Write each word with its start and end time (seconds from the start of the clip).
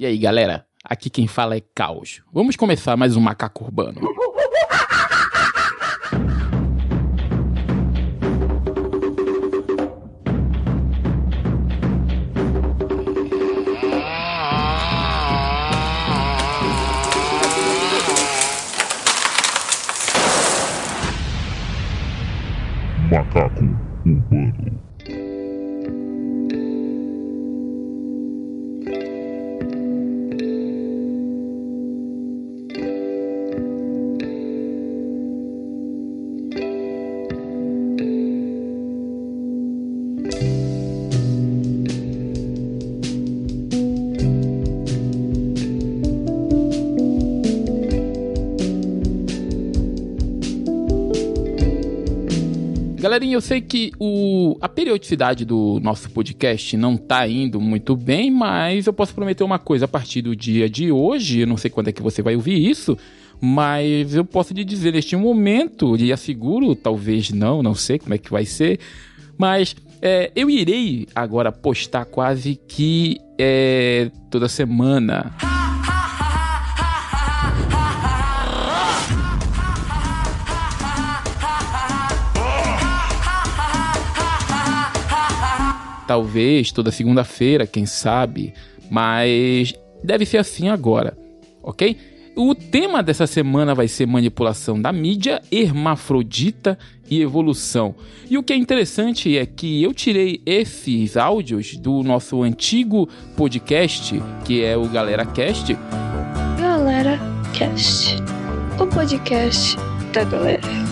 E 0.00 0.06
aí, 0.06 0.16
galera? 0.16 0.64
Aqui 0.84 1.10
quem 1.10 1.26
fala 1.26 1.56
é 1.56 1.60
Caos. 1.74 2.22
Vamos 2.32 2.54
começar 2.54 2.96
mais 2.96 3.16
um 3.16 3.20
Macaco 3.20 3.64
Urbano. 3.64 4.00
Macaco 23.10 23.64
Urbano. 24.06 24.87
Galerinha, 53.28 53.36
eu 53.36 53.40
sei 53.40 53.60
que 53.60 53.92
o, 53.98 54.56
a 54.60 54.68
periodicidade 54.68 55.44
do 55.44 55.78
nosso 55.82 56.10
podcast 56.10 56.76
não 56.76 56.96
tá 56.96 57.28
indo 57.28 57.60
muito 57.60 57.94
bem, 57.94 58.30
mas 58.30 58.86
eu 58.86 58.92
posso 58.92 59.14
prometer 59.14 59.44
uma 59.44 59.58
coisa 59.58 59.84
a 59.84 59.88
partir 59.88 60.22
do 60.22 60.34
dia 60.34 60.68
de 60.68 60.90
hoje, 60.90 61.40
eu 61.40 61.46
não 61.46 61.56
sei 61.56 61.70
quando 61.70 61.88
é 61.88 61.92
que 61.92 62.02
você 62.02 62.22
vai 62.22 62.34
ouvir 62.34 62.58
isso, 62.58 62.96
mas 63.40 64.14
eu 64.14 64.24
posso 64.24 64.54
te 64.54 64.64
dizer 64.64 64.92
neste 64.92 65.14
momento, 65.14 65.96
e 65.96 66.12
asseguro, 66.12 66.74
talvez 66.74 67.30
não, 67.30 67.62
não 67.62 67.74
sei 67.74 67.98
como 67.98 68.14
é 68.14 68.18
que 68.18 68.30
vai 68.30 68.46
ser, 68.46 68.80
mas 69.36 69.76
é, 70.00 70.32
eu 70.34 70.48
irei 70.48 71.06
agora 71.14 71.52
postar 71.52 72.06
quase 72.06 72.58
que 72.66 73.18
é, 73.38 74.10
toda 74.30 74.48
semana. 74.48 75.34
Talvez 86.08 86.72
toda 86.72 86.90
segunda-feira, 86.90 87.66
quem 87.66 87.84
sabe, 87.84 88.54
mas 88.90 89.74
deve 90.02 90.24
ser 90.24 90.38
assim 90.38 90.70
agora, 90.70 91.16
ok? 91.62 91.96
O 92.34 92.54
tema 92.54 93.02
dessa 93.02 93.26
semana 93.26 93.74
vai 93.74 93.88
ser 93.88 94.06
manipulação 94.06 94.80
da 94.80 94.90
mídia, 94.90 95.42
hermafrodita 95.52 96.78
e 97.10 97.20
evolução. 97.20 97.94
E 98.30 98.38
o 98.38 98.42
que 98.42 98.52
é 98.52 98.56
interessante 98.56 99.36
é 99.36 99.44
que 99.44 99.82
eu 99.82 99.92
tirei 99.92 100.40
esses 100.46 101.16
áudios 101.16 101.76
do 101.76 102.02
nosso 102.02 102.42
antigo 102.42 103.08
podcast, 103.36 104.22
que 104.44 104.64
é 104.64 104.76
o 104.76 104.88
Galera 104.88 105.26
Cast. 105.26 105.76
Galera 106.58 107.18
Cast, 107.52 108.16
o 108.80 108.86
podcast 108.86 109.76
da 110.14 110.24
galera 110.24 110.88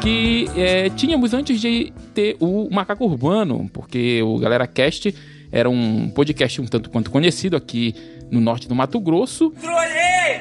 que 0.00 0.48
é, 0.56 0.88
tínhamos 0.90 1.34
antes 1.34 1.60
de 1.60 1.92
ter 2.10 2.36
o 2.40 2.68
Macaco 2.70 3.04
Urbano, 3.04 3.68
porque 3.72 4.22
o 4.22 4.38
Galera 4.38 4.66
Cast 4.66 5.14
era 5.52 5.68
um 5.68 6.08
podcast 6.10 6.60
um 6.60 6.66
tanto 6.66 6.90
quanto 6.90 7.10
conhecido 7.10 7.56
aqui 7.56 7.94
no 8.30 8.40
norte 8.40 8.68
do 8.68 8.74
Mato 8.74 9.00
Grosso 9.00 9.52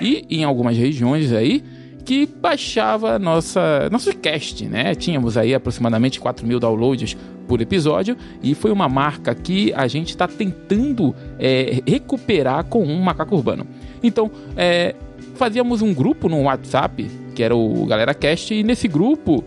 e 0.02 0.26
em 0.30 0.44
algumas 0.44 0.78
regiões 0.78 1.32
aí 1.32 1.64
que 2.06 2.26
baixava 2.26 3.20
nossa 3.20 3.90
nosso 3.92 4.16
cast, 4.18 4.66
né? 4.66 4.96
Tínhamos 4.96 5.38
aí 5.38 5.54
aproximadamente 5.54 6.20
4 6.20 6.46
mil 6.46 6.60
downloads 6.60 7.16
por 7.48 7.62
episódio 7.62 8.16
e 8.42 8.56
foi 8.56 8.72
uma 8.72 8.88
marca 8.88 9.34
que 9.36 9.74
a 9.74 9.88
gente 9.88 10.10
está 10.10 10.28
tentando 10.28 11.16
é, 11.38 11.82
recuperar 11.86 12.66
com 12.66 12.84
um 12.84 13.02
Macaco 13.02 13.36
Urbano. 13.36 13.66
Então, 14.02 14.32
é, 14.56 14.96
fazíamos 15.36 15.82
um 15.82 15.94
grupo 15.94 16.30
no 16.30 16.44
WhatsApp 16.44 17.10
que 17.40 17.44
era 17.44 17.56
o 17.56 17.86
Galera 17.86 18.14
Cast, 18.14 18.54
e 18.54 18.64
nesse 18.64 18.86
grupo 18.86 19.46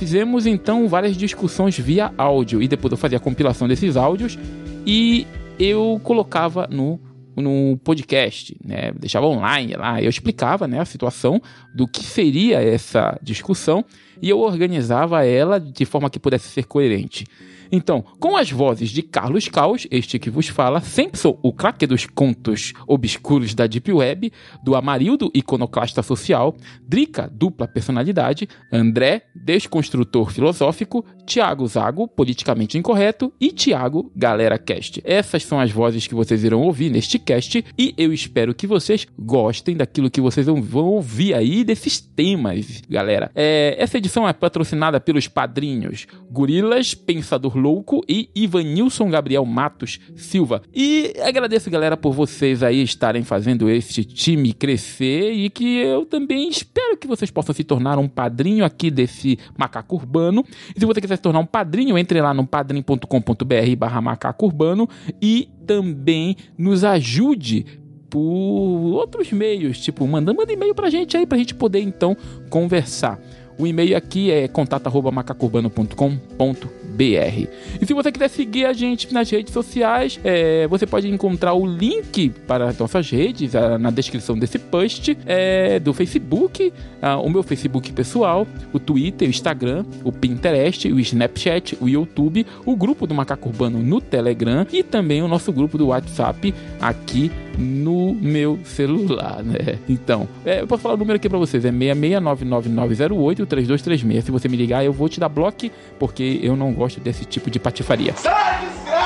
fizemos 0.00 0.46
então 0.46 0.88
várias 0.88 1.14
discussões 1.14 1.78
via 1.78 2.10
áudio, 2.16 2.62
e 2.62 2.66
depois 2.66 2.90
eu 2.90 2.96
fazia 2.96 3.18
a 3.18 3.20
compilação 3.20 3.68
desses 3.68 3.98
áudios 3.98 4.38
e 4.86 5.26
eu 5.58 6.00
colocava 6.02 6.66
no, 6.70 6.98
no 7.36 7.76
podcast, 7.84 8.56
né? 8.64 8.92
Deixava 8.98 9.26
online 9.26 9.74
lá, 9.74 10.00
eu 10.00 10.08
explicava 10.08 10.66
né, 10.66 10.80
a 10.80 10.86
situação 10.86 11.38
do 11.74 11.86
que 11.86 12.02
seria 12.02 12.62
essa 12.62 13.18
discussão 13.22 13.84
e 14.22 14.30
eu 14.30 14.38
organizava 14.38 15.22
ela 15.26 15.60
de 15.60 15.84
forma 15.84 16.08
que 16.08 16.18
pudesse 16.18 16.48
ser 16.48 16.64
coerente. 16.64 17.26
Então, 17.72 18.02
com 18.18 18.36
as 18.36 18.50
vozes 18.50 18.90
de 18.90 19.02
Carlos 19.02 19.48
Caos, 19.48 19.86
este 19.90 20.18
que 20.18 20.30
vos 20.30 20.48
fala, 20.48 20.80
sempre 20.80 21.18
sou 21.18 21.38
o 21.42 21.52
craque 21.52 21.86
dos 21.86 22.04
contos 22.06 22.72
obscuros 22.86 23.54
da 23.54 23.66
Deep 23.66 23.92
Web, 23.92 24.32
do 24.62 24.74
Amarildo, 24.74 25.30
iconoclasta 25.34 26.02
social, 26.02 26.56
Drica, 26.82 27.30
dupla 27.32 27.68
personalidade, 27.68 28.48
André, 28.72 29.22
desconstrutor 29.34 30.32
filosófico, 30.32 31.04
Tiago 31.30 31.64
Zago, 31.68 32.08
politicamente 32.08 32.76
incorreto, 32.76 33.32
e 33.40 33.52
Tiago, 33.52 34.10
galera 34.16 34.58
cast. 34.58 35.00
Essas 35.04 35.44
são 35.44 35.60
as 35.60 35.70
vozes 35.70 36.04
que 36.08 36.14
vocês 36.14 36.42
irão 36.42 36.60
ouvir 36.62 36.90
neste 36.90 37.20
cast, 37.20 37.64
e 37.78 37.94
eu 37.96 38.12
espero 38.12 38.52
que 38.52 38.66
vocês 38.66 39.06
gostem 39.16 39.76
daquilo 39.76 40.10
que 40.10 40.20
vocês 40.20 40.46
vão 40.46 40.88
ouvir 40.88 41.32
aí 41.32 41.62
desses 41.62 42.00
temas, 42.00 42.82
galera. 42.90 43.30
É, 43.32 43.76
essa 43.78 43.96
edição 43.96 44.28
é 44.28 44.32
patrocinada 44.32 44.98
pelos 44.98 45.28
padrinhos 45.28 46.08
Gorilas, 46.28 46.94
Pensador 46.94 47.56
Louco 47.56 48.04
e 48.08 48.28
Ivanilson 48.34 49.08
Gabriel 49.08 49.46
Matos 49.46 50.00
Silva. 50.16 50.62
E 50.74 51.14
agradeço, 51.22 51.70
galera, 51.70 51.96
por 51.96 52.12
vocês 52.12 52.60
aí 52.60 52.82
estarem 52.82 53.22
fazendo 53.22 53.70
este 53.70 54.04
time 54.04 54.52
crescer 54.52 55.30
e 55.30 55.48
que 55.48 55.76
eu 55.76 56.04
também 56.04 56.48
espero 56.48 56.96
que 56.96 57.06
vocês 57.06 57.30
possam 57.30 57.54
se 57.54 57.62
tornar 57.62 58.00
um 58.00 58.08
padrinho 58.08 58.64
aqui 58.64 58.90
desse 58.90 59.38
macaco 59.56 59.94
urbano. 59.94 60.44
E 60.74 60.80
se 60.80 60.84
você 60.84 61.00
quiser 61.00 61.19
se 61.20 61.22
tornar 61.22 61.40
um 61.40 61.46
padrinho, 61.46 61.98
entre 61.98 62.20
lá 62.20 62.32
no 62.32 62.46
padrim.com.br 62.46 63.76
barra 63.76 64.00
macaco 64.00 64.46
urbano 64.46 64.88
e 65.20 65.48
também 65.66 66.36
nos 66.56 66.82
ajude 66.82 67.66
por 68.08 68.18
outros 68.18 69.30
meios, 69.30 69.78
tipo, 69.78 70.04
manda, 70.06 70.34
manda 70.34 70.52
e-mail 70.52 70.74
pra 70.74 70.90
gente 70.90 71.16
aí, 71.16 71.24
pra 71.24 71.38
gente 71.38 71.54
poder 71.54 71.80
então 71.80 72.16
conversar. 72.48 73.20
O 73.60 73.66
e-mail 73.66 73.96
aqui 73.96 74.30
é 74.30 74.48
contato@macacurbano.com.br 74.48 76.80
BR. 77.00 77.48
E 77.80 77.86
se 77.86 77.94
você 77.94 78.12
quiser 78.12 78.28
seguir 78.28 78.66
a 78.66 78.74
gente 78.74 79.12
nas 79.12 79.30
redes 79.30 79.54
sociais, 79.54 80.20
é, 80.22 80.66
você 80.66 80.86
pode 80.86 81.08
encontrar 81.08 81.54
o 81.54 81.64
link 81.64 82.28
para 82.46 82.68
as 82.68 82.78
nossas 82.78 83.10
redes 83.10 83.56
a, 83.56 83.78
na 83.78 83.90
descrição 83.90 84.38
desse 84.38 84.58
post 84.58 85.16
é, 85.24 85.78
do 85.78 85.94
Facebook, 85.94 86.70
a, 87.00 87.16
o 87.16 87.30
meu 87.30 87.42
Facebook 87.42 87.90
pessoal, 87.92 88.46
o 88.72 88.78
Twitter, 88.78 89.28
o 89.28 89.30
Instagram, 89.30 89.84
o 90.04 90.12
Pinterest, 90.12 90.92
o 90.92 91.00
Snapchat, 91.00 91.78
o 91.80 91.88
YouTube, 91.88 92.46
o 92.66 92.76
grupo 92.76 93.06
do 93.06 93.14
Macaco 93.14 93.48
Urbano 93.48 93.78
no 93.78 94.00
Telegram 94.00 94.66
e 94.70 94.82
também 94.82 95.22
o 95.22 95.28
nosso 95.28 95.50
grupo 95.52 95.78
do 95.78 95.88
WhatsApp 95.88 96.54
aqui 96.80 97.30
no 97.60 98.14
meu 98.14 98.58
celular, 98.64 99.42
né? 99.42 99.78
Então, 99.88 100.28
é, 100.44 100.60
eu 100.62 100.66
posso 100.66 100.82
falar 100.82 100.94
o 100.94 100.98
número 100.98 101.16
aqui 101.16 101.28
para 101.28 101.38
vocês, 101.38 101.64
é 101.64 101.70
66999083236. 101.70 104.22
Se 104.22 104.30
você 104.30 104.48
me 104.48 104.56
ligar, 104.56 104.84
eu 104.84 104.92
vou 104.92 105.08
te 105.08 105.20
dar 105.20 105.28
bloco, 105.28 105.50
porque 105.98 106.40
eu 106.42 106.56
não 106.56 106.72
gosto 106.72 107.00
desse 107.00 107.24
tipo 107.24 107.50
de 107.50 107.58
patifaria. 107.58 108.14
Sai, 108.16 108.66
desgraça! 108.66 108.99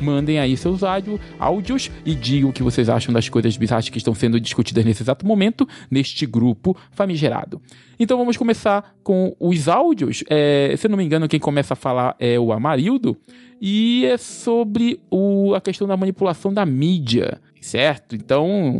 Mandem 0.00 0.38
aí 0.38 0.56
seus 0.56 0.82
áudio, 0.82 1.20
áudios 1.38 1.90
e 2.04 2.14
digam 2.14 2.50
o 2.50 2.52
que 2.52 2.62
vocês 2.62 2.88
acham 2.88 3.12
das 3.12 3.28
coisas 3.28 3.56
bizarras 3.56 3.88
que 3.88 3.98
estão 3.98 4.14
sendo 4.14 4.40
discutidas 4.40 4.84
nesse 4.84 5.02
exato 5.02 5.26
momento, 5.26 5.68
neste 5.90 6.26
grupo 6.26 6.76
famigerado. 6.90 7.60
Então 7.98 8.18
vamos 8.18 8.36
começar 8.36 8.94
com 9.02 9.34
os 9.38 9.68
áudios. 9.68 10.24
É, 10.28 10.74
se 10.76 10.86
eu 10.86 10.90
não 10.90 10.96
me 10.96 11.04
engano, 11.04 11.28
quem 11.28 11.40
começa 11.40 11.74
a 11.74 11.76
falar 11.76 12.16
é 12.18 12.38
o 12.38 12.52
Amarildo. 12.52 13.16
E 13.60 14.04
é 14.04 14.18
sobre 14.18 15.00
o, 15.10 15.54
a 15.54 15.60
questão 15.60 15.86
da 15.86 15.96
manipulação 15.96 16.52
da 16.52 16.66
mídia, 16.66 17.40
certo? 17.60 18.14
Então, 18.14 18.78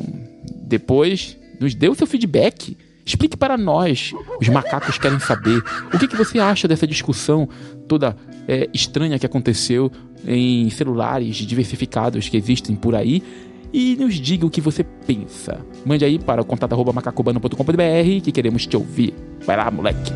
depois, 0.63 1.39
nos 1.61 1.75
dê 1.75 1.89
o 1.89 1.95
seu 1.95 2.07
feedback. 2.07 2.77
Explique 3.05 3.37
para 3.37 3.57
nós, 3.59 4.13
os 4.41 4.49
macacos 4.49 4.99
querem 4.99 5.19
saber. 5.19 5.63
O 5.93 5.99
que, 5.99 6.09
que 6.09 6.17
você 6.17 6.39
acha 6.39 6.67
dessa 6.67 6.87
discussão 6.87 7.49
toda 7.87 8.17
é, 8.49 8.69
estranha 8.73 9.19
que 9.19 9.27
aconteceu 9.27 9.93
em 10.27 10.71
celulares 10.71 11.37
diversificados 11.37 12.29
que 12.29 12.37
existem 12.37 12.75
por 12.75 12.95
aí? 12.95 13.23
E 13.73 13.97
nos 13.97 14.15
diga 14.15 14.47
o 14.47 14.51
que 14.51 14.61
você 14.61 14.85
pensa. 14.85 15.59
Mande 15.85 16.05
aí 16.05 16.19
para 16.19 16.41
o 16.41 16.45
contato.macacobano.com.br 16.45 18.23
que 18.23 18.33
queremos 18.33 18.67
te 18.67 18.77
ouvir. 18.77 19.13
Vai 19.45 19.57
lá, 19.57 19.71
moleque. 19.71 20.13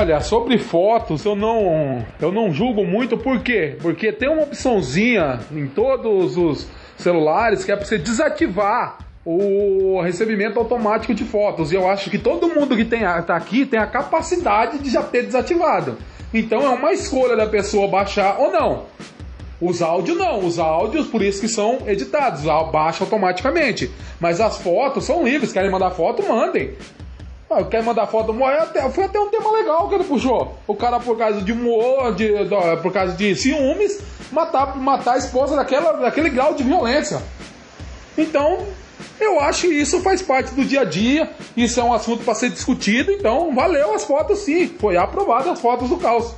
Olha, 0.00 0.18
sobre 0.22 0.56
fotos, 0.56 1.26
eu 1.26 1.36
não, 1.36 2.02
eu 2.18 2.32
não 2.32 2.50
julgo 2.54 2.86
muito, 2.86 3.18
por 3.18 3.40
quê? 3.40 3.76
Porque 3.82 4.10
tem 4.10 4.30
uma 4.30 4.44
opçãozinha 4.44 5.40
em 5.52 5.66
todos 5.66 6.38
os 6.38 6.66
celulares 6.96 7.66
que 7.66 7.70
é 7.70 7.76
para 7.76 7.84
você 7.84 7.98
desativar 7.98 8.96
o 9.26 10.00
recebimento 10.00 10.58
automático 10.58 11.12
de 11.12 11.22
fotos. 11.22 11.70
E 11.70 11.74
eu 11.74 11.86
acho 11.86 12.08
que 12.08 12.16
todo 12.16 12.48
mundo 12.48 12.74
que 12.74 12.86
tem, 12.86 13.00
tá 13.26 13.36
aqui 13.36 13.66
tem 13.66 13.78
a 13.78 13.86
capacidade 13.86 14.78
de 14.78 14.88
já 14.88 15.02
ter 15.02 15.26
desativado. 15.26 15.98
Então 16.32 16.62
é 16.62 16.70
uma 16.70 16.94
escolha 16.94 17.36
da 17.36 17.46
pessoa 17.46 17.86
baixar 17.86 18.40
ou 18.40 18.50
não. 18.50 18.84
Os 19.60 19.82
áudios 19.82 20.16
não, 20.16 20.38
os 20.38 20.58
áudios 20.58 21.08
por 21.08 21.20
isso 21.20 21.42
que 21.42 21.48
são 21.48 21.80
editados, 21.86 22.44
baixa 22.72 23.04
automaticamente. 23.04 23.90
Mas 24.18 24.40
as 24.40 24.56
fotos 24.56 25.04
são 25.04 25.22
livres, 25.22 25.52
querem 25.52 25.70
mandar 25.70 25.90
foto, 25.90 26.26
mandem. 26.26 26.70
Ah, 27.52 27.64
quer 27.64 27.82
mandar 27.82 28.06
foto, 28.06 28.32
até, 28.44 28.88
foi 28.90 29.04
até 29.04 29.18
um 29.18 29.28
tema 29.28 29.50
legal 29.50 29.88
que 29.88 29.96
ele 29.96 30.04
puxou. 30.04 30.56
O 30.68 30.76
cara 30.76 31.00
por 31.00 31.18
causa 31.18 31.42
de 31.42 31.50
humor, 31.50 32.14
de, 32.14 32.32
por 32.80 32.92
causa 32.92 33.12
de 33.16 33.34
ciúmes, 33.34 34.00
matar, 34.30 34.76
matar 34.76 35.14
a 35.14 35.18
esposa 35.18 35.56
daquela, 35.56 35.94
daquele 35.94 36.30
grau 36.30 36.54
de 36.54 36.62
violência. 36.62 37.20
Então, 38.16 38.64
eu 39.18 39.40
acho 39.40 39.62
que 39.62 39.74
isso 39.74 40.00
faz 40.00 40.22
parte 40.22 40.54
do 40.54 40.64
dia 40.64 40.82
a 40.82 40.84
dia, 40.84 41.28
isso 41.56 41.80
é 41.80 41.82
um 41.82 41.92
assunto 41.92 42.22
para 42.22 42.36
ser 42.36 42.50
discutido, 42.50 43.10
então 43.10 43.52
valeu 43.52 43.94
as 43.96 44.04
fotos 44.04 44.38
sim, 44.40 44.68
foi 44.78 44.96
aprovado 44.96 45.50
as 45.50 45.60
fotos 45.60 45.88
do 45.88 45.96
caos. 45.96 46.32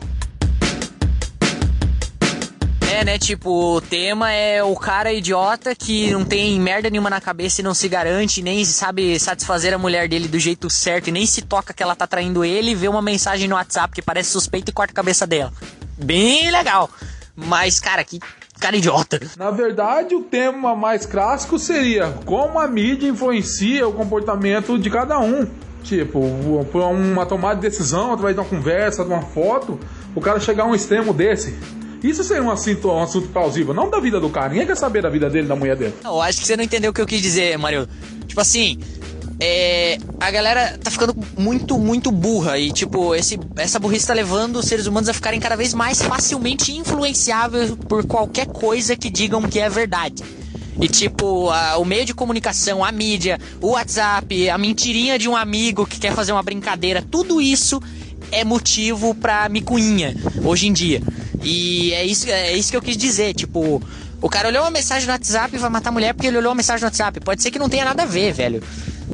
É, 2.93 3.05
né? 3.05 3.19
Tipo, 3.19 3.77
o 3.77 3.81
tema 3.81 4.31
é 4.31 4.63
o 4.63 4.77
cara 4.77 5.11
idiota 5.15 5.75
que 5.75 6.11
não 6.11 6.27
tem 6.27 6.61
merda 6.61 6.91
nenhuma 6.91 7.09
na 7.09 7.23
cabeça 7.23 7.63
e 7.63 7.65
não 7.65 7.73
se 7.73 7.89
garante, 7.89 8.43
nem 8.43 8.67
sabe 8.67 9.19
satisfazer 9.19 9.73
a 9.73 9.79
mulher 9.79 10.07
dele 10.07 10.29
do 10.29 10.39
jeito 10.39 10.69
certo 10.69 11.09
e 11.09 11.11
nem 11.11 11.25
se 11.25 11.41
toca 11.41 11.73
que 11.73 11.83
ela 11.83 11.97
tá 11.97 12.07
traindo 12.07 12.45
ele 12.45 12.75
vê 12.75 12.89
uma 12.89 13.01
mensagem 13.01 13.49
no 13.49 13.55
WhatsApp 13.55 13.95
que 13.95 14.03
parece 14.03 14.29
suspeita 14.31 14.71
e 14.71 14.75
corta 14.75 14.93
a 14.93 14.95
cabeça 14.95 15.27
dela. 15.27 15.51
Bem 15.97 16.51
legal. 16.51 16.91
Mas, 17.35 17.81
cara, 17.81 18.05
que 18.05 18.21
cara 18.61 18.77
idiota. 18.77 19.19
Na 19.39 19.51
verdade, 19.51 20.15
o 20.15 20.23
tema 20.25 20.77
mais 20.77 21.07
clássico 21.07 21.59
seria 21.59 22.13
como 22.27 22.59
a 22.59 22.69
mídia 22.69 23.09
influencia 23.09 23.89
o 23.89 23.95
comportamento 23.95 24.79
de 24.79 24.91
cada 24.91 25.19
um. 25.19 25.49
Tipo, 25.83 26.67
por 26.71 26.83
uma 26.83 27.25
tomada 27.25 27.55
de 27.55 27.63
decisão, 27.63 28.13
através 28.13 28.37
de 28.37 28.41
uma 28.43 28.49
conversa, 28.49 29.03
de 29.03 29.11
uma 29.11 29.23
foto, 29.23 29.81
o 30.15 30.21
cara 30.21 30.39
chegar 30.39 30.65
a 30.65 30.67
um 30.67 30.75
extremo 30.75 31.15
desse. 31.15 31.57
Isso 32.03 32.25
seria 32.25 32.43
um 32.43 32.51
assunto, 32.51 32.89
um 32.89 33.03
assunto 33.03 33.29
plausível, 33.29 33.73
não 33.73 33.89
da 33.89 34.01
vida 34.01 34.19
do 34.19 34.29
cara. 34.29 34.49
Ninguém 34.49 34.67
quer 34.67 34.77
saber 34.77 35.03
da 35.03 35.09
vida 35.09 35.31
dele, 35.31 35.47
da 35.47 35.55
mulher 35.55 35.77
dele. 35.77 35.95
Eu 36.05 36.21
acho 36.21 36.41
que 36.41 36.47
você 36.47 36.57
não 36.57 36.65
entendeu 36.65 36.91
o 36.91 36.95
que 36.95 37.01
eu 37.01 37.07
quis 37.07 37.23
dizer, 37.23 37.57
Mario. 37.59 37.89
Tipo 38.27 38.41
assim, 38.41 38.79
é, 39.39 39.99
a 40.21 40.31
galera 40.31 40.79
tá 40.83 40.91
ficando 40.91 41.15
muito, 41.37 41.79
muito 41.79 42.11
burra. 42.11 42.59
E, 42.59 42.73
tipo, 42.73 43.15
esse, 43.15 43.39
essa 43.57 43.79
burrice 43.79 44.07
tá 44.07 44.15
levando 44.15 44.57
os 44.57 44.67
seres 44.67 44.87
humanos 44.87 45.09
a 45.09 45.15
ficarem 45.15 45.41
cada 45.41 45.57
vez 45.57 45.75
mais 45.75 46.03
facilmente 46.03 46.73
influenciáveis 46.77 47.73
por 47.89 48.05
qualquer 48.07 48.47
coisa 48.47 48.97
que 48.97 49.11
digam 49.11 49.43
que 49.43 49.59
é 49.59 49.69
verdade. 49.69 50.23
E 50.81 50.89
tipo, 50.89 51.51
a, 51.51 51.77
o 51.77 51.85
meio 51.85 52.05
de 52.05 52.15
comunicação, 52.15 52.85
a 52.85 52.91
mídia, 52.91 53.39
o 53.61 53.71
WhatsApp, 53.71 54.49
a 54.49 54.57
mentirinha 54.57 55.19
de 55.19 55.29
um 55.29 55.37
amigo 55.37 55.87
que 55.87 56.01
quer 56.01 56.15
fazer 56.15 56.33
uma 56.33 56.43
brincadeira, 56.43 57.03
tudo 57.03 57.41
isso 57.41 57.81
é 58.31 58.45
motivo 58.45 59.15
pra 59.15 59.49
micuinha 59.49 60.17
hoje 60.45 60.67
em 60.67 60.73
dia. 60.73 61.03
E 61.43 61.93
é 61.93 62.05
isso, 62.05 62.29
é 62.29 62.53
isso 62.53 62.71
que 62.71 62.77
eu 62.77 62.83
quis 62.83 62.97
dizer, 62.97 63.35
tipo, 63.35 63.83
o 64.21 64.29
cara 64.29 64.49
olhou 64.49 64.63
uma 64.63 64.71
mensagem 64.71 65.07
no 65.07 65.13
WhatsApp 65.13 65.55
e 65.55 65.59
vai 65.59 65.69
matar 65.69 65.91
a 65.91 65.93
mulher 65.93 66.15
porque 66.15 66.29
ele 66.29 66.39
olhou 66.39 66.51
uma 66.51 66.57
mensagem 66.57 66.81
no 66.81 66.87
WhatsApp. 66.87 67.21
Pode 67.21 67.43
ser 67.43 67.51
que 67.51 67.59
não 67.59 67.69
tenha 67.69 67.85
nada 67.85 68.05
a 68.05 68.07
ver, 68.07 68.33
velho. 68.33 68.63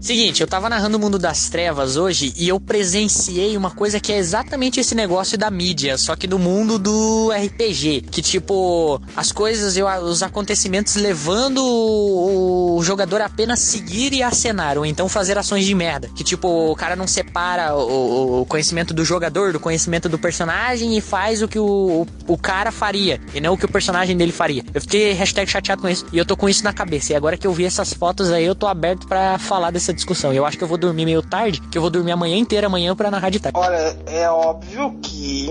Seguinte, 0.00 0.40
eu 0.40 0.46
tava 0.46 0.68
narrando 0.68 0.96
o 0.96 1.00
mundo 1.00 1.18
das 1.18 1.48
trevas 1.48 1.96
hoje 1.96 2.32
e 2.36 2.48
eu 2.48 2.60
presenciei 2.60 3.56
uma 3.56 3.70
coisa 3.70 3.98
que 3.98 4.12
é 4.12 4.18
exatamente 4.18 4.80
esse 4.80 4.94
negócio 4.94 5.36
da 5.36 5.50
mídia, 5.50 5.98
só 5.98 6.14
que 6.14 6.26
do 6.26 6.38
mundo 6.38 6.78
do 6.78 7.30
RPG. 7.32 8.02
Que 8.10 8.22
tipo, 8.22 9.00
as 9.16 9.32
coisas, 9.32 9.76
os 10.02 10.22
acontecimentos 10.22 10.94
levando 10.96 11.64
o 11.64 12.80
jogador 12.82 13.20
a 13.20 13.28
apenas 13.28 13.60
seguir 13.60 14.12
e 14.12 14.22
acenar, 14.22 14.76
ou 14.76 14.84
então 14.84 15.08
fazer 15.08 15.38
ações 15.38 15.64
de 15.64 15.74
merda. 15.74 16.08
Que 16.14 16.24
tipo, 16.24 16.72
o 16.72 16.74
cara 16.74 16.96
não 16.96 17.06
separa 17.06 17.76
o, 17.76 18.44
conhecimento 18.46 18.92
do 18.94 19.04
jogador 19.04 19.52
do 19.52 19.60
conhecimento 19.60 20.08
do 20.08 20.18
personagem 20.18 20.96
e 20.96 21.00
faz 21.00 21.42
o 21.42 21.46
que 21.46 21.58
o, 21.58 22.06
o 22.26 22.36
cara 22.36 22.72
faria, 22.72 23.20
e 23.34 23.40
não 23.40 23.54
o 23.54 23.58
que 23.58 23.64
o 23.64 23.68
personagem 23.70 24.16
dele 24.16 24.32
faria. 24.32 24.64
Eu 24.74 24.80
fiquei 24.80 25.16
chateado 25.46 25.82
com 25.82 25.88
isso 25.88 26.06
e 26.12 26.18
eu 26.18 26.24
tô 26.24 26.36
com 26.36 26.48
isso 26.48 26.64
na 26.64 26.72
cabeça. 26.72 27.12
E 27.12 27.16
agora 27.16 27.36
que 27.36 27.46
eu 27.46 27.52
vi 27.52 27.64
essas 27.64 27.92
fotos 27.92 28.30
aí, 28.32 28.44
eu 28.44 28.54
tô 28.54 28.66
aberto 28.66 29.06
para 29.06 29.38
falar 29.38 29.70
desse 29.70 29.87
essa 29.88 29.94
discussão. 29.94 30.32
Eu 30.32 30.44
acho 30.44 30.58
que 30.58 30.64
eu 30.64 30.68
vou 30.68 30.78
dormir 30.78 31.06
meio 31.06 31.22
tarde, 31.22 31.60
que 31.60 31.78
eu 31.78 31.82
vou 31.82 31.90
dormir 31.90 32.12
a 32.12 32.16
manhã 32.16 32.36
inteira 32.36 32.66
amanhã 32.66 32.94
para 32.94 33.10
narrar 33.10 33.30
de 33.30 33.40
tarde. 33.40 33.58
Olha, 33.58 33.96
é 34.06 34.28
óbvio 34.30 34.98
que 35.02 35.48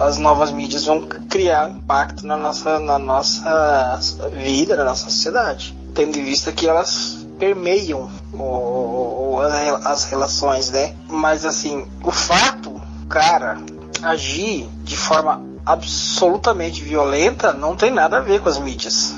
as 0.00 0.18
novas 0.18 0.50
mídias 0.50 0.84
vão 0.84 1.06
criar 1.28 1.70
impacto 1.70 2.26
na 2.26 2.36
nossa, 2.36 2.78
na 2.80 2.98
nossa 2.98 4.28
vida, 4.30 4.76
na 4.76 4.84
nossa 4.84 5.04
sociedade. 5.04 5.76
Tendo 5.94 6.18
em 6.18 6.24
vista 6.24 6.52
que 6.52 6.66
elas 6.68 7.26
permeiam 7.38 8.10
o, 8.32 8.42
o, 8.42 9.40
as 9.84 10.04
relações, 10.04 10.70
né? 10.70 10.94
Mas 11.08 11.44
assim, 11.44 11.86
o 12.02 12.10
fato, 12.10 12.80
cara, 13.08 13.58
agir 14.02 14.68
de 14.82 14.96
forma 14.96 15.40
absolutamente 15.64 16.82
violenta 16.82 17.52
não 17.52 17.76
tem 17.76 17.90
nada 17.90 18.18
a 18.18 18.20
ver 18.20 18.40
com 18.40 18.48
as 18.48 18.58
mídias. 18.58 19.14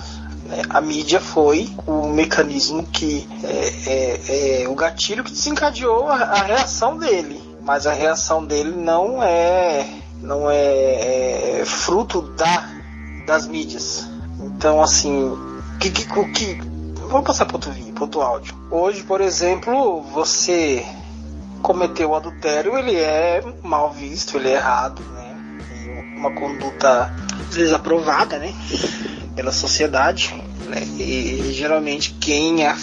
Né? 0.50 0.62
A 0.69 0.81
mídia 0.81 1.20
foi 1.20 1.70
o 1.87 2.08
mecanismo 2.08 2.85
que 2.85 3.26
é, 3.44 3.82
é, 3.87 4.62
é 4.64 4.69
o 4.69 4.75
gatilho 4.75 5.23
que 5.23 5.31
desencadeou 5.31 6.08
a, 6.08 6.17
a, 6.17 6.43
reação 6.43 6.99
dele, 6.99 7.41
mas 7.62 7.87
a 7.87 7.93
reação 7.93 8.44
dele 8.44 8.73
não 8.76 9.23
é 9.23 9.87
não 10.20 10.50
é, 10.50 11.61
é 11.61 11.64
fruto 11.64 12.23
da 12.23 12.69
das 13.26 13.47
mídias. 13.47 14.08
Então 14.41 14.82
assim, 14.82 15.32
que 15.79 15.91
que, 15.91 16.05
que 16.05 16.61
vamos 17.08 17.26
passar 17.26 17.46
para 17.46 17.56
outro 17.56 17.70
vídeo, 17.70 17.94
para 17.94 18.25
áudio. 18.25 18.55
Hoje, 18.70 19.03
por 19.03 19.20
exemplo, 19.20 20.03
você 20.03 20.85
cometeu 21.62 22.11
o 22.11 22.14
adultério, 22.14 22.76
ele 22.76 22.96
é 22.96 23.43
mal 23.62 23.93
visto, 23.93 24.36
ele 24.36 24.48
é 24.48 24.55
errado, 24.55 25.03
né? 25.03 25.36
Uma 26.17 26.32
conduta 26.32 27.13
desaprovada, 27.53 28.39
né? 28.39 28.53
Pela 29.41 29.53
sociedade, 29.53 30.35
né? 30.69 30.82
E 30.99 31.51
geralmente 31.55 32.15
quem 32.20 32.67
a, 32.67 32.77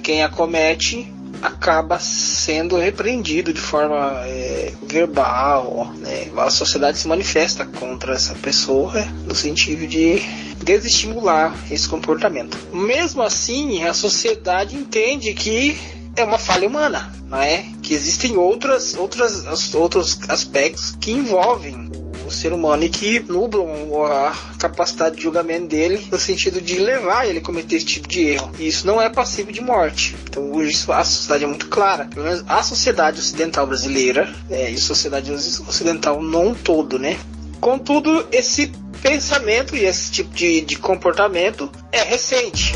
quem 0.00 0.22
a 0.22 0.28
comete 0.28 1.12
acaba 1.42 1.98
sendo 1.98 2.76
repreendido 2.76 3.52
de 3.52 3.60
forma 3.60 4.12
é, 4.24 4.72
verbal, 4.86 5.92
né? 5.96 6.30
A 6.36 6.50
sociedade 6.50 6.98
se 6.98 7.08
manifesta 7.08 7.66
contra 7.66 8.14
essa 8.14 8.32
pessoa 8.36 8.92
no 9.26 9.34
sentido 9.34 9.88
de 9.88 10.22
desestimular 10.62 11.52
esse 11.68 11.88
comportamento. 11.88 12.56
Mesmo 12.72 13.20
assim, 13.20 13.82
a 13.82 13.92
sociedade 13.92 14.76
entende 14.76 15.34
que 15.34 15.76
é 16.14 16.22
uma 16.22 16.38
falha 16.38 16.68
humana, 16.68 17.12
não 17.28 17.38
é? 17.38 17.64
Que 17.82 17.92
existem 17.92 18.36
outras, 18.36 18.94
outras, 18.94 19.74
outros 19.74 20.16
aspectos 20.28 20.96
que 21.00 21.10
envolvem 21.10 21.90
ser 22.34 22.52
humano 22.52 22.84
e 22.84 22.88
que 22.88 23.20
nublam 23.20 23.68
a 24.04 24.32
capacidade 24.58 25.16
de 25.16 25.22
julgamento 25.22 25.68
dele 25.68 26.06
no 26.10 26.18
sentido 26.18 26.60
de 26.60 26.78
levar 26.78 27.26
ele 27.26 27.38
a 27.38 27.42
cometer 27.42 27.76
esse 27.76 27.86
tipo 27.86 28.08
de 28.08 28.22
erro. 28.28 28.50
E 28.58 28.66
isso 28.66 28.86
não 28.86 29.00
é 29.00 29.08
passivo 29.08 29.52
de 29.52 29.60
morte. 29.60 30.16
Então 30.28 30.52
hoje 30.52 30.84
a 30.88 31.04
sociedade 31.04 31.44
é 31.44 31.46
muito 31.46 31.68
clara. 31.68 32.06
Pelo 32.06 32.24
menos 32.24 32.44
a 32.48 32.62
sociedade 32.62 33.20
ocidental 33.20 33.66
brasileira 33.66 34.32
é, 34.50 34.70
e 34.70 34.78
sociedade 34.78 35.32
ocidental 35.32 36.22
não 36.22 36.54
todo, 36.54 36.98
né? 36.98 37.18
Contudo, 37.60 38.26
esse 38.30 38.70
pensamento 39.02 39.76
e 39.76 39.84
esse 39.84 40.10
tipo 40.10 40.34
de, 40.34 40.60
de 40.62 40.76
comportamento 40.76 41.70
é 41.92 42.02
recente. 42.02 42.74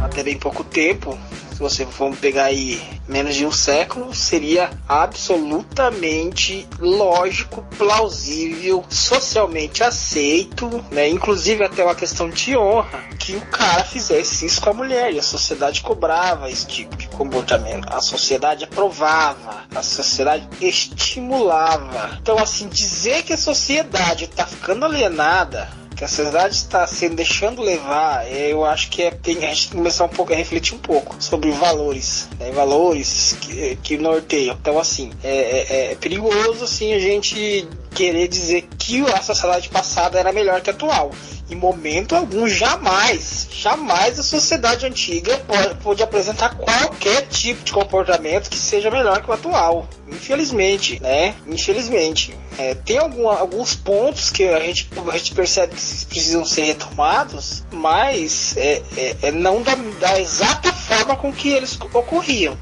Até 0.00 0.22
bem 0.22 0.38
pouco 0.38 0.62
tempo, 0.62 1.18
você 1.62 1.86
for 1.86 2.14
pegar 2.16 2.46
aí 2.46 2.82
menos 3.08 3.36
de 3.36 3.46
um 3.46 3.52
século, 3.52 4.12
seria 4.12 4.70
absolutamente 4.88 6.68
lógico, 6.80 7.64
plausível, 7.78 8.84
socialmente 8.90 9.84
aceito, 9.84 10.84
né? 10.90 11.08
Inclusive 11.08 11.64
até 11.64 11.84
uma 11.84 11.94
questão 11.94 12.28
de 12.28 12.56
honra 12.56 13.04
que 13.18 13.36
o 13.36 13.40
cara 13.42 13.84
fizesse 13.84 14.44
isso 14.44 14.60
com 14.60 14.70
a 14.70 14.74
mulher 14.74 15.12
e 15.12 15.20
a 15.20 15.22
sociedade 15.22 15.82
cobrava 15.82 16.50
esse 16.50 16.66
tipo 16.66 16.96
de 16.96 17.06
comportamento. 17.08 17.86
A 17.88 18.00
sociedade 18.00 18.64
aprovava, 18.64 19.64
a 19.72 19.82
sociedade 19.82 20.48
estimulava. 20.60 22.18
Então 22.20 22.38
assim, 22.38 22.68
dizer 22.68 23.22
que 23.22 23.32
a 23.32 23.38
sociedade 23.38 24.24
está 24.24 24.44
ficando 24.46 24.84
alienada 24.84 25.81
que 26.02 26.06
a 26.06 26.08
sociedade 26.08 26.56
está 26.56 26.84
se 26.84 27.08
deixando 27.08 27.62
levar, 27.62 28.28
eu 28.28 28.64
acho 28.64 28.90
que 28.90 29.02
é, 29.02 29.12
tem, 29.12 29.36
a 29.36 29.40
gente 29.54 29.68
tem 29.68 29.70
que 29.70 29.76
começar 29.76 30.04
um 30.04 30.08
pouco 30.08 30.32
a 30.32 30.36
refletir 30.36 30.74
um 30.74 30.78
pouco 30.78 31.14
sobre 31.20 31.52
valores, 31.52 32.28
né, 32.40 32.50
valores 32.50 33.36
que, 33.40 33.76
que 33.76 33.96
norteiam. 33.96 34.56
Então, 34.60 34.80
assim, 34.80 35.12
é, 35.22 35.30
é, 35.30 35.92
é 35.92 35.94
perigoso 35.94 36.64
assim, 36.64 36.92
a 36.92 36.98
gente 36.98 37.68
querer 37.94 38.28
dizer 38.28 38.68
que 38.78 39.00
a 39.10 39.22
sociedade 39.22 39.68
passada 39.68 40.18
era 40.18 40.32
melhor 40.32 40.60
que 40.60 40.70
a 40.70 40.72
atual. 40.72 41.12
Em 41.50 41.54
momento 41.54 42.16
algum, 42.16 42.48
jamais, 42.48 43.46
jamais 43.52 44.18
a 44.18 44.22
sociedade 44.22 44.86
antiga 44.86 45.36
pode, 45.46 45.74
pode 45.76 46.02
apresentar 46.02 46.56
qualquer 46.56 47.26
tipo 47.28 47.62
de 47.62 47.72
comportamento 47.72 48.48
que 48.48 48.56
seja 48.56 48.90
melhor 48.90 49.22
que 49.22 49.30
o 49.30 49.34
atual. 49.34 49.86
Infelizmente, 50.08 51.00
né? 51.00 51.34
Infelizmente. 51.46 52.34
É, 52.58 52.74
tem 52.74 52.98
algum, 52.98 53.28
alguns 53.28 53.74
pontos 53.74 54.30
que 54.30 54.44
a 54.44 54.60
gente, 54.60 54.88
a 55.10 55.18
gente 55.18 55.34
percebe 55.34 55.74
que 55.74 56.06
precisam 56.06 56.44
ser 56.44 56.64
retomados, 56.64 57.64
mas 57.70 58.56
é, 58.56 58.82
é, 58.96 59.16
é 59.22 59.30
não 59.30 59.62
da, 59.62 59.74
da 59.74 60.20
exata 60.20 60.72
forma 60.72 61.16
com 61.16 61.32
que 61.32 61.50
eles 61.50 61.78
ocorriam. 61.92 62.56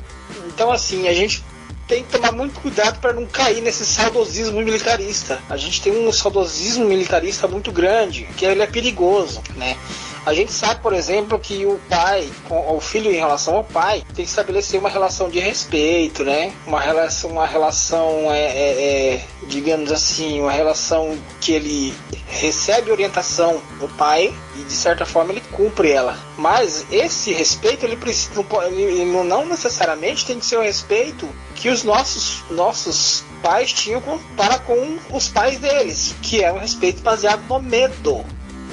Então, 0.49 0.71
assim, 0.71 1.09
a 1.09 1.15
gente 1.15 1.43
tem 1.91 2.05
que 2.05 2.11
tomar 2.11 2.31
muito 2.31 2.61
cuidado 2.61 3.01
para 3.01 3.13
não 3.13 3.27
cair 3.27 3.61
nesse 3.61 3.85
saudosismo 3.85 4.63
militarista. 4.63 5.43
A 5.51 5.57
gente 5.57 5.83
tem 5.83 5.93
um 5.93 6.13
saudosismo 6.13 6.85
militarista 6.85 7.49
muito 7.49 7.73
grande, 7.73 8.29
que 8.37 8.45
ele 8.45 8.63
é 8.63 8.67
perigoso, 8.69 9.43
né? 9.57 9.77
A 10.25 10.35
gente 10.35 10.53
sabe, 10.53 10.81
por 10.81 10.93
exemplo, 10.93 11.39
que 11.39 11.65
o 11.65 11.81
pai, 11.89 12.29
o 12.51 12.81
filho 12.81 13.11
em 13.11 13.17
relação 13.17 13.57
ao 13.57 13.65
pai, 13.65 14.05
tem 14.15 14.25
que 14.25 14.31
estabelecer 14.31 14.79
uma 14.79 14.91
relação 14.91 15.31
de 15.31 15.41
respeito, 15.41 16.25
né? 16.25 16.53
Uma 16.67 16.81
relação, 16.81 17.31
uma 17.31 17.47
relação, 17.47 18.31
é, 18.31 18.45
é, 18.45 19.15
é, 19.15 19.25
digamos 19.49 19.91
assim, 19.91 20.41
uma 20.41 20.53
relação 20.53 21.19
que 21.41 21.53
ele 21.53 21.95
recebe 22.29 22.93
orientação 22.93 23.61
do 23.79 23.89
pai 23.89 24.33
e 24.57 24.63
de 24.65 24.73
certa 24.73 25.07
forma 25.07 25.33
ele 25.33 25.43
cumpre 25.53 25.91
ela. 25.91 26.19
Mas 26.37 26.87
esse 26.93 27.33
respeito 27.33 27.85
ele 27.85 27.97
precisa, 27.97 28.43
ele 28.71 29.05
não 29.05 29.47
necessariamente 29.47 30.27
tem 30.27 30.39
que 30.39 30.47
ser 30.47 30.57
o 30.57 30.63
respeito 30.63 31.29
que 31.55 31.69
os 31.69 31.83
nossos 31.83 32.43
nossos 32.51 33.25
pais 33.43 33.73
tinham 33.73 34.03
para 34.37 34.59
com 34.59 34.99
os 35.11 35.29
pais 35.29 35.59
deles, 35.59 36.15
que 36.23 36.43
é 36.43 36.53
um 36.53 36.59
respeito 36.59 37.03
baseado 37.03 37.43
no 37.49 37.61
medo. 37.61 38.25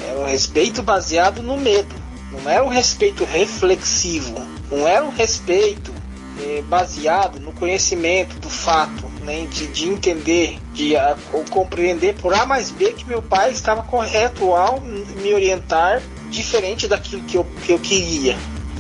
Era 0.06 0.20
um 0.20 0.25
respeito 0.25 0.84
baseado 0.84 1.42
no 1.42 1.58
medo. 1.58 1.96
Não 2.32 2.50
era 2.50 2.63
um 2.63 2.70
respeito 2.70 3.24
reflexivo. 3.24 4.36
Não 4.70 4.88
era 4.88 5.04
um 5.04 5.10
respeito 5.10 5.94
eh, 6.39 6.62
baseado 6.68 7.39
no 7.39 7.51
conhecimento 7.54 8.39
do 8.39 8.50
fato, 8.50 9.08
né, 9.24 9.48
de, 9.50 9.68
de 9.68 9.89
entender, 9.89 10.60
de 10.74 10.96
a, 10.96 11.16
compreender 11.50 12.16
por 12.16 12.34
A 12.34 12.46
mais 12.46 12.70
B 12.70 12.92
que 12.94 13.06
meu 13.06 13.22
pai 13.22 13.51
estava 13.51 13.82
correto 13.82 14.54
ao 14.54 14.80
me 14.82 15.34
orientar 15.34 16.01
diferente 16.30 16.88
daquilo 16.88 17.24
que 17.24 17.38
eu, 17.38 17.46
que 17.66 17.72
eu 17.72 17.80
queria. 17.80 18.38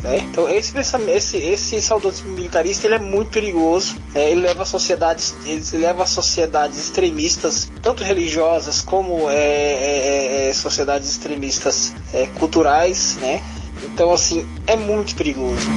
Né? 0.07 0.19
Então 0.19 0.47
esse, 0.47 0.73
esse, 1.09 1.37
esse 1.37 1.81
saudosismo 1.81 2.31
militarista 2.31 2.87
ele 2.87 2.95
é 2.95 2.99
muito 2.99 3.29
perigoso. 3.29 3.97
Né? 4.13 4.31
Ele 4.31 4.41
leva 4.41 4.63
sociedades, 4.65 5.35
ele 5.45 5.83
leva 5.83 6.05
sociedades 6.05 6.77
extremistas, 6.77 7.69
tanto 7.81 8.03
religiosas 8.03 8.81
como 8.81 9.29
é, 9.29 9.35
é, 9.35 10.45
é, 10.45 10.49
é 10.49 10.53
sociedades 10.53 11.09
extremistas 11.11 11.93
é, 12.13 12.25
culturais, 12.39 13.17
né? 13.17 13.43
Então 13.83 14.11
assim 14.11 14.47
é 14.65 14.75
muito 14.77 15.13
perigoso. 15.15 15.67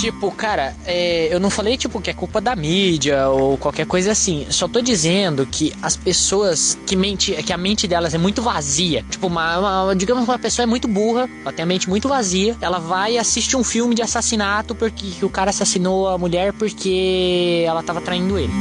Tipo, 0.00 0.30
cara, 0.30 0.74
é, 0.86 1.28
eu 1.30 1.38
não 1.38 1.50
falei 1.50 1.76
tipo 1.76 2.00
que 2.00 2.08
é 2.08 2.14
culpa 2.14 2.40
da 2.40 2.56
mídia 2.56 3.28
ou 3.28 3.58
qualquer 3.58 3.84
coisa 3.84 4.12
assim. 4.12 4.46
Só 4.48 4.66
tô 4.66 4.80
dizendo 4.80 5.44
que 5.44 5.74
as 5.82 5.94
pessoas 5.94 6.78
que 6.86 6.96
mente, 6.96 7.34
que 7.42 7.52
a 7.52 7.58
mente 7.58 7.86
delas 7.86 8.14
é 8.14 8.18
muito 8.18 8.40
vazia. 8.40 9.04
Tipo, 9.10 9.26
uma, 9.26 9.84
uma, 9.84 9.94
digamos 9.94 10.24
que 10.24 10.30
uma 10.30 10.38
pessoa 10.38 10.64
é 10.64 10.66
muito 10.66 10.88
burra, 10.88 11.28
ela 11.42 11.52
tem 11.52 11.64
a 11.64 11.66
mente 11.66 11.86
muito 11.86 12.08
vazia. 12.08 12.56
Ela 12.62 12.78
vai 12.78 13.16
e 13.16 13.18
assiste 13.18 13.54
um 13.58 13.62
filme 13.62 13.94
de 13.94 14.00
assassinato 14.00 14.74
porque 14.74 15.22
o 15.22 15.28
cara 15.28 15.50
assassinou 15.50 16.08
a 16.08 16.16
mulher 16.16 16.54
porque 16.54 17.62
ela 17.66 17.82
tava 17.82 18.00
traindo 18.00 18.38
ele. 18.38 18.54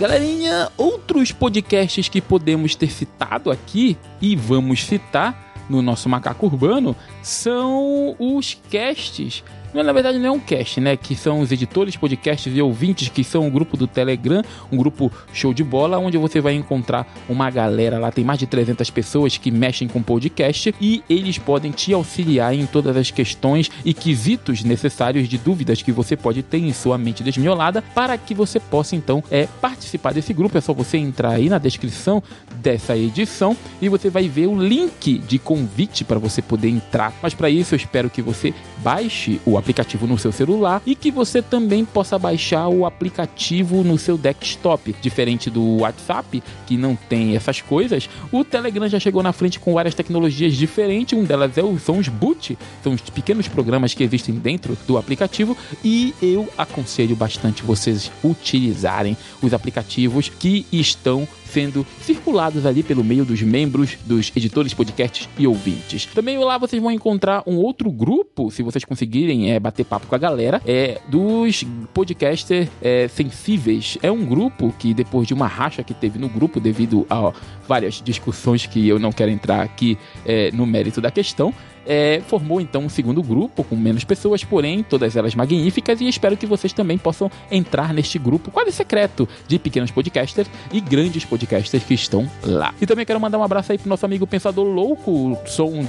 Galerinha, 0.00 0.33
outros 0.76 1.32
podcasts 1.32 2.08
que 2.08 2.20
podemos 2.20 2.74
ter 2.74 2.90
citado 2.90 3.50
aqui 3.50 3.96
e 4.20 4.36
vamos 4.36 4.84
citar 4.84 5.54
no 5.68 5.80
nosso 5.80 6.08
Macaco 6.08 6.46
Urbano 6.46 6.94
são 7.22 8.14
os 8.18 8.56
casts 8.70 9.42
não, 9.74 9.82
na 9.82 9.92
verdade 9.92 10.20
não 10.20 10.28
é 10.28 10.30
um 10.30 10.38
cast, 10.38 10.80
né? 10.80 10.96
Que 10.96 11.16
são 11.16 11.40
os 11.40 11.50
editores, 11.50 11.96
podcasts 11.96 12.56
e 12.56 12.62
ouvintes, 12.62 13.08
que 13.08 13.24
são 13.24 13.44
um 13.44 13.50
grupo 13.50 13.76
do 13.76 13.88
Telegram, 13.88 14.40
um 14.70 14.76
grupo 14.76 15.10
show 15.32 15.52
de 15.52 15.64
bola, 15.64 15.98
onde 15.98 16.16
você 16.16 16.40
vai 16.40 16.54
encontrar 16.54 17.12
uma 17.28 17.50
galera 17.50 17.98
lá, 17.98 18.12
tem 18.12 18.24
mais 18.24 18.38
de 18.38 18.46
300 18.46 18.88
pessoas 18.90 19.36
que 19.36 19.50
mexem 19.50 19.88
com 19.88 20.00
podcast 20.00 20.72
e 20.80 21.02
eles 21.10 21.38
podem 21.38 21.72
te 21.72 21.92
auxiliar 21.92 22.54
em 22.54 22.66
todas 22.66 22.96
as 22.96 23.10
questões 23.10 23.68
e 23.84 23.92
quesitos 23.92 24.62
necessários 24.62 25.28
de 25.28 25.36
dúvidas 25.36 25.82
que 25.82 25.90
você 25.90 26.16
pode 26.16 26.44
ter 26.44 26.58
em 26.58 26.72
sua 26.72 26.96
mente 26.96 27.24
desmiolada 27.24 27.82
para 27.82 28.16
que 28.16 28.32
você 28.32 28.60
possa 28.60 28.94
então 28.94 29.24
é, 29.28 29.48
participar 29.60 30.14
desse 30.14 30.32
grupo. 30.32 30.56
É 30.56 30.60
só 30.60 30.72
você 30.72 30.98
entrar 30.98 31.30
aí 31.30 31.48
na 31.48 31.58
descrição 31.58 32.22
dessa 32.62 32.96
edição 32.96 33.56
e 33.82 33.88
você 33.88 34.08
vai 34.08 34.28
ver 34.28 34.46
o 34.46 34.56
link 34.56 35.18
de 35.18 35.38
convite 35.40 36.04
para 36.04 36.20
você 36.20 36.40
poder 36.40 36.68
entrar. 36.68 37.12
Mas 37.20 37.34
para 37.34 37.50
isso 37.50 37.74
eu 37.74 37.76
espero 37.76 38.08
que 38.08 38.22
você 38.22 38.54
baixe 38.78 39.40
o 39.44 39.58
aplicativo 39.58 39.63
no 40.06 40.18
seu 40.18 40.32
celular 40.32 40.82
e 40.84 40.94
que 40.94 41.10
você 41.10 41.40
também 41.40 41.84
possa 41.84 42.18
baixar 42.18 42.68
o 42.68 42.84
aplicativo 42.84 43.82
no 43.82 43.98
seu 43.98 44.18
desktop. 44.18 44.94
Diferente 45.00 45.50
do 45.50 45.78
WhatsApp, 45.78 46.42
que 46.66 46.76
não 46.76 46.96
tem 46.96 47.36
essas 47.36 47.60
coisas, 47.60 48.08
o 48.30 48.44
Telegram 48.44 48.88
já 48.88 48.98
chegou 48.98 49.22
na 49.22 49.32
frente 49.32 49.58
com 49.58 49.74
várias 49.74 49.94
tecnologias 49.94 50.54
diferentes. 50.54 51.18
Um 51.18 51.24
delas 51.24 51.56
é 51.56 51.62
o, 51.62 51.78
são 51.78 51.98
os 51.98 52.08
boot, 52.08 52.58
são 52.82 52.92
os 52.92 53.00
pequenos 53.02 53.48
programas 53.48 53.94
que 53.94 54.02
existem 54.02 54.34
dentro 54.34 54.76
do 54.86 54.98
aplicativo 54.98 55.56
e 55.84 56.14
eu 56.20 56.48
aconselho 56.56 57.16
bastante 57.16 57.62
vocês 57.62 58.10
utilizarem 58.22 59.16
os 59.42 59.54
aplicativos 59.54 60.28
que 60.28 60.66
estão 60.72 61.26
sendo 61.54 61.86
circulados 62.00 62.66
ali 62.66 62.82
pelo 62.82 63.04
meio 63.04 63.24
dos 63.24 63.40
membros, 63.40 63.96
dos 64.04 64.32
editores, 64.34 64.74
podcasts 64.74 65.28
e 65.38 65.46
ouvintes. 65.46 66.06
Também 66.06 66.36
lá 66.38 66.58
vocês 66.58 66.82
vão 66.82 66.90
encontrar 66.90 67.44
um 67.46 67.56
outro 67.56 67.92
grupo, 67.92 68.50
se 68.50 68.60
vocês 68.60 68.84
conseguirem 68.84 69.52
é, 69.52 69.60
bater 69.60 69.84
papo 69.84 70.08
com 70.08 70.14
a 70.16 70.18
galera, 70.18 70.60
é 70.66 71.00
dos 71.08 71.64
podcasters 71.94 72.68
é, 72.82 73.06
sensíveis. 73.06 73.96
É 74.02 74.10
um 74.10 74.24
grupo 74.24 74.74
que 74.78 74.92
depois 74.92 75.28
de 75.28 75.34
uma 75.34 75.46
racha 75.46 75.84
que 75.84 75.94
teve 75.94 76.18
no 76.18 76.28
grupo 76.28 76.58
devido 76.58 77.06
a 77.08 77.20
ó, 77.20 77.32
várias 77.68 78.02
discussões 78.02 78.66
que 78.66 78.88
eu 78.88 78.98
não 78.98 79.12
quero 79.12 79.30
entrar 79.30 79.62
aqui 79.62 79.96
é, 80.26 80.50
no 80.50 80.66
mérito 80.66 81.00
da 81.00 81.10
questão, 81.10 81.54
é, 81.86 82.22
formou 82.26 82.60
então 82.60 82.82
um 82.82 82.88
segundo 82.88 83.22
grupo 83.22 83.64
com 83.64 83.76
menos 83.76 84.04
pessoas, 84.04 84.44
porém 84.44 84.82
todas 84.82 85.16
elas 85.16 85.34
magníficas 85.34 86.00
e 86.00 86.08
espero 86.08 86.36
que 86.36 86.46
vocês 86.46 86.72
também 86.72 86.98
possam 86.98 87.30
entrar 87.50 87.92
neste 87.92 88.18
grupo 88.18 88.50
quase 88.50 88.72
secreto 88.72 89.28
de 89.46 89.58
pequenos 89.58 89.90
podcasters 89.90 90.48
e 90.72 90.80
grandes 90.80 91.24
podcasters 91.24 91.84
que 91.84 91.94
estão 91.94 92.30
lá. 92.42 92.74
E 92.80 92.86
também 92.86 93.04
quero 93.04 93.20
mandar 93.20 93.38
um 93.38 93.42
abraço 93.42 93.72
aí 93.72 93.78
pro 93.78 93.88
nosso 93.88 94.04
amigo 94.04 94.26
Pensador 94.26 94.66
Louco, 94.66 95.38
sou 95.46 95.72
um 95.72 95.86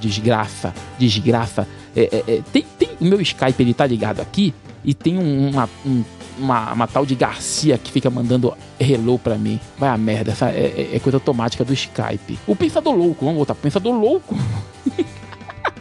desgraça, 0.00 0.74
desgraça. 0.98 1.68
É, 1.94 2.02
é, 2.02 2.34
é, 2.34 2.42
tem, 2.52 2.64
tem 2.78 2.88
o 3.00 3.04
meu 3.04 3.20
Skype, 3.20 3.62
ele 3.62 3.74
tá 3.74 3.86
ligado 3.86 4.20
aqui 4.20 4.54
e 4.84 4.94
tem 4.94 5.18
uma, 5.18 5.68
um, 5.84 6.02
uma, 6.38 6.72
uma, 6.72 6.86
tal 6.86 7.04
de 7.04 7.14
Garcia 7.14 7.76
que 7.76 7.92
fica 7.92 8.08
mandando 8.08 8.54
hello 8.78 9.18
pra 9.18 9.36
mim. 9.36 9.60
Vai 9.78 9.90
a 9.90 9.98
merda, 9.98 10.32
essa 10.32 10.50
é, 10.50 10.88
é, 10.92 10.96
é 10.96 10.98
coisa 10.98 11.16
automática 11.16 11.64
do 11.64 11.72
Skype. 11.74 12.38
O 12.46 12.56
Pensador 12.56 12.94
Louco, 12.94 13.24
vamos 13.24 13.36
voltar 13.36 13.54
pro 13.54 13.62
Pensador 13.62 13.94
Louco. 13.94 14.34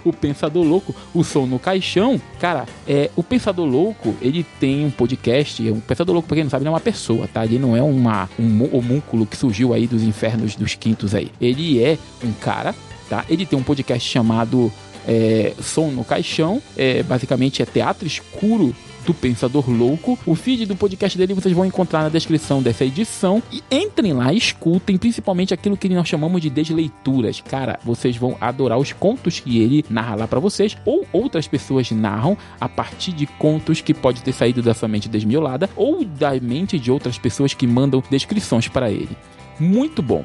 o 0.10 0.14
Pensador 0.14 0.64
Louco, 0.64 0.96
o 1.14 1.24
som 1.24 1.46
no 1.46 1.60
caixão. 1.60 2.20
Cara, 2.40 2.66
é, 2.88 3.10
o 3.16 3.24
Pensador 3.24 3.66
Louco, 3.66 4.16
ele 4.22 4.46
tem 4.60 4.86
um 4.86 4.92
podcast. 4.92 5.68
O 5.70 5.82
Pensador 5.82 6.14
Louco, 6.14 6.28
pra 6.28 6.36
quem 6.36 6.44
não 6.44 6.52
sabe, 6.52 6.66
não 6.66 6.72
é 6.72 6.76
uma 6.76 6.80
pessoa, 6.80 7.28
tá? 7.28 7.46
Ele 7.46 7.60
não 7.60 7.76
é 7.76 7.82
uma, 7.82 8.30
um 8.40 8.76
homúnculo 8.76 9.26
que 9.26 9.38
surgiu 9.38 9.74
aí 9.74 9.88
dos 9.88 10.04
infernos 10.04 10.56
dos 10.56 10.76
quintos 10.76 11.16
aí. 11.16 11.32
Ele 11.40 11.82
é 11.82 11.98
um 12.24 12.32
cara, 12.34 12.76
tá? 13.10 13.26
Ele 13.30 13.46
tem 13.46 13.58
um 13.58 13.64
podcast 13.64 14.08
chamado 14.08 14.72
é, 15.08 15.54
Som 15.62 15.92
no 15.92 16.04
Caixão. 16.04 16.62
É, 16.78 17.04
basicamente 17.04 17.62
é 17.62 17.66
teatro 17.66 18.08
escuro 18.08 18.76
do 19.10 19.14
Pensador 19.14 19.68
Louco. 19.68 20.20
O 20.24 20.36
feed 20.36 20.68
do 20.68 20.76
podcast 20.76 21.18
dele 21.18 21.34
vocês 21.34 21.54
vão 21.54 21.66
encontrar 21.66 22.04
na 22.04 22.10
descrição 22.10 22.62
dessa 22.62 22.86
edição. 22.86 23.42
E 23.52 23.64
entrem 23.72 24.14
lá, 24.14 24.32
escutem, 24.32 25.00
principalmente 25.00 25.52
aquilo 25.52 25.76
que 25.76 25.90
nós 25.90 26.08
chamamos 26.08 26.40
de 26.40 26.50
desleituras. 26.50 27.42
Cara, 27.42 27.80
vocês 27.84 28.16
vão 28.16 28.38
adorar 28.40 28.78
os 28.78 28.94
contos 28.94 29.40
que 29.40 29.58
ele 29.58 29.84
narra 29.90 30.14
lá 30.14 30.28
para 30.28 30.40
vocês, 30.40 30.78
ou 30.86 31.08
outras 31.12 31.48
pessoas 31.48 31.90
narram 31.90 32.38
a 32.62 32.70
partir 32.70 33.12
de 33.12 33.26
contos 33.26 33.82
que 33.82 33.96
pode 33.96 34.22
ter 34.22 34.32
saído 34.32 34.62
da 34.62 34.76
sua 34.76 34.88
mente 34.88 35.10
desmiolada, 35.10 35.68
ou 35.76 36.06
da 36.06 36.40
mente 36.40 36.78
de 36.78 36.92
outras 36.92 37.18
pessoas 37.18 37.56
que 37.56 37.66
mandam 37.66 38.04
descrições 38.12 38.68
para 38.68 38.92
ele. 38.92 39.18
Muito 39.60 40.04
bom. 40.04 40.24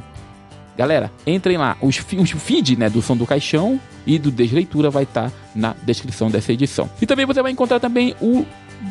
Galera, 0.77 1.11
entrem 1.27 1.57
lá. 1.57 1.77
Os, 1.81 1.99
os 2.19 2.31
feed 2.33 2.77
né, 2.77 2.91
do 2.91 3.01
Som 3.01 3.17
do 3.17 3.27
Caixão 3.27 3.81
e 4.07 4.19
do 4.19 4.31
Desleitura 4.31 4.91
vai 4.91 5.05
estar 5.05 5.31
tá 5.31 5.37
na 5.55 5.75
descrição 5.85 6.31
dessa 6.31 6.53
edição. 6.53 6.91
E 7.01 7.07
também 7.07 7.25
você 7.25 7.41
vai 7.41 7.53
encontrar 7.53 7.79
também 7.79 8.15
o 8.21 8.45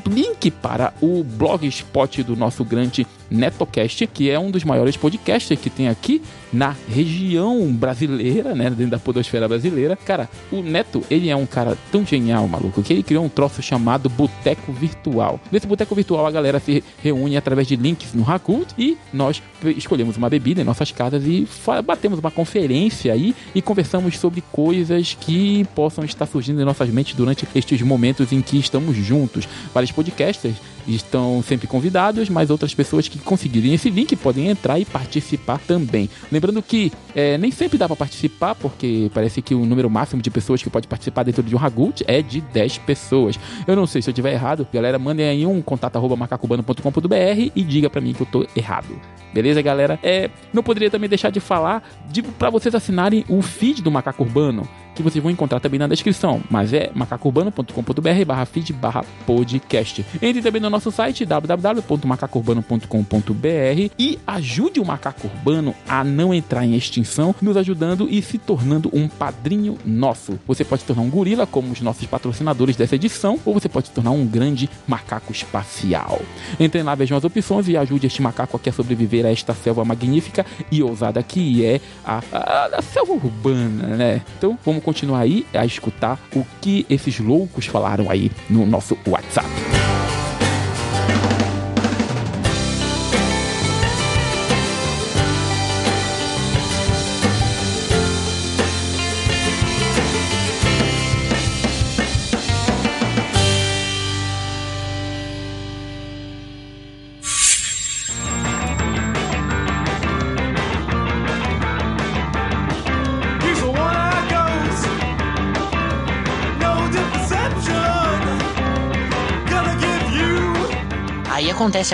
link 0.07 0.51
para 0.51 0.93
o 1.01 1.23
blogspot 1.23 2.23
do 2.23 2.35
nosso 2.35 2.63
grande 2.63 3.07
NetoCast, 3.33 4.07
que 4.07 4.29
é 4.29 4.39
um 4.39 4.51
dos 4.51 4.63
maiores 4.63 4.95
podcasts 4.95 5.59
que 5.59 5.69
tem 5.69 5.89
aqui 5.89 6.21
na 6.53 6.75
região 6.87 7.73
brasileira, 7.73 8.53
né, 8.53 8.69
dentro 8.69 8.91
da 8.91 8.99
podosfera 8.99 9.47
brasileira. 9.47 9.95
Cara, 9.95 10.29
o 10.51 10.61
Neto, 10.61 11.03
ele 11.09 11.29
é 11.29 11.35
um 11.35 11.47
cara 11.47 11.75
tão 11.91 12.05
genial, 12.05 12.47
maluco, 12.47 12.83
que 12.83 12.93
ele 12.93 13.01
criou 13.01 13.25
um 13.25 13.29
troço 13.29 13.61
chamado 13.61 14.07
Boteco 14.07 14.71
Virtual. 14.71 15.39
Nesse 15.51 15.65
Boteco 15.65 15.95
Virtual, 15.95 16.25
a 16.27 16.31
galera 16.31 16.59
se 16.59 16.83
reúne 17.01 17.35
através 17.35 17.67
de 17.67 17.75
links 17.75 18.13
no 18.13 18.29
Hakult 18.29 18.69
e 18.77 18.97
nós 19.11 19.41
escolhemos 19.75 20.15
uma 20.15 20.29
bebida 20.29 20.61
em 20.61 20.63
nossas 20.63 20.91
casas 20.91 21.23
e 21.25 21.47
batemos 21.83 22.19
uma 22.19 22.29
conferência 22.29 23.13
aí 23.13 23.33
e 23.55 23.61
conversamos 23.61 24.19
sobre 24.19 24.43
coisas 24.51 25.17
que 25.19 25.65
possam 25.73 26.03
estar 26.03 26.27
surgindo 26.27 26.61
em 26.61 26.65
nossas 26.65 26.89
mentes 26.89 27.15
durante 27.15 27.47
estes 27.55 27.81
momentos 27.81 28.31
em 28.31 28.41
que 28.41 28.57
estamos 28.57 28.95
juntos. 28.95 29.47
Vários 29.73 29.91
podcasters 29.91 30.55
estão 30.87 31.41
sempre 31.41 31.67
convidados, 31.67 32.29
mas 32.29 32.49
outras 32.49 32.73
pessoas 32.73 33.07
que 33.07 33.19
conseguirem 33.19 33.73
esse 33.73 33.89
link 33.89 34.15
podem 34.15 34.49
entrar 34.49 34.79
e 34.79 34.85
participar 34.85 35.59
também. 35.59 36.09
Lembrando 36.31 36.61
que 36.61 36.91
é, 37.15 37.37
nem 37.37 37.51
sempre 37.51 37.77
dá 37.77 37.87
para 37.87 37.95
participar, 37.95 38.55
porque 38.55 39.09
parece 39.13 39.41
que 39.41 39.55
o 39.55 39.65
número 39.65 39.89
máximo 39.89 40.21
de 40.21 40.29
pessoas 40.29 40.61
que 40.61 40.69
pode 40.69 40.87
participar 40.87 41.23
dentro 41.23 41.43
de 41.43 41.55
um 41.55 41.59
Hagut 41.59 42.03
é 42.07 42.21
de 42.21 42.41
10 42.41 42.79
pessoas. 42.79 43.39
Eu 43.67 43.75
não 43.75 43.85
sei 43.85 44.01
se 44.01 44.09
eu 44.09 44.11
estiver 44.11 44.33
errado, 44.33 44.67
galera, 44.73 44.97
mandem 44.99 45.27
aí 45.27 45.45
um 45.45 45.61
contato 45.61 45.95
arroba 45.95 46.15
macacubano.com.br 46.15 47.51
e 47.55 47.63
diga 47.63 47.89
para 47.89 48.01
mim 48.01 48.13
que 48.13 48.21
eu 48.21 48.27
tô 48.27 48.45
errado. 48.55 48.99
Beleza, 49.33 49.61
galera? 49.61 49.99
É, 50.03 50.29
não 50.53 50.61
poderia 50.61 50.91
também 50.91 51.09
deixar 51.09 51.31
de 51.31 51.39
falar 51.39 51.83
de 52.09 52.21
para 52.21 52.49
vocês 52.49 52.75
assinarem 52.75 53.25
o 53.27 53.41
feed 53.41 53.81
do 53.81 53.91
Macaco 53.91 54.23
Urbano 54.23 54.67
que 54.93 55.03
vocês 55.03 55.21
vão 55.21 55.31
encontrar 55.31 55.59
também 55.59 55.79
na 55.79 55.87
descrição, 55.87 56.41
mas 56.49 56.73
é 56.73 56.89
macacourbano.com.br 56.93 58.25
barra 58.25 58.45
feed 58.45 58.73
barra 58.73 59.05
podcast. 59.25 60.05
Entre 60.21 60.41
também 60.41 60.61
no 60.61 60.69
nosso 60.69 60.91
site 60.91 61.25
www.macacourbano.com.br 61.25 63.91
e 63.97 64.19
ajude 64.25 64.79
o 64.79 64.85
Macaco 64.85 65.27
Urbano 65.27 65.75
a 65.87 66.03
não 66.03 66.33
entrar 66.33 66.65
em 66.65 66.75
extinção, 66.75 67.35
nos 67.41 67.57
ajudando 67.57 68.07
e 68.09 68.21
se 68.21 68.37
tornando 68.37 68.89
um 68.93 69.07
padrinho 69.07 69.77
nosso. 69.85 70.39
Você 70.47 70.63
pode 70.63 70.81
se 70.81 70.87
tornar 70.87 71.03
um 71.03 71.09
gorila, 71.09 71.47
como 71.47 71.71
os 71.71 71.81
nossos 71.81 72.05
patrocinadores 72.05 72.75
dessa 72.75 72.95
edição, 72.95 73.39
ou 73.45 73.53
você 73.53 73.69
pode 73.69 73.87
se 73.87 73.93
tornar 73.93 74.11
um 74.11 74.25
grande 74.25 74.69
macaco 74.87 75.31
espacial. 75.31 76.21
Entrem 76.59 76.83
lá, 76.83 76.95
vejam 76.95 77.17
as 77.17 77.23
opções 77.23 77.67
e 77.67 77.77
ajude 77.77 78.07
este 78.07 78.21
macaco 78.21 78.57
aqui 78.57 78.69
a 78.69 78.73
sobreviver 78.73 79.25
a 79.25 79.31
esta 79.31 79.53
selva 79.53 79.85
magnífica 79.85 80.45
e 80.71 80.83
ousada 80.83 81.21
que 81.23 81.65
é 81.65 81.79
a, 82.05 82.21
a, 82.31 82.77
a 82.77 82.81
selva 82.81 83.13
urbana, 83.13 83.95
né? 83.95 84.21
Então, 84.37 84.57
vamos 84.63 84.82
continuar 84.83 85.21
aí 85.21 85.45
a 85.53 85.65
escutar 85.65 86.19
o 86.35 86.45
que 86.61 86.85
esses 86.89 87.19
loucos 87.19 87.65
falaram 87.65 88.09
aí 88.09 88.31
no 88.49 88.65
nosso 88.65 88.97
WhatsApp. 89.07 89.82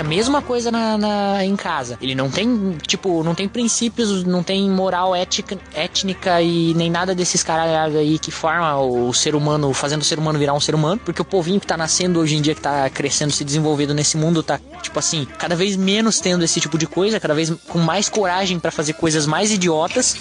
A 0.00 0.04
mesma 0.04 0.42
coisa 0.42 0.70
na, 0.70 0.98
na, 0.98 1.44
em 1.44 1.56
casa. 1.56 1.98
Ele 2.00 2.14
não 2.14 2.30
tem, 2.30 2.76
tipo, 2.86 3.22
não 3.22 3.34
tem 3.34 3.48
princípios, 3.48 4.24
não 4.24 4.42
tem 4.42 4.68
moral 4.70 5.14
ética, 5.14 5.58
étnica 5.74 6.40
e 6.42 6.74
nem 6.74 6.90
nada 6.90 7.14
desses 7.14 7.42
caras 7.42 7.94
aí 7.94 8.18
que 8.18 8.30
forma 8.30 8.78
o 8.80 9.12
ser 9.12 9.34
humano, 9.34 9.72
fazendo 9.72 10.02
o 10.02 10.04
ser 10.04 10.18
humano 10.18 10.38
virar 10.38 10.54
um 10.54 10.60
ser 10.60 10.74
humano. 10.74 11.00
Porque 11.04 11.22
o 11.22 11.24
povinho 11.24 11.60
que 11.60 11.66
tá 11.66 11.76
nascendo 11.76 12.20
hoje 12.20 12.36
em 12.36 12.42
dia, 12.42 12.54
que 12.54 12.60
tá 12.60 12.88
crescendo, 12.90 13.32
se 13.32 13.44
desenvolvendo 13.44 13.94
nesse 13.94 14.16
mundo, 14.16 14.42
tá, 14.42 14.58
tipo 14.82 14.98
assim, 14.98 15.26
cada 15.38 15.54
vez 15.54 15.76
menos 15.76 16.20
tendo 16.20 16.44
esse 16.44 16.60
tipo 16.60 16.76
de 16.76 16.86
coisa, 16.86 17.20
cada 17.20 17.34
vez 17.34 17.50
com 17.68 17.78
mais 17.78 18.08
coragem 18.08 18.58
para 18.58 18.70
fazer 18.70 18.94
coisas 18.94 19.26
mais 19.26 19.50
idiotas. 19.52 20.16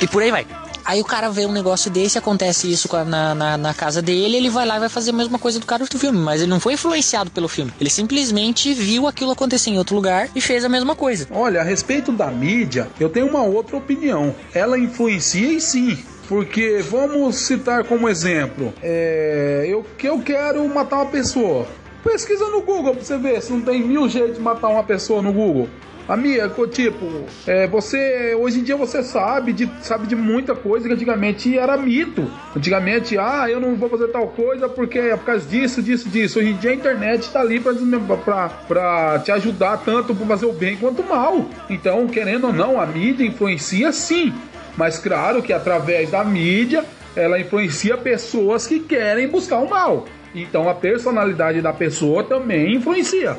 E 0.00 0.06
por 0.06 0.22
aí 0.22 0.30
vai. 0.30 0.46
Aí 0.88 1.02
o 1.02 1.04
cara 1.04 1.28
vê 1.28 1.44
um 1.44 1.52
negócio 1.52 1.90
desse, 1.90 2.16
acontece 2.16 2.72
isso 2.72 2.88
na, 3.04 3.34
na, 3.34 3.58
na, 3.58 3.74
casa 3.74 4.00
dele, 4.00 4.38
ele 4.38 4.48
vai 4.48 4.64
lá 4.64 4.76
e 4.76 4.80
vai 4.80 4.88
fazer 4.88 5.10
a 5.10 5.12
mesma 5.12 5.38
coisa 5.38 5.60
do 5.60 5.66
cara 5.66 5.84
do 5.84 5.98
filme. 5.98 6.18
Mas 6.18 6.40
ele 6.40 6.48
não 6.48 6.58
foi 6.58 6.72
influenciado 6.72 7.30
pelo 7.30 7.46
filme. 7.46 7.70
Ele 7.78 7.90
simplesmente 7.90 8.72
viu 8.72 9.06
aquilo 9.06 9.30
acontecer 9.30 9.68
em 9.68 9.76
outro 9.76 9.94
lugar 9.94 10.30
e 10.34 10.40
fez 10.40 10.64
a 10.64 10.68
mesma 10.68 10.96
coisa. 10.96 11.28
Olha, 11.30 11.60
a 11.60 11.62
respeito 11.62 12.10
da 12.10 12.28
mídia, 12.28 12.88
eu 12.98 13.10
tenho 13.10 13.28
uma 13.28 13.42
outra 13.42 13.76
opinião. 13.76 14.34
Ela 14.54 14.78
influencia 14.78 15.52
e 15.52 15.60
sim. 15.60 15.98
Porque 16.26 16.82
vamos 16.88 17.36
citar 17.36 17.84
como 17.84 18.08
exemplo, 18.08 18.72
é, 18.82 19.66
eu 19.68 19.84
eu 20.02 20.18
quero 20.20 20.66
matar 20.68 20.96
uma 20.96 21.06
pessoa. 21.10 21.66
Pesquisa 22.02 22.46
no 22.48 22.62
Google 22.62 22.94
pra 22.94 23.04
você 23.04 23.18
ver 23.18 23.42
se 23.42 23.52
não 23.52 23.60
tem 23.60 23.82
mil 23.82 24.08
jeitos 24.08 24.36
de 24.36 24.40
matar 24.40 24.68
uma 24.68 24.84
pessoa 24.84 25.20
no 25.20 25.34
Google. 25.34 25.68
Amiga, 26.08 26.50
tipo, 26.68 27.06
é, 27.46 27.66
você 27.66 28.34
hoje 28.34 28.60
em 28.60 28.62
dia 28.62 28.76
você 28.78 29.02
sabe 29.02 29.52
de, 29.52 29.70
sabe 29.82 30.06
de 30.06 30.16
muita 30.16 30.54
coisa 30.54 30.88
que 30.88 30.94
antigamente 30.94 31.58
era 31.58 31.76
mito. 31.76 32.30
Antigamente, 32.56 33.18
ah, 33.18 33.44
eu 33.46 33.60
não 33.60 33.76
vou 33.76 33.90
fazer 33.90 34.08
tal 34.08 34.26
coisa 34.28 34.70
porque 34.70 34.98
é 34.98 35.16
por 35.16 35.26
causa 35.26 35.46
disso, 35.46 35.82
disso, 35.82 36.08
disso. 36.08 36.38
Hoje 36.38 36.48
em 36.48 36.56
dia 36.56 36.70
a 36.70 36.74
internet 36.74 37.30
tá 37.30 37.40
ali 37.40 37.60
pra, 37.60 37.74
pra, 38.16 38.48
pra 38.48 39.18
te 39.18 39.30
ajudar 39.32 39.82
tanto 39.84 40.14
para 40.14 40.26
fazer 40.26 40.46
o 40.46 40.52
bem 40.52 40.78
quanto 40.78 41.02
o 41.02 41.08
mal. 41.08 41.44
Então, 41.68 42.06
querendo 42.06 42.46
ou 42.46 42.52
não, 42.54 42.80
a 42.80 42.86
mídia 42.86 43.26
influencia 43.26 43.92
sim. 43.92 44.32
Mas 44.78 44.98
claro 44.98 45.42
que 45.42 45.52
através 45.52 46.10
da 46.10 46.24
mídia 46.24 46.84
ela 47.14 47.38
influencia 47.38 47.98
pessoas 47.98 48.66
que 48.66 48.80
querem 48.80 49.28
buscar 49.28 49.58
o 49.58 49.68
mal. 49.68 50.06
Então 50.34 50.68
a 50.68 50.74
personalidade 50.74 51.60
da 51.60 51.72
pessoa 51.72 52.22
também 52.24 52.76
influencia. 52.76 53.36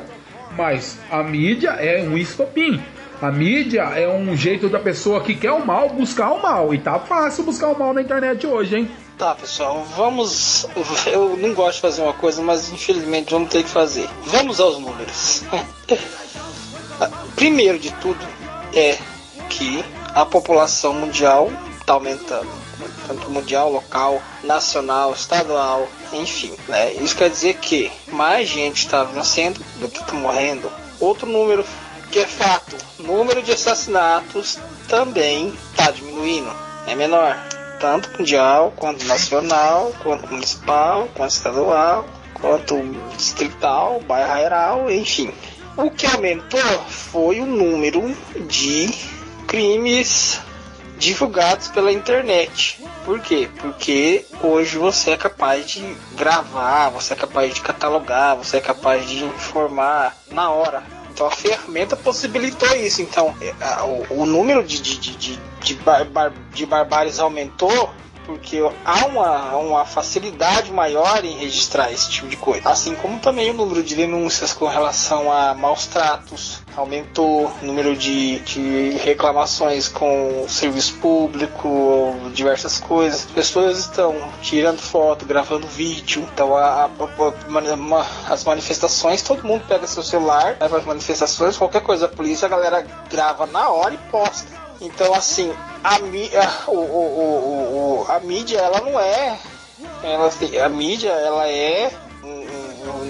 Mas 0.56 0.98
a 1.10 1.22
mídia 1.22 1.70
é 1.70 2.02
um 2.02 2.16
estopim. 2.16 2.82
A 3.20 3.30
mídia 3.30 3.82
é 3.82 4.08
um 4.08 4.34
jeito 4.36 4.68
da 4.68 4.78
pessoa 4.78 5.20
que 5.20 5.34
quer 5.34 5.52
o 5.52 5.64
mal 5.64 5.90
buscar 5.90 6.32
o 6.32 6.42
mal. 6.42 6.72
E 6.72 6.78
tá 6.78 6.98
fácil 6.98 7.44
buscar 7.44 7.68
o 7.68 7.78
mal 7.78 7.92
na 7.92 8.00
internet 8.00 8.46
hoje, 8.46 8.76
hein? 8.76 8.90
Tá, 9.18 9.34
pessoal, 9.34 9.84
vamos. 9.96 10.66
Eu 11.06 11.36
não 11.36 11.52
gosto 11.52 11.76
de 11.76 11.82
fazer 11.82 12.02
uma 12.02 12.14
coisa, 12.14 12.40
mas 12.42 12.72
infelizmente 12.72 13.30
vamos 13.30 13.50
ter 13.50 13.62
que 13.62 13.68
fazer. 13.68 14.08
Vamos 14.24 14.58
aos 14.58 14.78
números. 14.78 15.42
Primeiro 17.36 17.78
de 17.78 17.90
tudo 17.94 18.26
é 18.74 18.96
que 19.50 19.84
a 20.14 20.24
população 20.24 20.94
mundial 20.94 21.50
está 21.80 21.94
aumentando 21.94 22.59
tanto 23.06 23.30
mundial, 23.30 23.70
local, 23.70 24.22
nacional, 24.42 25.12
estadual, 25.12 25.88
enfim. 26.12 26.54
Né? 26.68 26.94
Isso 26.94 27.16
quer 27.16 27.30
dizer 27.30 27.56
que 27.56 27.90
mais 28.08 28.48
gente 28.48 28.84
está 28.84 29.04
nascendo 29.04 29.60
do 29.76 29.88
que 29.88 30.00
está 30.00 30.14
morrendo. 30.14 30.70
Outro 30.98 31.26
número 31.26 31.64
que 32.10 32.18
é 32.18 32.26
fato, 32.26 32.76
número 32.98 33.40
de 33.42 33.52
assassinatos 33.52 34.58
também 34.88 35.54
está 35.70 35.92
diminuindo, 35.92 36.50
é 36.86 36.94
menor, 36.94 37.36
tanto 37.78 38.10
mundial 38.18 38.72
quanto 38.76 39.04
nacional, 39.06 39.92
quanto 40.02 40.28
municipal, 40.28 41.08
quanto 41.14 41.30
estadual, 41.30 42.04
quanto 42.34 42.76
distrital, 43.16 44.00
bairral, 44.00 44.90
enfim. 44.90 45.32
O 45.76 45.90
que 45.90 46.06
aumentou 46.06 46.60
foi 46.88 47.40
o 47.40 47.46
número 47.46 48.14
de 48.48 48.92
crimes 49.46 50.40
divulgados 51.00 51.68
pela 51.68 51.90
internet. 51.90 52.78
Por 53.04 53.18
quê? 53.20 53.48
Porque 53.58 54.24
hoje 54.42 54.76
você 54.76 55.12
é 55.12 55.16
capaz 55.16 55.68
de 55.68 55.96
gravar, 56.14 56.90
você 56.90 57.14
é 57.14 57.16
capaz 57.16 57.54
de 57.54 57.62
catalogar, 57.62 58.36
você 58.36 58.58
é 58.58 58.60
capaz 58.60 59.08
de 59.08 59.24
informar 59.24 60.14
na 60.30 60.50
hora. 60.50 60.82
Então 61.10 61.26
a 61.26 61.30
ferramenta 61.30 61.96
possibilitou 61.96 62.68
isso. 62.76 63.00
Então 63.00 63.34
é, 63.40 63.54
o, 63.82 64.20
o 64.22 64.26
número 64.26 64.62
de, 64.62 64.80
de, 64.80 64.98
de, 64.98 65.40
de, 65.62 65.74
bar, 65.76 66.04
bar, 66.04 66.32
de 66.52 66.66
barbáries 66.66 67.18
aumentou 67.18 67.90
porque 68.30 68.58
há 68.84 69.06
uma, 69.06 69.56
uma 69.56 69.84
facilidade 69.84 70.72
maior 70.72 71.24
em 71.24 71.36
registrar 71.36 71.92
esse 71.92 72.08
tipo 72.08 72.28
de 72.28 72.36
coisa. 72.36 72.68
Assim 72.68 72.94
como 72.94 73.18
também 73.18 73.50
o 73.50 73.54
número 73.54 73.82
de 73.82 73.96
denúncias 73.96 74.52
com 74.52 74.66
relação 74.66 75.32
a 75.32 75.52
maus 75.52 75.86
tratos 75.86 76.62
aumentou, 76.76 77.52
o 77.60 77.66
número 77.66 77.96
de, 77.96 78.38
de 78.40 78.90
reclamações 78.98 79.88
com 79.88 80.46
serviço 80.48 80.94
público, 80.98 82.14
diversas 82.32 82.78
coisas. 82.78 83.24
As 83.24 83.30
pessoas 83.32 83.78
estão 83.78 84.14
tirando 84.40 84.78
foto, 84.78 85.26
gravando 85.26 85.66
vídeo. 85.66 86.26
Então 86.32 86.56
a, 86.56 86.84
a, 86.84 86.86
a, 86.86 88.32
as 88.32 88.44
manifestações, 88.44 89.22
todo 89.22 89.44
mundo 89.44 89.64
pega 89.66 89.86
seu 89.86 90.02
celular, 90.02 90.56
vai 90.58 90.80
as 90.80 90.86
manifestações, 90.86 91.56
qualquer 91.56 91.82
coisa, 91.82 92.06
a 92.06 92.08
polícia, 92.08 92.46
a 92.46 92.48
galera 92.48 92.86
grava 93.10 93.44
na 93.46 93.68
hora 93.68 93.94
e 93.94 93.98
posta. 94.10 94.69
Então, 94.80 95.14
assim, 95.14 95.52
a, 95.84 95.98
o, 96.68 96.74
o, 96.76 98.04
o, 98.06 98.06
a 98.10 98.18
mídia, 98.20 98.58
ela 98.58 98.80
não 98.80 98.98
é. 98.98 99.38
Ela, 100.02 100.30
a 100.64 100.68
mídia, 100.68 101.10
ela 101.10 101.46
é. 101.48 101.92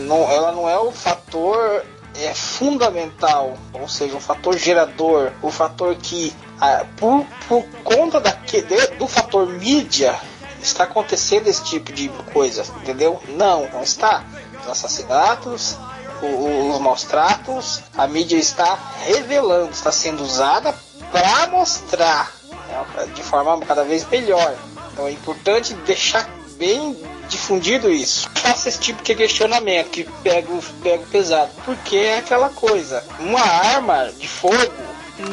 Não, 0.07 0.31
ela 0.31 0.53
não 0.53 0.69
é 0.69 0.79
o 0.79 0.91
fator 0.91 1.85
é 2.19 2.35
fundamental, 2.35 3.57
ou 3.73 3.89
seja, 3.89 4.17
o 4.17 4.21
fator 4.21 4.57
gerador, 4.59 5.31
o 5.43 5.51
fator 5.51 5.95
que, 5.95 6.35
ah, 6.61 6.85
por, 6.97 7.25
por 7.49 7.65
conta 7.85 8.21
daque- 8.21 8.63
de- 8.63 8.89
do 8.99 9.07
fator 9.07 9.47
mídia, 9.47 10.19
está 10.61 10.85
acontecendo 10.85 11.47
esse 11.47 11.63
tipo 11.65 11.93
de 11.93 12.09
coisa, 12.33 12.65
entendeu? 12.83 13.23
Não, 13.29 13.69
não 13.71 13.83
está. 13.83 14.25
Os 14.61 14.69
assassinatos, 14.69 15.79
o- 16.21 16.27
o- 16.27 16.71
os 16.75 16.81
maus 16.81 17.05
tratos, 17.05 17.81
a 17.97 18.07
mídia 18.07 18.37
está 18.37 18.77
revelando, 19.07 19.71
está 19.71 19.91
sendo 19.93 20.23
usada 20.23 20.75
para 21.13 21.47
mostrar 21.49 22.33
né, 22.51 23.07
de 23.15 23.23
forma 23.23 23.59
cada 23.67 23.85
vez 23.85 24.07
melhor. 24.09 24.55
Então 24.93 25.07
é 25.07 25.13
importante 25.13 25.75
deixar 25.75 26.29
bem 26.57 26.97
difundido 27.29 27.91
isso. 27.91 28.29
Faça 28.35 28.69
esse 28.69 28.79
tipo 28.81 29.03
de 29.03 29.15
questionamento 29.15 29.89
que 29.91 30.05
pega 30.23 30.53
o, 30.53 30.63
pega 30.83 31.03
o 31.03 31.07
pesado. 31.07 31.51
Porque 31.65 31.97
é 31.97 32.19
aquela 32.19 32.51
coisa, 32.51 33.03
uma 33.19 33.41
arma 33.41 34.11
de 34.19 34.29
fogo 34.29 34.57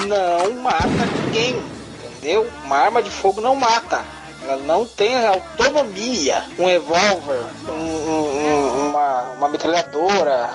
não 0.07 0.61
mata 0.61 0.87
ninguém, 1.25 1.61
entendeu? 2.11 2.49
Uma 2.63 2.77
arma 2.77 3.01
de 3.03 3.09
fogo 3.09 3.41
não 3.41 3.55
mata. 3.55 4.03
Ela 4.43 4.57
não 4.57 4.85
tem 4.85 5.15
autonomia. 5.25 6.43
Um 6.57 6.65
revólver, 6.67 7.43
um- 7.67 7.71
um- 7.73 8.89
uma, 8.89 9.21
uma 9.37 9.49
metralhadora, 9.49 10.49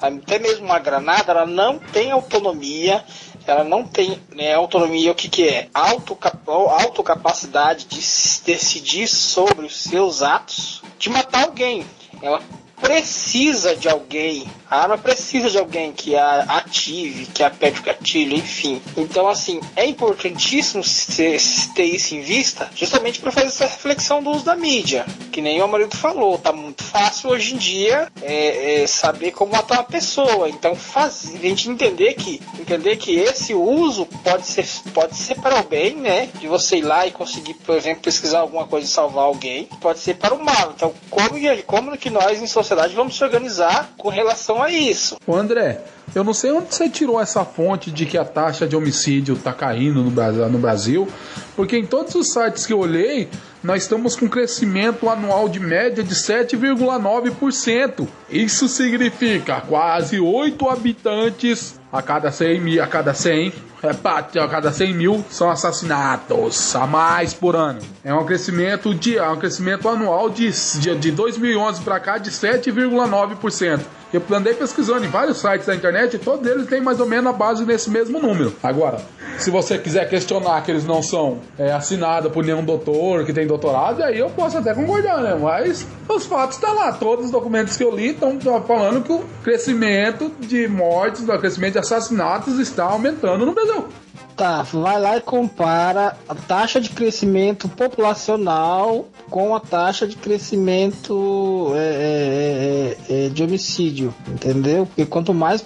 até 0.00 0.38
mesmo 0.38 0.66
uma 0.66 0.78
granada, 0.78 1.32
ela 1.32 1.46
não 1.46 1.78
tem 1.78 2.12
autonomia, 2.12 3.02
ela 3.46 3.64
não 3.64 3.84
tem 3.84 4.20
né, 4.34 4.54
autonomia, 4.54 5.12
o 5.12 5.14
que, 5.14 5.28
que 5.28 5.48
é? 5.48 5.68
Autocap 5.74 6.38
autocapacidade 6.48 7.86
de 7.86 7.98
s- 7.98 8.42
decidir 8.44 9.06
sobre 9.06 9.66
os 9.66 9.76
seus 9.76 10.22
atos, 10.22 10.82
de 10.98 11.10
matar 11.10 11.44
alguém. 11.44 11.84
Ela 12.22 12.40
precisa 12.80 13.74
de 13.76 13.88
alguém, 13.88 14.46
a 14.74 14.82
arma 14.82 14.98
precisa 14.98 15.48
de 15.48 15.56
alguém 15.56 15.92
que 15.92 16.16
a 16.16 16.40
ative, 16.48 17.26
que 17.26 17.44
aperte 17.44 17.78
o 17.78 17.82
gatilho, 17.84 18.34
enfim. 18.34 18.82
Então, 18.96 19.28
assim, 19.28 19.60
é 19.76 19.86
importantíssimo 19.86 20.82
se 20.82 21.72
ter 21.74 21.84
isso 21.84 22.16
em 22.16 22.20
vista, 22.20 22.68
justamente 22.74 23.20
para 23.20 23.30
fazer 23.30 23.46
essa 23.46 23.66
reflexão 23.66 24.20
do 24.20 24.30
uso 24.30 24.44
da 24.44 24.56
mídia. 24.56 25.06
Que 25.30 25.40
nem 25.40 25.62
o 25.62 25.68
marido 25.68 25.96
falou, 25.96 26.38
tá 26.38 26.52
muito 26.52 26.82
fácil 26.82 27.30
hoje 27.30 27.54
em 27.54 27.56
dia 27.56 28.10
é, 28.20 28.82
é, 28.82 28.86
saber 28.88 29.30
como 29.30 29.52
matar 29.52 29.76
uma 29.76 29.84
pessoa. 29.84 30.48
Então, 30.48 30.74
faz, 30.74 31.32
a 31.32 31.38
gente 31.38 31.70
entender 31.70 32.14
que, 32.14 32.42
entender 32.58 32.96
que 32.96 33.14
esse 33.14 33.54
uso 33.54 34.06
pode 34.24 34.44
ser, 34.44 34.66
pode 34.92 35.16
ser 35.16 35.36
para 35.36 35.60
o 35.60 35.62
bem, 35.62 35.94
né? 35.94 36.28
De 36.40 36.48
você 36.48 36.78
ir 36.78 36.82
lá 36.82 37.06
e 37.06 37.12
conseguir, 37.12 37.54
por 37.54 37.76
exemplo, 37.76 38.02
pesquisar 38.02 38.40
alguma 38.40 38.66
coisa 38.66 38.88
e 38.88 38.90
salvar 38.90 39.26
alguém, 39.26 39.68
pode 39.80 40.00
ser 40.00 40.14
para 40.14 40.34
o 40.34 40.44
mal. 40.44 40.72
Então, 40.74 40.92
como, 41.08 41.38
como 41.64 41.96
que 41.96 42.10
nós 42.10 42.42
em 42.42 42.46
sociedade 42.48 42.92
vamos 42.92 43.16
se 43.16 43.22
organizar 43.22 43.92
com 43.96 44.08
relação 44.08 44.63
a 44.63 44.63
isso? 44.70 45.16
Ô 45.26 45.36
André, 45.36 45.80
eu 46.14 46.22
não 46.22 46.34
sei 46.34 46.52
onde 46.52 46.74
você 46.74 46.88
tirou 46.88 47.20
essa 47.20 47.44
fonte 47.44 47.90
de 47.90 48.06
que 48.06 48.16
a 48.16 48.24
taxa 48.24 48.66
de 48.66 48.76
homicídio 48.76 49.36
tá 49.36 49.52
caindo 49.52 50.02
no 50.02 50.58
Brasil, 50.58 51.08
porque 51.56 51.76
em 51.76 51.86
todos 51.86 52.14
os 52.14 52.32
sites 52.32 52.66
que 52.66 52.72
eu 52.72 52.78
olhei, 52.78 53.28
nós 53.62 53.82
estamos 53.82 54.14
com 54.14 54.28
crescimento 54.28 55.08
anual 55.08 55.48
de 55.48 55.58
média 55.58 56.04
de 56.04 56.14
7,9%. 56.14 58.06
Isso 58.30 58.68
significa 58.68 59.60
quase 59.62 60.20
8 60.20 60.68
habitantes 60.68 61.80
a 61.92 62.02
cada 62.02 62.30
100 62.30 62.60
mil, 62.60 62.82
a 62.82 62.86
cada 62.86 63.14
100, 63.14 63.52
repate, 63.82 64.38
a 64.38 64.48
cada 64.48 64.72
100 64.72 64.94
mil 64.94 65.24
são 65.30 65.50
assassinatos 65.50 66.74
a 66.76 66.86
mais 66.86 67.32
por 67.32 67.56
ano. 67.56 67.80
É 68.04 68.12
um 68.12 68.24
crescimento 68.24 68.94
de, 68.94 69.16
é 69.16 69.28
um 69.28 69.36
crescimento 69.36 69.88
anual 69.88 70.28
de, 70.28 70.50
de, 70.50 70.94
de 70.96 71.10
2011 71.12 71.82
para 71.82 71.98
cá 72.00 72.18
de 72.18 72.30
7,9%. 72.30 73.80
Eu 74.14 74.22
andei 74.36 74.54
pesquisando 74.54 75.04
em 75.04 75.08
vários 75.08 75.38
sites 75.38 75.66
da 75.66 75.74
internet 75.74 76.14
e 76.14 76.18
todos 76.20 76.48
eles 76.48 76.68
têm 76.68 76.80
mais 76.80 77.00
ou 77.00 77.06
menos 77.06 77.26
a 77.26 77.32
base 77.32 77.64
nesse 77.64 77.90
mesmo 77.90 78.20
número. 78.20 78.54
Agora, 78.62 79.00
se 79.38 79.50
você 79.50 79.76
quiser 79.76 80.08
questionar 80.08 80.62
que 80.62 80.70
eles 80.70 80.84
não 80.84 81.02
são 81.02 81.40
é, 81.58 81.72
assinados 81.72 82.30
por 82.30 82.44
nenhum 82.44 82.64
doutor 82.64 83.24
que 83.24 83.32
tem 83.32 83.44
doutorado, 83.44 84.04
aí 84.04 84.16
eu 84.16 84.30
posso 84.30 84.58
até 84.58 84.72
concordar, 84.72 85.20
né? 85.20 85.34
Mas 85.34 85.84
os 86.08 86.26
fatos 86.26 86.56
estão 86.56 86.74
lá. 86.74 86.92
Todos 86.92 87.24
os 87.24 87.30
documentos 87.32 87.76
que 87.76 87.82
eu 87.82 87.90
li 87.90 88.10
estão 88.10 88.38
falando 88.64 89.02
que 89.02 89.12
o 89.12 89.24
crescimento 89.42 90.30
de 90.38 90.68
mortes, 90.68 91.28
o 91.28 91.38
crescimento 91.38 91.72
de 91.72 91.78
assassinatos 91.80 92.60
está 92.60 92.84
aumentando 92.84 93.44
no 93.44 93.52
Brasil. 93.52 93.88
Tá, 94.36 94.62
vai 94.62 95.00
lá 95.00 95.16
e 95.16 95.20
compara 95.20 96.16
a 96.28 96.34
taxa 96.34 96.80
de 96.80 96.88
crescimento 96.88 97.68
populacional 97.68 99.06
com 99.30 99.54
a 99.54 99.60
taxa 99.60 100.08
de 100.08 100.16
crescimento 100.16 101.72
é, 101.76 102.96
é, 103.08 103.14
é, 103.14 103.26
é, 103.26 103.28
de 103.28 103.42
homicídio, 103.44 104.12
entendeu? 104.26 104.86
Porque 104.86 105.06
quanto 105.06 105.32
mais, 105.32 105.64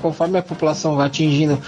conforme 0.00 0.38
a 0.38 0.42
população 0.42 0.96
vai 0.96 1.06
atingindo, 1.06 1.58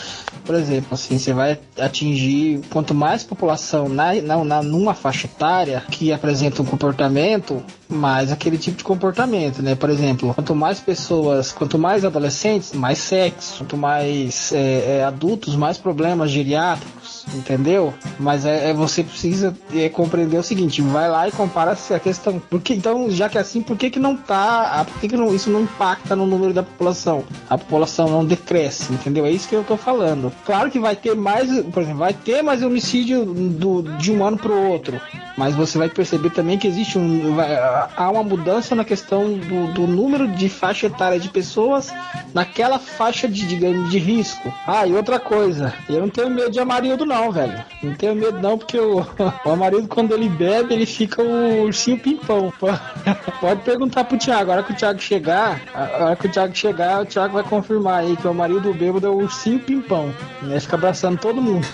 por 0.45 0.55
exemplo, 0.55 0.89
assim, 0.93 1.19
você 1.19 1.33
vai 1.35 1.59
atingir, 1.79 2.61
quanto 2.71 2.95
mais 2.95 3.23
população 3.23 3.89
na, 3.89 4.15
na- 4.45 4.63
numa 4.63 4.95
faixa 4.95 5.27
etária 5.27 5.83
que 5.91 6.11
apresenta 6.13 6.63
um 6.63 6.65
comportamento, 6.65 7.63
mais 7.89 8.33
aquele 8.33 8.57
tipo 8.57 8.79
de 8.79 8.85
comportamento, 8.85 9.63
né? 9.63 9.75
Por 9.75 9.91
exemplo, 9.91 10.33
quanto 10.35 10.55
mais 10.55 10.81
pessoas, 10.81 11.53
quanto 11.53 11.79
mais 11.79 12.05
adolescentes, 12.05 12.73
mais 12.73 12.99
sexo, 12.99 13.59
quanto 13.59 13.77
mais 13.77 14.53
é, 14.53 14.99
é, 14.99 15.05
adultos, 15.05 15.55
mais 15.55 15.77
problemas 15.77 16.30
geriátricos, 16.33 17.20
entendeu? 17.35 17.93
Mas 18.19 18.45
é, 18.45 18.71
é- 18.71 18.75
você 18.75 19.03
precisa 19.03 19.55
é, 19.75 19.89
compreender 19.89 20.39
o 20.39 20.43
seguinte, 20.43 20.81
vai 20.83 21.09
lá 21.09 21.29
e 21.29 21.33
compara 21.33 21.73
a 21.91 21.99
questão. 22.01 22.41
Porque 22.51 22.75
então, 22.75 23.11
já 23.11 23.29
que 23.29 23.39
é 23.39 23.41
assim, 23.41 23.63
por 23.63 23.77
que 23.77 23.91
que 23.91 23.99
não 23.99 24.17
tá, 24.17 24.85
por 24.91 25.01
que 25.01 25.09
que 25.09 25.17
não- 25.17 25.35
isso 25.35 25.51
não 25.51 25.63
impacta 25.63 26.15
no 26.17 26.27
número 26.27 26.53
da 26.53 26.63
população? 26.63 27.25
A 27.49 27.59
população 27.59 28.09
não 28.09 28.25
decresce, 28.25 28.93
entendeu? 28.93 29.27
É 29.27 29.31
isso 29.31 29.49
que 29.49 29.55
eu 29.55 29.65
tô 29.65 29.77
falando. 29.77 30.33
Claro 30.47 30.71
que 30.71 30.79
vai 30.79 30.97
ter 30.97 31.15
mais, 31.15 31.49
por 31.65 31.83
exemplo, 31.83 31.99
vai 32.01 32.13
ter 32.15 32.43
mais 32.43 32.63
homicídio 32.63 33.25
do, 33.25 33.83
de 33.99 34.13
um 34.13 34.25
ano 34.25 34.37
pro 34.37 34.55
outro, 34.69 35.01
mas 35.37 35.55
você 35.55 35.79
vai 35.79 35.89
perceber 35.89 36.31
também 36.31 36.59
que 36.59 36.67
existe 36.67 36.99
um 36.99 37.35
vai- 37.35 37.57
há 37.97 38.11
uma 38.11 38.23
mudança 38.23 38.75
na 38.75 38.85
questão 38.85 39.33
do, 39.35 39.73
do 39.73 39.87
número 39.87 40.27
de 40.29 40.49
faixa 40.49 40.87
etária 40.87 41.19
de 41.19 41.29
pessoas 41.29 41.93
naquela 42.35 42.79
faixa 42.79 43.29
de, 43.29 43.45
de 43.47 43.99
risco. 43.99 44.53
Ah, 44.67 44.87
e 44.87 44.93
outra 44.95 45.19
coisa, 45.19 45.73
eu 45.89 46.01
não 46.01 46.09
tenho 46.09 46.31
medo 46.31 46.51
de 46.51 46.59
Amarildo 46.61 47.05
não, 47.05 47.20
velho. 47.29 47.65
Não 47.83 47.95
tenho 47.95 48.15
medo 48.15 48.41
não, 48.41 48.57
porque 48.57 48.79
o, 48.79 49.01
o 49.45 49.51
Amarildo 49.51 49.89
quando 49.89 50.15
ele 50.15 50.29
bebe, 50.29 50.75
ele 50.75 50.87
fica 50.87 51.23
o 51.23 51.65
ursinho 51.65 51.99
pimpão. 51.99 52.53
Pode 53.41 53.63
perguntar 53.63 54.05
pro 54.05 54.19
Thiago, 54.19 54.51
a 54.51 54.55
hora 54.55 54.63
que 54.63 54.73
o 54.73 54.77
Thiago 54.77 55.01
chegar, 55.01 55.61
a 55.75 56.05
hora 56.05 56.17
que 56.17 56.27
o 56.27 56.31
Thiago 56.31 56.55
chegar, 56.55 57.03
o 57.03 57.07
Thiago 57.07 57.35
vai 57.35 57.43
confirmar 57.43 58.01
aí 58.01 58.17
que 58.17 58.27
o 58.27 58.31
Amarildo 58.31 58.73
bêbado 58.73 59.07
é 59.07 59.11
o 59.11 59.19
ursinho 59.19 59.59
pimpão. 59.59 60.15
Ele 60.43 60.61
fica 60.61 60.77
abraçando 60.77 61.19
todo 61.19 61.43
mundo. 61.43 61.67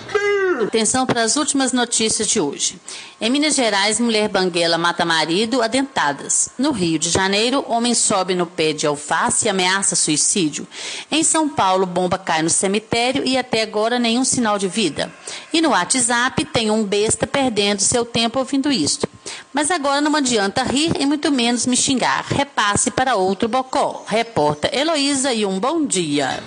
Atenção 0.65 1.05
para 1.05 1.21
as 1.21 1.35
últimas 1.35 1.71
notícias 1.71 2.27
de 2.27 2.39
hoje. 2.39 2.79
Em 3.21 3.29
Minas 3.29 3.55
Gerais, 3.55 3.99
mulher 3.99 4.27
banguela 4.27 4.77
mata 4.77 5.05
marido 5.05 5.61
a 5.61 5.67
dentadas. 5.67 6.49
No 6.57 6.71
Rio 6.71 6.97
de 6.97 7.09
Janeiro, 7.09 7.63
homem 7.67 7.93
sobe 7.93 8.33
no 8.33 8.47
pé 8.47 8.73
de 8.73 8.87
alface 8.87 9.45
e 9.45 9.49
ameaça 9.49 9.95
suicídio. 9.95 10.67
Em 11.11 11.23
São 11.23 11.47
Paulo, 11.47 11.85
bomba 11.85 12.17
cai 12.17 12.41
no 12.41 12.49
cemitério 12.49 13.23
e 13.23 13.37
até 13.37 13.61
agora 13.61 13.99
nenhum 13.99 14.25
sinal 14.25 14.57
de 14.57 14.67
vida. 14.67 15.13
E 15.53 15.61
no 15.61 15.69
WhatsApp 15.69 16.43
tem 16.45 16.71
um 16.71 16.83
besta 16.83 17.27
perdendo 17.27 17.81
seu 17.81 18.03
tempo 18.03 18.39
ouvindo 18.39 18.71
isto. 18.71 19.07
Mas 19.57 19.71
agora 19.71 19.99
não 19.99 20.15
adianta 20.15 20.61
rir 20.61 20.91
e 20.99 21.05
muito 21.07 21.31
menos 21.31 21.65
me 21.65 21.75
xingar. 21.75 22.23
Repasse 22.29 22.91
para 22.91 23.15
outro 23.15 23.49
bocó. 23.49 24.05
Repórter 24.07 24.69
Heloísa 24.71 25.33
e 25.33 25.47
um 25.47 25.59
bom 25.59 25.83
dia. 25.83 26.43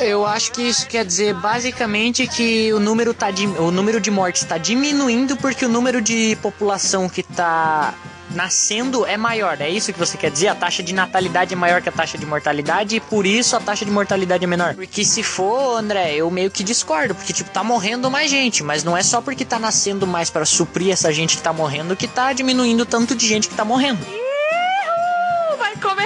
Eu 0.00 0.24
acho 0.24 0.52
que 0.52 0.62
isso 0.62 0.86
quer 0.86 1.04
dizer 1.04 1.34
basicamente 1.34 2.24
que 2.28 2.72
o 2.72 2.78
número, 2.78 3.12
tá 3.12 3.30
o 3.58 3.72
número 3.72 4.00
de 4.00 4.12
mortes 4.12 4.42
está 4.42 4.58
diminuindo 4.58 5.36
porque 5.36 5.64
o 5.64 5.68
número 5.68 6.00
de 6.00 6.38
população 6.40 7.08
que 7.08 7.22
está 7.22 7.92
nascendo 8.36 9.04
é 9.04 9.16
maior. 9.16 9.60
É 9.60 9.68
isso 9.68 9.92
que 9.92 9.98
você 9.98 10.16
quer 10.16 10.30
dizer? 10.30 10.48
A 10.48 10.54
taxa 10.54 10.82
de 10.82 10.94
natalidade 10.94 11.54
é 11.54 11.56
maior 11.56 11.82
que 11.82 11.88
a 11.88 11.92
taxa 11.92 12.16
de 12.16 12.26
mortalidade 12.26 12.96
e 12.96 13.00
por 13.00 13.26
isso 13.26 13.56
a 13.56 13.60
taxa 13.60 13.84
de 13.84 13.90
mortalidade 13.90 14.44
é 14.44 14.46
menor. 14.46 14.74
Porque 14.74 15.04
se 15.04 15.22
for, 15.22 15.78
André, 15.78 16.14
eu 16.14 16.30
meio 16.30 16.50
que 16.50 16.62
discordo, 16.62 17.14
porque 17.14 17.32
tipo 17.32 17.50
tá 17.50 17.64
morrendo 17.64 18.10
mais 18.10 18.30
gente, 18.30 18.62
mas 18.62 18.84
não 18.84 18.96
é 18.96 19.02
só 19.02 19.20
porque 19.20 19.44
tá 19.44 19.58
nascendo 19.58 20.06
mais 20.06 20.30
para 20.30 20.44
suprir 20.44 20.92
essa 20.92 21.12
gente 21.12 21.36
que 21.36 21.42
tá 21.42 21.52
morrendo 21.52 21.96
que 21.96 22.06
tá 22.06 22.32
diminuindo 22.32 22.84
tanto 22.84 23.14
de 23.14 23.26
gente 23.26 23.48
que 23.48 23.54
tá 23.54 23.64
morrendo. 23.64 24.25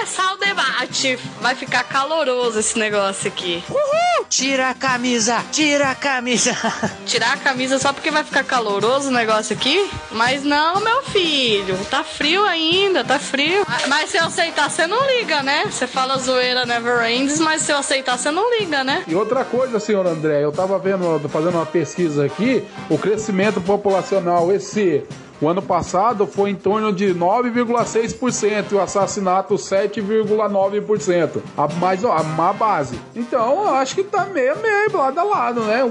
Começar 0.01 0.33
o 0.33 0.37
debate. 0.37 1.19
Vai 1.39 1.53
ficar 1.53 1.83
caloroso 1.83 2.57
esse 2.57 2.77
negócio 2.79 3.27
aqui. 3.27 3.63
Uhul! 3.69 4.25
Tira 4.27 4.71
a 4.71 4.73
camisa, 4.73 5.45
tira 5.51 5.91
a 5.91 5.95
camisa. 5.95 6.57
Tirar 7.05 7.33
a 7.33 7.37
camisa 7.37 7.77
só 7.77 7.93
porque 7.93 8.09
vai 8.09 8.23
ficar 8.23 8.43
caloroso 8.43 9.09
o 9.09 9.11
negócio 9.11 9.55
aqui? 9.55 9.87
Mas 10.09 10.43
não, 10.43 10.79
meu 10.79 11.03
filho. 11.03 11.77
Tá 11.85 12.03
frio 12.03 12.43
ainda, 12.45 13.03
tá 13.03 13.19
frio. 13.19 13.63
Ah, 13.67 13.87
Mas 13.87 14.09
se 14.09 14.17
eu 14.17 14.25
aceitar, 14.25 14.71
você 14.71 14.87
não 14.87 15.05
liga, 15.05 15.43
né? 15.43 15.65
Você 15.69 15.85
fala 15.85 16.17
zoeira 16.17 16.65
never 16.65 17.07
ends, 17.07 17.39
mas 17.39 17.61
se 17.61 17.71
eu 17.71 17.77
aceitar, 17.77 18.17
você 18.17 18.31
não 18.31 18.57
liga, 18.57 18.83
né? 18.83 19.03
E 19.07 19.13
outra 19.13 19.45
coisa, 19.45 19.79
senhor 19.79 20.07
André, 20.07 20.43
eu 20.43 20.51
tava 20.51 20.79
vendo, 20.79 21.29
fazendo 21.29 21.55
uma 21.55 21.65
pesquisa 21.67 22.25
aqui, 22.25 22.65
o 22.89 22.97
crescimento 22.97 23.61
populacional, 23.61 24.51
esse 24.51 25.03
O 25.41 25.49
ano 25.49 25.61
passado 25.61 26.27
foi 26.27 26.51
em 26.51 26.55
torno 26.55 26.93
de 26.93 27.15
9,6% 27.15 28.71
e 28.71 28.75
o 28.75 28.81
assassinato 28.81 29.55
7,9%. 29.55 31.41
A 31.57 31.67
mais 31.67 32.05
a 32.05 32.21
má 32.21 32.53
base. 32.53 32.99
Então, 33.15 33.73
acho 33.73 33.95
que 33.95 34.03
tá 34.03 34.25
meio 34.25 34.55
meio 34.61 34.95
lado 34.95 35.19
a 35.19 35.23
lado, 35.23 35.61
né? 35.61 35.81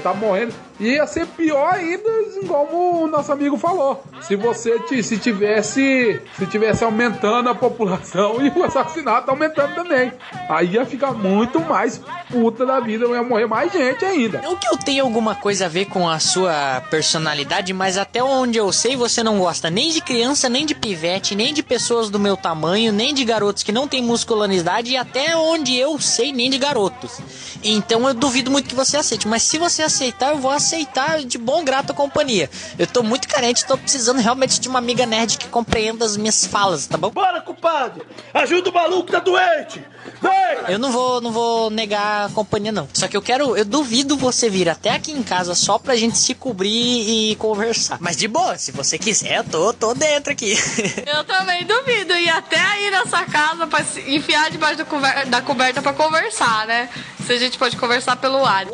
Tá 0.00 0.14
morrendo. 0.14 0.54
E 0.80 0.94
ia 0.94 1.06
ser 1.06 1.26
pior 1.26 1.74
ainda, 1.74 2.08
como 2.48 3.04
o 3.04 3.06
nosso 3.06 3.30
amigo 3.30 3.58
falou. 3.58 4.02
Se 4.22 4.34
você 4.34 4.78
se 5.02 5.18
tivesse 5.18 6.22
se 6.38 6.46
tivesse 6.46 6.82
aumentando 6.82 7.50
a 7.50 7.54
população 7.54 8.36
e 8.40 8.48
o 8.48 8.64
assassinato 8.64 9.30
aumentando 9.30 9.74
também. 9.74 10.10
Aí 10.48 10.72
ia 10.72 10.86
ficar 10.86 11.12
muito 11.12 11.60
mais 11.60 12.00
puta 12.30 12.64
da 12.64 12.80
vida, 12.80 13.04
ia 13.06 13.22
morrer 13.22 13.46
mais 13.46 13.70
gente 13.70 14.06
ainda. 14.06 14.40
Não 14.40 14.56
que 14.56 14.66
eu 14.68 14.78
tenha 14.78 15.02
alguma 15.02 15.34
coisa 15.34 15.66
a 15.66 15.68
ver 15.68 15.84
com 15.84 16.08
a 16.08 16.18
sua 16.18 16.82
personalidade, 16.88 17.74
mas 17.74 17.98
até 17.98 18.24
onde 18.24 18.56
eu 18.56 18.72
sei, 18.72 18.96
você 18.96 19.22
não 19.22 19.38
gosta 19.38 19.68
nem 19.68 19.90
de 19.90 20.00
criança, 20.00 20.48
nem 20.48 20.64
de 20.64 20.74
pivete, 20.74 21.34
nem 21.34 21.52
de 21.52 21.62
pessoas 21.62 22.08
do 22.08 22.18
meu 22.18 22.38
tamanho, 22.38 22.90
nem 22.90 23.12
de 23.12 23.22
garotos 23.22 23.62
que 23.62 23.72
não 23.72 23.86
têm 23.86 24.02
musculosidade 24.02 24.92
e 24.92 24.96
até 24.96 25.36
onde 25.36 25.76
eu 25.76 26.00
sei, 26.00 26.32
nem 26.32 26.48
de 26.48 26.56
garotos. 26.56 27.20
Então 27.62 28.08
eu 28.08 28.14
duvido 28.14 28.50
muito 28.50 28.68
que 28.68 28.74
você 28.74 28.96
aceite, 28.96 29.28
mas 29.28 29.42
se 29.42 29.58
você 29.58 29.82
aceitar, 29.82 30.30
eu 30.30 30.38
vou 30.38 30.50
aceitar 30.50 30.69
de 31.26 31.38
bom 31.38 31.64
grato 31.64 31.92
a 31.92 31.94
companhia. 31.94 32.50
Eu 32.78 32.86
tô 32.86 33.02
muito 33.02 33.26
carente, 33.28 33.66
tô 33.66 33.76
precisando 33.76 34.20
realmente 34.20 34.60
de 34.60 34.68
uma 34.68 34.78
amiga 34.78 35.06
nerd 35.06 35.38
que 35.38 35.48
compreenda 35.48 36.04
as 36.04 36.16
minhas 36.16 36.44
falas, 36.44 36.86
tá 36.86 36.96
bom? 36.96 37.10
Bora, 37.10 37.40
compadre! 37.40 38.02
Ajuda 38.32 38.70
o 38.70 38.72
maluco 38.74 39.06
que 39.06 39.12
tá 39.12 39.20
doente! 39.20 39.84
Vem! 40.20 40.32
Eu 40.68 40.78
não 40.78 40.92
vou, 40.92 41.20
não 41.20 41.32
vou 41.32 41.70
negar 41.70 42.26
a 42.26 42.28
companhia, 42.30 42.72
não. 42.72 42.88
Só 42.92 43.08
que 43.08 43.16
eu 43.16 43.22
quero, 43.22 43.56
eu 43.56 43.64
duvido 43.64 44.16
você 44.16 44.48
vir 44.48 44.68
até 44.68 44.90
aqui 44.90 45.12
em 45.12 45.22
casa 45.22 45.54
só 45.54 45.78
pra 45.78 45.96
gente 45.96 46.18
se 46.18 46.34
cobrir 46.34 47.30
e 47.30 47.36
conversar. 47.36 47.98
Mas 48.00 48.16
de 48.16 48.28
boa, 48.28 48.56
se 48.58 48.72
você 48.72 48.98
quiser, 48.98 49.38
eu 49.38 49.44
tô, 49.44 49.72
tô 49.72 49.94
dentro 49.94 50.32
aqui. 50.32 50.54
Eu 51.06 51.24
também 51.24 51.64
duvido 51.64 52.14
ir 52.14 52.28
até 52.28 52.60
aí 52.60 52.90
nessa 52.90 53.24
casa 53.24 53.66
pra 53.66 53.82
se 53.84 54.00
enfiar 54.00 54.50
debaixo 54.50 54.84
da 55.28 55.42
coberta 55.42 55.82
pra 55.82 55.92
conversar, 55.92 56.66
né? 56.66 56.88
Se 57.26 57.32
a 57.32 57.38
gente 57.38 57.58
pode 57.58 57.76
conversar 57.76 58.16
pelo 58.16 58.44
ar. 58.44 58.66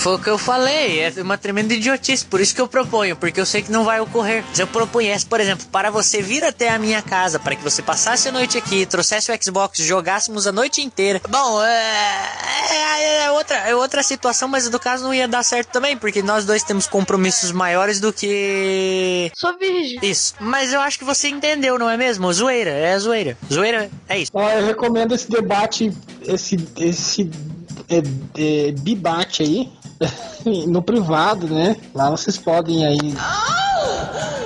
Foi 0.00 0.14
o 0.14 0.18
que 0.18 0.30
eu 0.30 0.38
falei, 0.38 1.00
é 1.00 1.12
uma 1.18 1.36
tremenda 1.36 1.74
idiotice, 1.74 2.24
por 2.24 2.40
isso 2.40 2.54
que 2.54 2.60
eu 2.60 2.66
proponho, 2.66 3.14
porque 3.16 3.38
eu 3.38 3.44
sei 3.44 3.60
que 3.60 3.70
não 3.70 3.84
vai 3.84 4.00
ocorrer. 4.00 4.42
Se 4.54 4.62
eu 4.62 4.66
propusesse, 4.66 5.26
por 5.26 5.38
exemplo, 5.38 5.66
para 5.70 5.90
você 5.90 6.22
vir 6.22 6.42
até 6.42 6.70
a 6.70 6.78
minha 6.78 7.02
casa, 7.02 7.38
para 7.38 7.54
que 7.54 7.62
você 7.62 7.82
passasse 7.82 8.26
a 8.26 8.32
noite 8.32 8.56
aqui, 8.56 8.86
trouxesse 8.86 9.30
o 9.30 9.44
Xbox, 9.44 9.78
jogássemos 9.80 10.46
a 10.46 10.52
noite 10.52 10.80
inteira. 10.80 11.20
Bom, 11.28 11.62
é, 11.62 12.22
é, 12.70 13.24
é 13.24 13.30
outra, 13.30 13.56
é 13.58 13.76
outra 13.76 14.02
situação, 14.02 14.48
mas 14.48 14.70
no 14.70 14.80
caso 14.80 15.04
não 15.04 15.12
ia 15.12 15.28
dar 15.28 15.42
certo 15.42 15.68
também, 15.68 15.98
porque 15.98 16.22
nós 16.22 16.46
dois 16.46 16.62
temos 16.62 16.86
compromissos 16.86 17.52
maiores 17.52 18.00
do 18.00 18.10
que. 18.10 19.30
Sou 19.34 19.58
virgem. 19.58 19.98
Isso. 20.02 20.32
Mas 20.40 20.72
eu 20.72 20.80
acho 20.80 20.98
que 20.98 21.04
você 21.04 21.28
entendeu, 21.28 21.78
não 21.78 21.90
é 21.90 21.98
mesmo? 21.98 22.32
Zoeira, 22.32 22.70
é 22.70 22.98
zoeira. 22.98 23.36
Zoeira 23.52 23.90
é 24.08 24.18
isso. 24.18 24.30
Ó, 24.32 24.48
eu 24.48 24.64
recomendo 24.64 25.14
esse 25.14 25.30
debate, 25.30 25.92
esse, 26.22 26.56
esse 26.78 27.30
é, 27.86 27.98
é, 28.38 28.72
debate 28.72 29.42
aí, 29.42 29.79
no 30.66 30.82
privado, 30.82 31.46
né? 31.46 31.76
Lá 31.94 32.10
vocês 32.10 32.38
podem 32.38 32.86
aí 32.86 33.14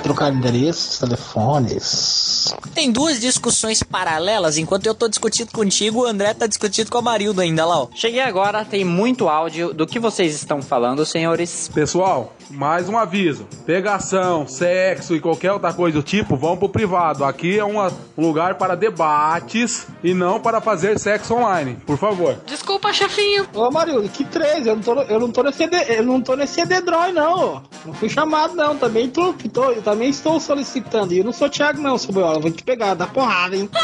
trocar 0.03 0.33
endereços, 0.33 0.99
telefones. 0.99 2.55
Tem 2.75 2.93
duas 2.93 3.19
discussões 3.19 3.83
paralelas, 3.83 4.59
enquanto 4.59 4.87
eu 4.87 4.95
tô 4.95 5.09
discutindo 5.09 5.51
contigo, 5.51 6.03
o 6.03 6.07
André 6.07 6.35
tá 6.35 6.47
discutindo 6.47 6.90
com 6.90 6.99
a 6.99 7.03
Marilda 7.03 7.43
ainda 7.43 7.64
lá, 7.64 7.81
ó. 7.81 7.88
Cheguei 7.95 8.21
agora, 8.21 8.64
tem 8.64 8.85
muito 8.85 9.29
áudio 9.29 9.73
do 9.73 9.87
que 9.87 9.99
vocês 9.99 10.35
estão 10.35 10.61
falando, 10.61 11.07
senhores. 11.07 11.71
Pessoal, 11.73 12.35
mais 12.51 12.89
um 12.89 12.97
aviso: 12.99 13.47
pegação, 13.67 14.47
sexo 14.47 15.15
e 15.15 15.21
qualquer 15.21 15.53
outra 15.53 15.73
coisa 15.73 15.99
do 15.99 16.03
tipo, 16.03 16.37
vão 16.37 16.57
pro 16.57 16.69
privado. 16.69 17.25
Aqui 17.25 17.59
é 17.59 17.65
uma- 17.65 17.93
um 18.17 18.27
lugar 18.27 18.55
para 18.57 18.75
debates 18.77 19.87
e 20.03 20.15
não 20.15 20.41
para 20.41 20.61
fazer 20.61 20.99
sexo 20.99 21.35
online. 21.35 21.77
Por 21.87 21.99
favor. 21.99 22.37
Desculpa, 22.47 22.93
chefinho. 22.93 23.47
Ô 23.55 23.71
Marildo, 23.71 24.09
que 24.09 24.25
três? 24.25 24.67
Eu 24.67 24.77
não 24.77 24.83
tô, 24.83 25.03
eu 25.03 25.21
não 25.21 25.31
tô 25.31 25.43
nesse 25.43 25.65
ED, 25.65 25.75
eu 25.97 26.03
não 26.05 26.21
tô 26.21 26.37
nesse 26.37 26.61
ED-Droid, 26.61 27.13
não. 27.13 27.63
Não 27.85 27.95
fui 27.95 28.09
chamado, 28.09 28.55
não. 28.55 28.77
Também 28.77 29.09
tô, 29.11 29.33
tô- 29.53 29.71
eu 29.73 29.83
também 29.83 30.09
estou 30.11 30.39
solicitando. 30.41 31.13
E 31.13 31.19
eu 31.19 31.25
não 31.25 31.33
sou 31.33 31.49
Thiago, 31.49 31.81
não, 31.81 31.99
seu 31.99 32.13
boiola. 32.13 32.41
Vou 32.41 32.51
te 32.51 32.63
pegar, 32.63 32.95
dá 32.95 33.07
porrada, 33.07 33.57
hein? 33.57 33.69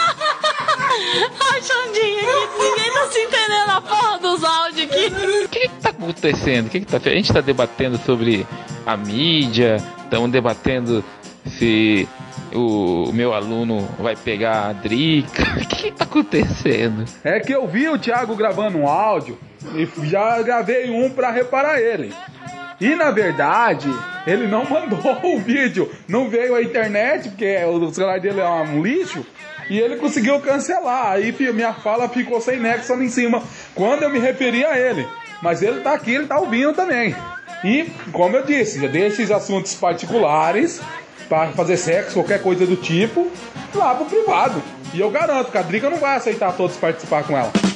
Ai, 1.53 1.63
Xandinha, 1.63 2.23
ninguém 2.59 2.93
tá 2.93 3.07
se 3.11 3.19
entendendo 3.21 3.60
acontecendo? 6.11 6.67
O 6.67 6.71
que, 6.71 6.81
que 6.81 6.87
tá 6.87 6.97
A 6.99 7.15
gente 7.15 7.33
tá 7.33 7.41
debatendo 7.41 7.99
sobre 7.99 8.47
a 8.87 8.97
mídia, 8.97 9.77
estamos 10.05 10.31
debatendo 10.31 11.05
se 11.47 12.09
o 12.53 13.11
meu 13.13 13.33
aluno 13.33 13.89
vai 13.99 14.17
pegar 14.17 14.69
a 14.69 14.73
Drica. 14.73 15.43
O 15.57 15.69
que, 15.69 15.91
que 15.91 15.93
tá 15.93 16.05
acontecendo? 16.05 17.05
É 17.25 17.41
que 17.41 17.53
eu 17.53 17.67
vi 17.67 17.89
o 17.89 17.99
Thiago 17.99 18.35
gravando 18.35 18.79
um 18.79 18.87
áudio 18.87 19.39
e 19.75 19.89
já 20.07 20.41
gravei 20.43 20.91
um 20.91 21.11
para 21.11 21.31
reparar 21.31 21.81
ele. 21.81 22.13
E 22.81 22.95
na 22.95 23.11
verdade, 23.11 23.89
ele 24.27 24.47
não 24.47 24.65
mandou 24.69 25.01
o 25.23 25.39
vídeo. 25.39 25.91
Não 26.09 26.29
veio 26.29 26.55
a 26.55 26.63
internet, 26.63 27.29
porque 27.29 27.57
o 27.65 27.93
celular 27.93 28.21
dele 28.21 28.41
é 28.41 28.49
um 28.49 28.83
lixo. 28.83 29.25
E 29.69 29.79
ele 29.79 29.97
conseguiu 29.97 30.41
cancelar. 30.41 31.13
Aí 31.13 31.35
minha 31.53 31.73
fala 31.73 32.09
ficou 32.09 32.41
sem 32.41 32.59
nexo 32.59 32.93
ali 32.93 33.07
em 33.07 33.11
cima. 33.11 33.43
Quando 33.75 34.03
eu 34.03 34.11
me 34.11 34.19
referi 34.19 34.65
a 34.65 34.77
ele. 34.77 35.07
Mas 35.43 35.63
ele 35.63 35.81
tá 35.81 35.95
aqui, 35.95 36.15
ele 36.15 36.27
tá 36.27 36.39
ouvindo 36.39 36.73
também. 36.75 37.15
E, 37.65 37.91
como 38.13 38.37
eu 38.37 38.45
disse, 38.45 38.81
já 38.81 38.89
deixa 38.89 39.23
esses 39.23 39.31
assuntos 39.31 39.75
particulares 39.75 40.81
para 41.29 41.53
fazer 41.53 41.77
sexo, 41.77 42.15
qualquer 42.15 42.43
coisa 42.43 42.67
do 42.67 42.77
tipo, 42.77 43.31
lá 43.75 43.95
pro 43.95 44.07
privado. 44.07 44.63
E 44.93 45.01
eu 45.01 45.11
garanto 45.11 45.53
que 45.53 45.59
a 45.59 45.63
Drica 45.63 45.89
não 45.89 45.99
vai 45.99 46.17
aceitar 46.17 46.53
todos 46.57 46.77
participar 46.77 47.25
com 47.25 47.37
ela. 47.37 47.70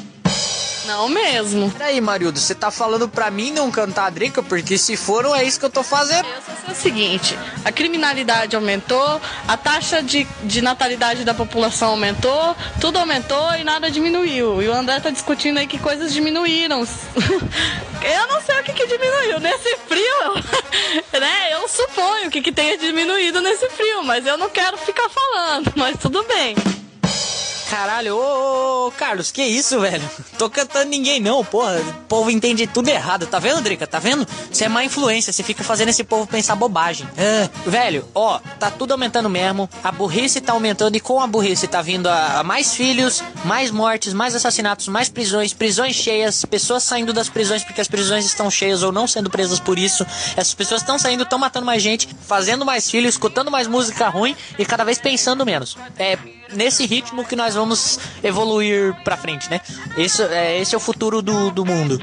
Não 0.87 1.09
mesmo. 1.09 1.70
Peraí, 1.70 2.01
Marildo, 2.01 2.38
você 2.38 2.55
tá 2.55 2.70
falando 2.70 3.09
pra 3.09 3.31
mim 3.31 3.51
não 3.51 3.70
cantar 3.70 4.07
a 4.07 4.11
Drica? 4.11 4.42
Porque 4.42 4.77
se 4.77 4.97
for, 4.97 5.25
não 5.25 5.35
é 5.35 5.42
isso 5.42 5.59
que 5.59 5.64
eu 5.64 5.70
tô 5.70 5.83
fazendo. 5.83 6.27
Eu 6.27 6.42
só 6.42 6.53
sei 6.64 6.73
o 6.73 6.77
seguinte: 6.77 7.38
a 7.64 7.73
criminalidade 7.73 8.55
aumentou, 8.55 9.20
a 9.49 9.57
taxa 9.57 10.03
de, 10.03 10.27
de 10.42 10.61
natalidade 10.61 11.25
da 11.25 11.33
população 11.33 11.90
aumentou, 11.90 12.57
tudo 12.81 12.99
aumentou 12.99 13.55
e 13.55 13.64
nada 13.64 13.90
diminuiu. 13.90 14.62
E 14.62 14.68
o 14.68 14.75
André 14.75 15.01
tá 15.01 15.11
discutindo 15.11 15.59
aí 15.59 15.66
que 15.66 15.79
coisas 15.79 16.12
diminuíram. 16.12 16.85
Eu 18.05 18.27
não 18.29 18.42
sei 18.42 18.61
o 18.61 18.62
que, 18.62 18.73
que 18.75 18.87
diminuiu. 18.87 19.40
Nesse 19.40 19.77
frio, 19.88 20.35
né? 21.18 21.55
Eu 21.55 21.66
suponho 21.66 22.31
que, 22.31 22.42
que 22.42 22.53
tenha 22.53 22.77
diminuído 22.77 23.40
nesse 23.40 23.68
frio, 23.70 24.03
mas 24.05 24.27
eu 24.27 24.37
não 24.37 24.51
quero 24.51 24.77
ficar 24.77 25.09
falando, 25.09 25.73
mas 25.75 25.97
tudo 25.99 26.23
bem. 26.25 26.55
Caralho, 27.70 28.16
ô, 28.16 28.20
ô, 28.20 28.87
ô, 28.87 28.90
Carlos, 28.92 29.31
que 29.31 29.42
isso, 29.42 29.81
velho? 29.81 30.03
Tô 30.38 30.50
cantando 30.50 30.90
ninguém 30.90 31.18
não, 31.18 31.44
porra. 31.44 31.81
O 31.81 31.92
povo 32.07 32.31
entende 32.31 32.66
tudo 32.66 32.88
errado, 32.88 33.27
tá 33.27 33.38
vendo, 33.38 33.62
Drica? 33.62 33.87
Tá 33.87 33.98
vendo? 33.98 34.27
Você 34.50 34.64
é 34.64 34.68
má 34.68 34.85
influência, 34.85 35.33
você 35.33 35.42
fica 35.42 35.64
fazendo 35.64 35.88
esse 35.88 36.05
povo 36.05 36.27
pensar 36.27 36.55
bobagem. 36.55 37.09
Ah, 37.16 37.48
velho, 37.66 38.07
ó, 38.14 38.38
tá 38.59 38.70
tudo 38.70 38.92
aumentando 38.92 39.29
mesmo, 39.31 39.68
a 39.83 39.90
burrice 39.90 40.40
tá 40.40 40.53
aumentando 40.53 40.96
e 40.96 41.00
com 41.00 41.20
a 41.20 41.27
burrice 41.27 41.66
tá 41.66 41.81
vindo 41.81 42.07
a, 42.07 42.40
a 42.40 42.44
mais 42.44 42.74
filhos, 42.74 43.22
mais 43.44 43.70
mortes, 43.70 44.12
mais 44.12 44.35
assassinatos, 44.35 44.88
mais 44.88 45.09
prisões, 45.09 45.53
prisões 45.53 45.96
cheias, 45.96 46.44
pessoas 46.44 46.83
saindo 46.83 47.12
das 47.12 47.29
prisões 47.29 47.64
porque 47.64 47.81
as 47.81 47.88
prisões 47.88 48.27
estão 48.27 48.50
cheias 48.50 48.83
ou 48.83 48.92
não 48.92 49.07
sendo 49.07 49.31
presas 49.31 49.59
por 49.59 49.79
isso. 49.79 50.07
Essas 50.37 50.55
pessoas 50.55 50.83
estão 50.83 50.98
saindo, 50.98 51.22
estão 51.22 51.38
matando 51.38 51.66
mais 51.66 51.83
gente, 51.83 52.09
fazendo 52.27 52.64
mais 52.64 52.90
filhos, 52.90 53.14
escutando 53.14 53.50
mais 53.50 53.66
música 53.66 54.09
ruim 54.09 54.37
e 54.59 54.64
cada 54.64 54.85
vez 54.85 54.98
pensando 54.98 55.46
menos. 55.46 55.77
É 55.98 56.18
nesse 56.52 56.87
ritmo 56.87 57.24
que 57.24 57.37
nós 57.37 57.54
vamos 57.54 57.98
evoluir 58.22 58.94
pra 59.04 59.16
frente, 59.16 59.50
né? 59.50 59.61
Esse 59.96 60.22
é, 60.22 60.61
esse 60.61 60.74
é 60.74 60.78
o 60.78 60.80
futuro 60.80 61.22
do, 61.22 61.50
do 61.50 61.64
mundo. 61.64 61.98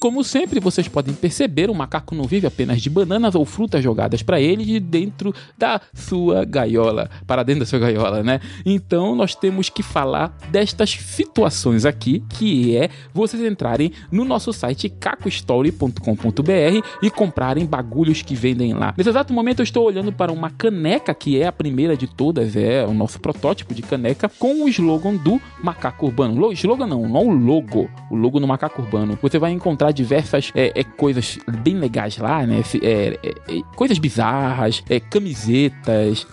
Como 0.00 0.24
sempre, 0.24 0.58
vocês 0.60 0.88
podem 0.88 1.14
perceber, 1.14 1.68
o 1.70 1.74
macaco 1.74 2.14
não 2.14 2.24
vive 2.24 2.46
apenas 2.46 2.80
de 2.80 2.88
bananas 2.90 3.34
ou 3.34 3.44
frutas 3.44 3.84
jogadas 3.84 4.22
para 4.22 4.40
ele 4.40 4.64
de 4.64 4.80
dentro 4.80 5.34
da 5.58 5.80
sua 5.94 6.44
gaiola, 6.44 7.10
para 7.26 7.42
dentro 7.42 7.60
da 7.60 7.66
sua 7.66 7.78
gaiola, 7.78 8.22
né? 8.22 8.40
Então 8.64 9.14
nós 9.14 9.34
temos 9.34 9.68
que 9.68 9.82
falar 9.82 10.36
destas 10.50 10.90
situações 10.90 11.84
aqui, 11.84 12.24
que 12.30 12.76
é 12.76 12.88
vocês 13.12 13.42
entrarem 13.42 13.92
no 14.10 14.24
nosso 14.24 14.52
site 14.52 14.88
cacostory.com.br 14.88 16.86
e 17.02 17.10
comprarem 17.10 17.66
bagulhos 17.66 18.22
que 18.22 18.34
vendem 18.34 18.72
lá. 18.72 18.94
Nesse 18.96 19.10
exato 19.10 19.32
momento 19.32 19.60
eu 19.60 19.64
estou 19.64 19.84
olhando 19.86 20.12
para 20.12 20.32
uma 20.32 20.50
caneca 20.50 21.14
que 21.14 21.40
é 21.40 21.46
a 21.46 21.52
primeira 21.52 21.96
de 21.96 22.06
todas, 22.06 22.56
é 22.56 22.84
o 22.86 22.94
nosso 22.94 23.20
protótipo 23.20 23.74
de 23.74 23.82
caneca 23.82 24.28
com 24.38 24.64
o 24.64 24.68
slogan 24.68 25.16
do 25.16 25.40
macaco 25.62 26.06
urbano. 26.06 26.38
Lo- 26.40 26.52
Slogan 26.52 26.86
não, 26.86 27.08
não 27.08 27.26
o 27.28 27.32
logo, 27.32 27.88
o 28.10 28.16
logo 28.16 28.40
no 28.40 28.46
macaco 28.46 28.82
urbano. 28.82 29.18
Você 29.22 29.38
vai 29.38 29.52
encontrar 29.52 29.89
diversas 29.92 30.50
é, 30.54 30.80
é, 30.80 30.84
coisas 30.84 31.38
bem 31.62 31.74
legais 31.74 32.16
lá, 32.18 32.46
né? 32.46 32.62
É, 32.82 33.18
é, 33.22 33.56
é, 33.56 33.62
coisas 33.76 33.98
bizarras, 33.98 34.82
é, 34.88 35.00
camisetas, 35.00 36.26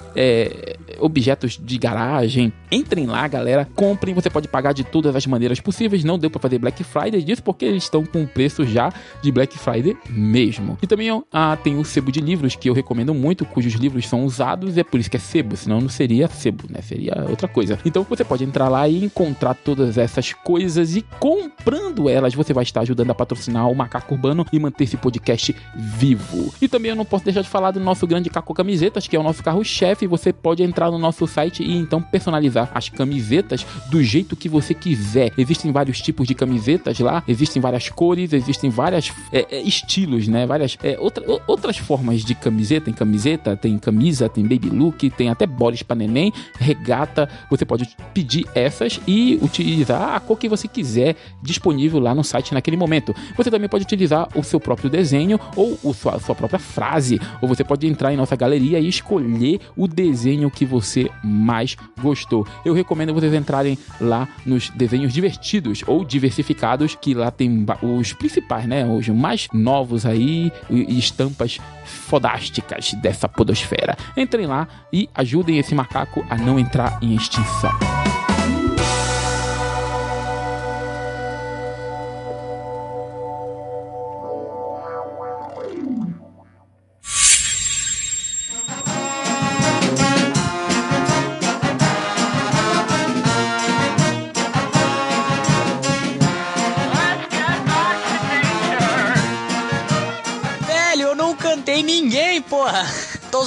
objetos 0.99 1.60
de 1.62 1.77
garagem, 1.77 2.51
entrem 2.71 3.05
lá, 3.05 3.27
galera, 3.27 3.67
comprem, 3.75 4.13
você 4.13 4.29
pode 4.29 4.47
pagar 4.47 4.73
de 4.73 4.83
todas 4.83 5.15
as 5.15 5.25
maneiras 5.25 5.60
possíveis, 5.60 6.03
não 6.03 6.17
deu 6.17 6.29
para 6.29 6.41
fazer 6.41 6.60
Black 6.60 6.83
Friday 6.83 7.21
disso 7.21 7.43
porque 7.43 7.65
eles 7.65 7.83
estão 7.83 8.05
com 8.05 8.25
preço 8.25 8.65
já 8.65 8.91
de 9.21 9.31
Black 9.31 9.57
Friday 9.57 9.97
mesmo. 10.10 10.77
E 10.81 10.88
também 10.88 11.07
ah, 11.31 11.57
tem 11.62 11.77
o 11.77 11.86
sebo 11.86 12.12
de 12.12 12.19
livros 12.19 12.55
que 12.55 12.69
eu 12.69 12.73
recomendo 12.73 13.13
muito, 13.13 13.45
cujos 13.45 13.73
livros 13.73 14.07
são 14.07 14.25
usados, 14.25 14.77
é 14.77 14.83
por 14.83 14.99
isso 14.99 15.10
que 15.10 15.17
é 15.17 15.19
sebo, 15.19 15.55
senão 15.55 15.81
não 15.81 15.89
seria 15.89 16.27
sebo, 16.27 16.65
né? 16.69 16.81
Seria 16.81 17.25
outra 17.29 17.47
coisa. 17.47 17.79
Então 17.86 18.05
você 18.07 18.23
pode 18.23 18.43
entrar 18.43 18.69
lá 18.69 18.88
e 18.88 19.03
encontrar 19.03 19.53
todas 19.53 19.97
essas 19.97 20.33
coisas 20.33 20.95
e 20.95 21.01
comprando 21.19 22.10
elas 22.10 22.33
você 22.33 22.53
vai 22.53 22.63
estar 22.63 22.81
ajudando 22.81 23.12
a 23.12 23.15
patrocinar 23.15 23.69
o 23.69 23.75
Macaco 23.75 24.13
Urbano 24.13 24.45
e 24.51 24.60
manter 24.60 24.83
esse 24.83 24.97
podcast 24.97 25.55
vivo. 25.75 26.53
E 26.62 26.67
também 26.67 26.89
eu 26.89 26.95
não 26.95 27.05
posso 27.05 27.23
deixar 27.23 27.41
de 27.41 27.49
falar 27.49 27.71
do 27.71 27.79
nosso 27.79 28.05
grande 28.07 28.29
Caco 28.29 28.53
Camisetas, 28.53 29.07
que 29.07 29.15
é 29.15 29.19
o 29.19 29.23
nosso 29.23 29.43
carro-chefe. 29.43 30.07
Você 30.07 30.33
pode 30.33 30.63
entrar 30.63 30.87
no 30.91 30.97
nosso 30.97 31.28
site 31.28 31.63
e 31.63 31.76
então 31.76 32.02
personalizar 32.02 32.71
as 32.73 32.89
camisetas 32.89 33.65
do 33.89 34.04
jeito 34.04 34.36
que 34.36 34.50
você 34.50 34.73
quiser. 34.73 35.32
Existem 35.38 35.71
vários 35.71 36.02
tipos 36.02 36.28
de 36.28 36.34
camisetas 36.34 37.00
lá, 37.00 37.23
existem 37.28 37.62
várias 37.62 37.89
cores, 37.89 38.34
existem 38.34 38.69
vários 38.69 39.12
é, 39.32 39.45
é, 39.50 39.62
estilos, 39.62 40.28
né? 40.28 40.45
Várias 40.45 40.78
é, 40.84 40.97
outra, 41.00 41.23
outras 41.47 41.78
formas 41.78 42.23
de 42.23 42.36
camiseta. 42.36 42.86
Tem 42.86 42.93
camiseta, 42.93 43.56
tem 43.58 43.78
camisa, 43.78 44.30
tem 44.30 44.43
baby 44.43 44.69
look, 44.69 45.10
tem 45.12 45.30
até 45.30 45.45
bolis 45.45 45.84
para 45.84 45.95
neném, 45.95 46.32
regata. 46.60 47.30
Você 47.50 47.65
pode 47.65 47.88
pedir 48.13 48.45
essas 48.54 49.00
e 49.08 49.39
utilizar 49.41 50.15
a 50.15 50.19
cor 50.19 50.38
que 50.38 50.47
você 50.47 50.67
quiser 50.67 51.15
disponível 51.41 52.00
lá 52.00 52.13
no 52.13 52.23
site 52.23 52.54
naquele 52.54 52.78
momento. 52.78 53.15
Você 53.36 53.50
também 53.50 53.69
pode 53.69 53.84
utilizar 53.84 54.28
o 54.36 54.43
seu 54.43 54.60
próprio 54.60 54.89
desenho 54.89 55.39
ou 55.56 55.78
a 55.89 55.93
sua, 55.93 56.19
sua 56.19 56.36
própria 56.36 56.60
frase, 56.60 57.19
ou 57.41 57.47
você 57.47 57.63
pode 57.63 57.88
entrar 57.88 58.13
em 58.13 58.17
nossa 58.17 58.36
galeria 58.36 58.80
e 58.80 58.88
escolher 58.88 59.60
o 59.76 59.88
desenho 59.88 60.52
que 60.52 60.65
você 60.65 60.77
mais 61.24 61.76
gostou. 62.02 62.46
Eu 62.66 62.74
recomendo 62.74 63.13
vocês 63.13 63.34
entrarem 63.34 63.78
lá 64.00 64.28
nos 64.46 64.70
desenhos 64.72 65.13
divertidos 65.13 65.84
ou 65.86 66.04
diversificados, 66.04 66.96
que 66.96 67.13
lá 67.13 67.32
tem 67.32 67.66
os 67.82 68.13
principais, 68.13 68.66
né? 68.66 68.86
Os 68.86 69.08
mais 69.10 69.48
novos 69.54 70.06
aí 70.06 70.52
e 70.70 70.98
estampas 70.98 71.60
fodásticas 71.86 72.94
dessa 72.96 73.28
podosfera. 73.28 73.98
Entrem 74.16 74.46
lá 74.46 74.68
e 74.92 75.10
ajudem 75.16 75.58
esse 75.58 75.74
macaco 75.76 76.26
a 76.30 76.36
não 76.36 76.60
entrar 76.60 77.00
em 77.02 77.16
extinção. 77.16 78.16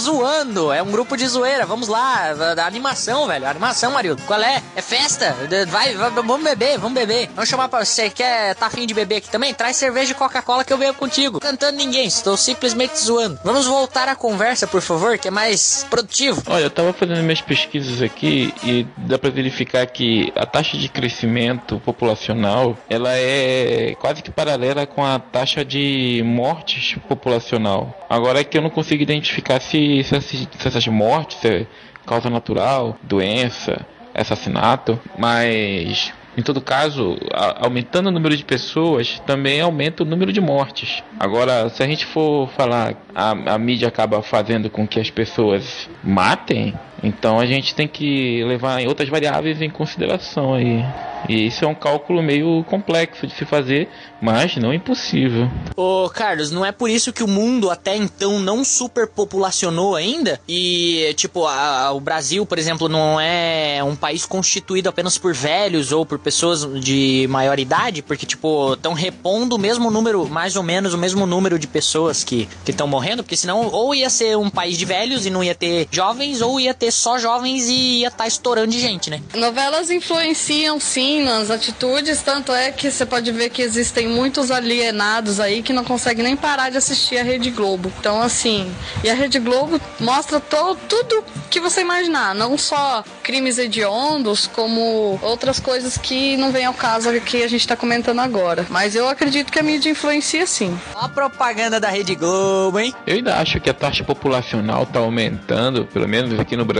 Zoando, 0.00 0.72
é 0.72 0.82
um 0.82 0.90
grupo 0.90 1.16
de 1.16 1.26
zoeira. 1.26 1.66
Vamos 1.66 1.88
lá, 1.88 2.34
animação, 2.64 3.26
velho. 3.26 3.46
Animação, 3.46 3.92
Marildo. 3.92 4.22
Qual 4.22 4.40
é? 4.40 4.62
É 4.74 4.82
festa? 4.82 5.36
Vai, 5.68 5.94
vai, 5.94 6.10
vamos 6.10 6.42
beber, 6.42 6.78
vamos 6.78 6.98
beber. 6.98 7.28
Vamos 7.34 7.48
chamar 7.48 7.68
pra 7.68 7.84
você. 7.84 8.10
Quer 8.10 8.54
tá 8.54 8.66
afim 8.66 8.86
de 8.86 8.94
beber 8.94 9.16
aqui 9.16 9.30
também? 9.30 9.54
Traz 9.54 9.76
cerveja 9.76 10.12
e 10.12 10.14
Coca-Cola 10.14 10.64
que 10.64 10.72
eu 10.72 10.78
venho 10.78 10.94
contigo. 10.94 11.40
Cantando 11.40 11.76
ninguém, 11.76 12.06
estou 12.06 12.36
simplesmente 12.36 12.98
zoando. 12.98 13.38
Vamos 13.44 13.66
voltar 13.66 14.08
à 14.08 14.16
conversa, 14.16 14.66
por 14.66 14.80
favor, 14.80 15.18
que 15.18 15.28
é 15.28 15.30
mais 15.30 15.86
produtivo. 15.90 16.42
Olha, 16.46 16.64
eu 16.64 16.70
tava 16.70 16.92
fazendo 16.92 17.22
minhas 17.22 17.40
pesquisas 17.40 18.02
aqui 18.02 18.52
e 18.64 18.86
dá 18.96 19.18
pra 19.18 19.30
verificar 19.30 19.86
que 19.86 20.32
a 20.34 20.46
taxa 20.46 20.76
de 20.76 20.88
crescimento 20.88 21.80
populacional 21.80 22.76
ela 22.88 23.10
é 23.12 23.94
quase 24.00 24.22
que 24.22 24.30
paralela 24.30 24.86
com 24.86 25.04
a 25.04 25.18
taxa 25.18 25.64
de 25.64 26.22
mortes 26.24 26.96
populacional. 27.08 28.06
Agora 28.08 28.40
é 28.40 28.44
que 28.44 28.56
eu 28.56 28.62
não 28.62 28.70
consigo 28.70 29.02
identificar 29.02 29.60
se, 29.60 29.78
essas- 29.98 30.24
se 30.24 30.46
essas 30.64 30.86
mortes 30.86 31.44
é 31.44 31.66
causa 32.06 32.30
natural, 32.30 32.96
doença, 33.02 33.84
assassinato, 34.14 34.98
mas 35.18 36.12
em 36.36 36.42
todo 36.42 36.60
caso, 36.60 37.18
aumentando 37.56 38.08
o 38.08 38.12
número 38.12 38.36
de 38.36 38.44
pessoas, 38.44 39.20
também 39.26 39.60
aumenta 39.60 40.02
o 40.02 40.06
número 40.06 40.32
de 40.32 40.40
mortes. 40.40 41.02
Agora, 41.18 41.68
se 41.68 41.82
a 41.82 41.86
gente 41.86 42.06
for 42.06 42.48
falar, 42.50 42.94
a, 43.14 43.30
a 43.54 43.58
mídia 43.58 43.88
acaba 43.88 44.22
fazendo 44.22 44.70
com 44.70 44.86
que 44.86 45.00
as 45.00 45.10
pessoas 45.10 45.88
matem, 46.04 46.72
então 47.02 47.38
a 47.38 47.46
gente 47.46 47.74
tem 47.74 47.88
que 47.88 48.42
levar 48.44 48.80
outras 48.86 49.08
variáveis 49.08 49.60
em 49.62 49.70
consideração 49.70 50.54
aí. 50.54 50.84
E 51.28 51.46
isso 51.46 51.64
é 51.64 51.68
um 51.68 51.74
cálculo 51.74 52.22
meio 52.22 52.64
complexo 52.64 53.26
de 53.26 53.34
se 53.34 53.44
fazer, 53.44 53.88
mas 54.22 54.56
não 54.56 54.72
impossível. 54.72 55.50
Ô, 55.76 56.08
Carlos, 56.08 56.50
não 56.50 56.64
é 56.64 56.72
por 56.72 56.88
isso 56.88 57.12
que 57.12 57.22
o 57.22 57.28
mundo 57.28 57.68
até 57.70 57.94
então 57.94 58.38
não 58.38 58.64
superpopulacionou 58.64 59.96
ainda? 59.96 60.40
E, 60.48 61.12
tipo, 61.16 61.46
a- 61.46 61.86
a- 61.86 61.92
o 61.92 62.00
Brasil, 62.00 62.46
por 62.46 62.58
exemplo, 62.58 62.88
não 62.88 63.20
é 63.20 63.82
um 63.84 63.94
país 63.94 64.24
constituído 64.24 64.88
apenas 64.88 65.18
por 65.18 65.34
velhos 65.34 65.92
ou 65.92 66.06
por 66.06 66.18
pessoas 66.18 66.66
de 66.80 67.26
maior 67.28 67.58
idade? 67.58 68.00
Porque, 68.02 68.24
tipo, 68.24 68.72
estão 68.72 68.94
repondo 68.94 69.56
o 69.56 69.58
mesmo 69.58 69.90
número, 69.90 70.26
mais 70.28 70.56
ou 70.56 70.62
menos 70.62 70.94
o 70.94 70.98
mesmo 70.98 71.26
número 71.26 71.58
de 71.58 71.66
pessoas 71.66 72.24
que 72.24 72.48
estão 72.66 72.86
morrendo? 72.86 73.22
Porque 73.22 73.36
senão, 73.36 73.68
ou 73.70 73.94
ia 73.94 74.08
ser 74.08 74.38
um 74.38 74.48
país 74.48 74.78
de 74.78 74.84
velhos 74.86 75.26
e 75.26 75.30
não 75.30 75.44
ia 75.44 75.54
ter 75.54 75.86
jovens, 75.90 76.40
ou 76.40 76.58
ia 76.58 76.72
ter 76.72 76.89
só 76.90 77.18
jovens 77.18 77.68
e 77.68 78.00
ia 78.00 78.08
estar 78.08 78.26
estourando 78.26 78.68
de 78.68 78.80
gente, 78.80 79.10
né? 79.10 79.20
Novelas 79.34 79.90
influenciam 79.90 80.78
sim 80.80 81.22
nas 81.24 81.50
atitudes, 81.50 82.22
tanto 82.22 82.52
é 82.52 82.70
que 82.70 82.90
você 82.90 83.04
pode 83.06 83.30
ver 83.32 83.50
que 83.50 83.62
existem 83.62 84.08
muitos 84.08 84.50
alienados 84.50 85.40
aí 85.40 85.62
que 85.62 85.72
não 85.72 85.84
conseguem 85.84 86.24
nem 86.24 86.36
parar 86.36 86.70
de 86.70 86.76
assistir 86.76 87.18
a 87.18 87.22
Rede 87.22 87.50
Globo. 87.50 87.92
Então, 87.98 88.20
assim, 88.20 88.70
e 89.04 89.10
a 89.10 89.14
Rede 89.14 89.38
Globo 89.38 89.80
mostra 89.98 90.40
to- 90.40 90.76
tudo 90.88 91.24
que 91.50 91.60
você 91.60 91.80
imaginar, 91.80 92.34
não 92.34 92.56
só 92.56 93.02
crimes 93.22 93.58
hediondos, 93.58 94.46
como 94.46 95.18
outras 95.22 95.58
coisas 95.58 95.96
que 95.98 96.36
não 96.36 96.52
vem 96.52 96.64
ao 96.64 96.74
caso 96.74 97.10
que 97.20 97.42
a 97.42 97.48
gente 97.48 97.66
tá 97.66 97.76
comentando 97.76 98.20
agora. 98.20 98.66
Mas 98.70 98.94
eu 98.94 99.08
acredito 99.08 99.50
que 99.52 99.58
a 99.58 99.62
mídia 99.62 99.90
influencia 99.90 100.46
sim. 100.46 100.78
A 100.94 101.08
propaganda 101.08 101.80
da 101.80 101.88
Rede 101.88 102.14
Globo, 102.14 102.78
hein? 102.78 102.94
Eu 103.06 103.16
ainda 103.16 103.36
acho 103.36 103.60
que 103.60 103.68
a 103.68 103.74
taxa 103.74 104.04
populacional 104.04 104.84
está 104.84 105.00
aumentando, 105.00 105.84
pelo 105.86 106.06
menos 106.08 106.38
aqui 106.38 106.56
no 106.56 106.64
Brasil, 106.64 106.79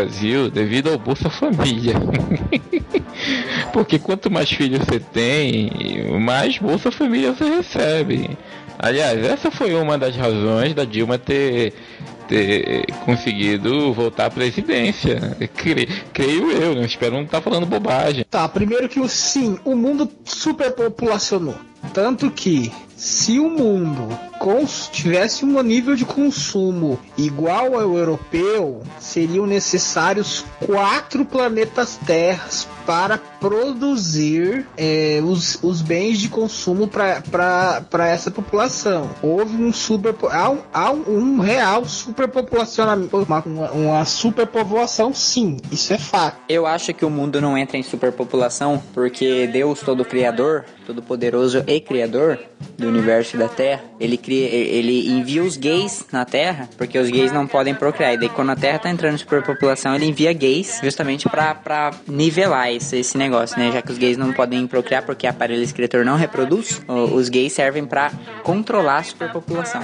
devido 0.51 0.91
ao 0.91 0.99
Bolsa 0.99 1.29
Família. 1.31 1.95
Porque 3.73 3.99
quanto 3.99 4.31
mais 4.31 4.51
filhos 4.51 4.81
você 4.81 4.99
tem, 5.01 5.71
mais 6.21 6.59
Bolsa 6.59 6.91
Família 6.91 7.33
você 7.33 7.45
recebe. 7.45 8.31
Aliás, 8.79 9.23
essa 9.25 9.51
foi 9.51 9.75
uma 9.75 9.99
das 9.99 10.17
razões 10.17 10.75
da 10.75 10.85
Dilma 10.87 11.19
ter, 11.19 11.75
ter 12.27 12.87
conseguido 13.05 13.93
voltar 13.93 14.27
à 14.27 14.31
presidência. 14.31 15.37
Cre- 15.55 15.87
creio 16.13 16.51
eu, 16.51 16.75
não 16.75 16.85
espero 16.85 17.13
não 17.17 17.25
estar 17.25 17.43
falando 17.43 17.67
bobagem. 17.67 18.25
Tá, 18.31 18.49
primeiro 18.49 18.89
que 18.89 18.99
o 18.99 19.07
sim, 19.09 19.59
o 19.65 19.77
mundo 19.77 20.11
superpopulacionou. 20.25 21.57
Tanto 21.93 22.31
que 22.31 22.73
se 23.01 23.39
o 23.41 23.49
mundo 23.49 24.09
tivesse 24.93 25.45
um 25.45 25.63
nível 25.63 25.95
de 25.95 26.05
consumo 26.05 26.99
igual 27.17 27.75
ao 27.75 27.97
europeu, 27.97 28.83
seriam 28.99 29.47
necessários 29.47 30.45
quatro 30.67 31.25
planetas 31.25 31.99
Terras 32.07 32.67
para 32.87 33.19
produzir 33.19 34.67
eh, 34.77 35.21
os, 35.23 35.59
os 35.63 35.81
bens 35.83 36.19
de 36.19 36.29
consumo 36.29 36.89
para 36.89 38.09
essa 38.09 38.31
população. 38.31 39.11
Houve 39.23 39.63
um 39.63 39.73
super 39.73 40.15
há 40.31 40.51
um, 40.51 40.59
há 40.73 40.91
um 40.91 41.39
real 41.39 41.85
superpopulacionamento, 41.85 43.17
uma, 43.17 43.43
uma 43.73 44.05
superpovoação, 44.05 45.13
sim, 45.15 45.59
isso 45.71 45.93
é 45.93 45.99
fato. 45.99 46.39
Eu 46.49 46.67
acho 46.67 46.93
que 46.93 47.05
o 47.05 47.11
mundo 47.11 47.41
não 47.41 47.57
entra 47.57 47.77
em 47.77 47.83
superpopulação 47.83 48.83
porque 48.93 49.47
Deus, 49.47 49.81
todo 49.81 50.05
criador, 50.05 50.65
todo 50.91 51.03
poderoso 51.03 51.63
e 51.69 51.81
criador 51.81 52.37
do 52.77 52.89
universo 52.89 53.37
e 53.37 53.39
da 53.39 53.49
Terra, 53.49 53.81
ele 54.01 54.17
cria, 54.17 54.47
ele 54.49 55.09
envia 55.09 55.43
os 55.43 55.57
gays 55.57 56.05
na 56.13 56.25
Terra, 56.25 56.69
porque 56.77 56.99
os 56.99 57.09
gays 57.09 57.31
não 57.31 57.47
podem 57.47 57.75
procriar. 57.75 58.15
E 58.15 58.19
daí 58.19 58.29
quando 58.29 58.51
a 58.51 58.57
Terra 58.57 58.81
tá 58.81 58.91
entrando 58.91 59.15
em 59.15 59.19
superpopulação, 59.19 59.95
ele 59.95 60.07
envia 60.07 60.33
gays 60.33 60.81
justamente 60.83 61.29
pra 61.29 61.93
nivelar 62.09 62.73
esse, 62.73 62.99
esse 62.99 63.17
negócio, 63.17 63.57
né? 63.57 63.71
Já 63.71 63.81
que 63.81 63.93
os 63.93 63.99
gays 63.99 64.17
não 64.17 64.33
podem 64.33 64.67
procriar 64.67 65.05
porque 65.05 65.29
aparelho 65.29 65.63
excretor 65.63 66.05
não 66.05 66.17
reproduz, 66.17 66.83
os 66.89 67.29
gays 67.29 67.53
servem 67.53 67.87
pra 67.87 68.11
controlar 68.43 68.99
a 68.99 69.05
superpopulação. 69.05 69.83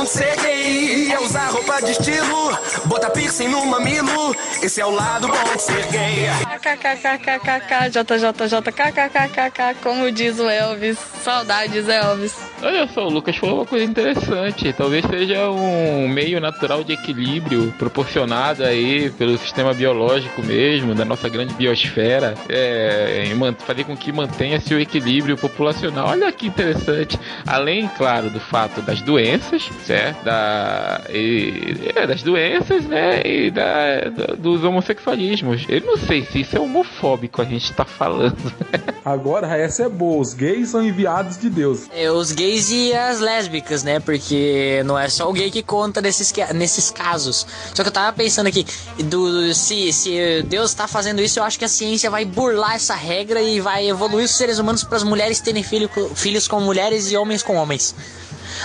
De 0.00 0.08
ser 0.08 0.34
gay 0.40 1.12
é 1.12 1.20
usar 1.20 1.48
roupa 1.50 1.80
de 1.82 1.90
estilo, 1.90 2.58
botar 2.86 3.10
piercing 3.10 3.48
no 3.48 3.66
mamilo. 3.66 4.34
Esse 4.62 4.80
é 4.80 4.86
o 4.86 4.90
lado 4.90 5.28
bom 5.28 5.54
de 5.54 5.62
ser 5.62 5.86
gay. 5.88 6.26
KKKKKK, 6.60 7.90
JJJ, 7.90 8.72
KKKKK, 8.72 9.80
como 9.82 10.10
diz 10.10 10.38
o 10.38 10.48
Elvis. 10.48 10.98
Saudades, 11.22 11.86
Elvis. 11.86 12.34
Olha 12.62 12.86
só, 12.88 13.06
o 13.06 13.10
Lucas 13.10 13.36
falou 13.36 13.56
uma 13.56 13.66
coisa 13.66 13.84
interessante. 13.84 14.72
Talvez 14.72 15.04
seja 15.06 15.48
um 15.50 16.08
meio 16.08 16.40
natural 16.40 16.84
de 16.84 16.92
equilíbrio 16.92 17.72
proporcionado 17.78 18.64
aí 18.64 19.10
pelo 19.10 19.36
sistema 19.38 19.72
biológico 19.72 20.42
mesmo, 20.42 20.94
da 20.94 21.04
nossa 21.04 21.28
grande 21.28 21.54
biosfera, 21.54 22.34
é, 22.48 23.24
fazer 23.58 23.84
com 23.84 23.96
que 23.96 24.12
mantenha-se 24.12 24.74
o 24.74 24.80
equilíbrio 24.80 25.36
populacional. 25.36 26.08
Olha 26.08 26.30
que 26.32 26.46
interessante. 26.46 27.18
Além, 27.46 27.88
claro, 27.96 28.28
do 28.28 28.40
fato 28.40 28.82
das 28.82 29.00
doenças, 29.00 29.68
certo? 29.90 30.22
Da, 30.22 31.00
e, 31.10 31.90
é, 31.96 32.06
das 32.06 32.22
doenças, 32.22 32.84
né? 32.84 33.22
E 33.24 33.50
da, 33.50 34.08
da, 34.08 34.34
dos 34.34 34.62
homossexualismos. 34.62 35.66
Eu 35.68 35.80
não 35.80 35.96
sei 35.96 36.24
se 36.24 36.42
isso 36.42 36.56
é 36.56 36.60
homofóbico 36.60 37.42
a 37.42 37.44
gente 37.44 37.72
tá 37.72 37.84
falando. 37.84 38.36
Agora, 39.04 39.56
essa 39.56 39.82
é 39.82 39.88
boa. 39.88 40.20
Os 40.20 40.32
gays 40.32 40.68
são 40.68 40.84
enviados 40.84 41.36
de 41.36 41.50
Deus. 41.50 41.88
É, 41.92 42.08
os 42.08 42.30
gays 42.30 42.70
e 42.70 42.92
as 42.92 43.18
lésbicas, 43.18 43.82
né? 43.82 43.98
Porque 43.98 44.80
não 44.84 44.96
é 44.96 45.08
só 45.08 45.28
o 45.28 45.32
gay 45.32 45.50
que 45.50 45.62
conta 45.62 46.00
nesses, 46.00 46.32
nesses 46.54 46.90
casos. 46.90 47.44
Só 47.74 47.82
que 47.82 47.88
eu 47.88 47.92
tava 47.92 48.16
pensando 48.16 48.46
aqui, 48.46 48.64
do, 49.04 49.52
se, 49.52 49.92
se 49.92 50.42
Deus 50.46 50.72
tá 50.72 50.86
fazendo 50.86 51.20
isso, 51.20 51.40
eu 51.40 51.44
acho 51.44 51.58
que 51.58 51.64
a 51.64 51.68
ciência 51.68 52.08
vai 52.08 52.24
burlar 52.24 52.76
essa 52.76 52.94
regra 52.94 53.42
e 53.42 53.60
vai 53.60 53.88
evoluir 53.88 54.24
os 54.24 54.36
seres 54.36 54.60
humanos 54.60 54.84
para 54.84 54.98
as 54.98 55.02
mulheres 55.02 55.40
terem 55.40 55.64
filho, 55.64 55.90
filhos 56.14 56.46
com 56.46 56.60
mulheres 56.60 57.10
e 57.10 57.16
homens 57.16 57.42
com 57.42 57.56
homens. 57.56 57.92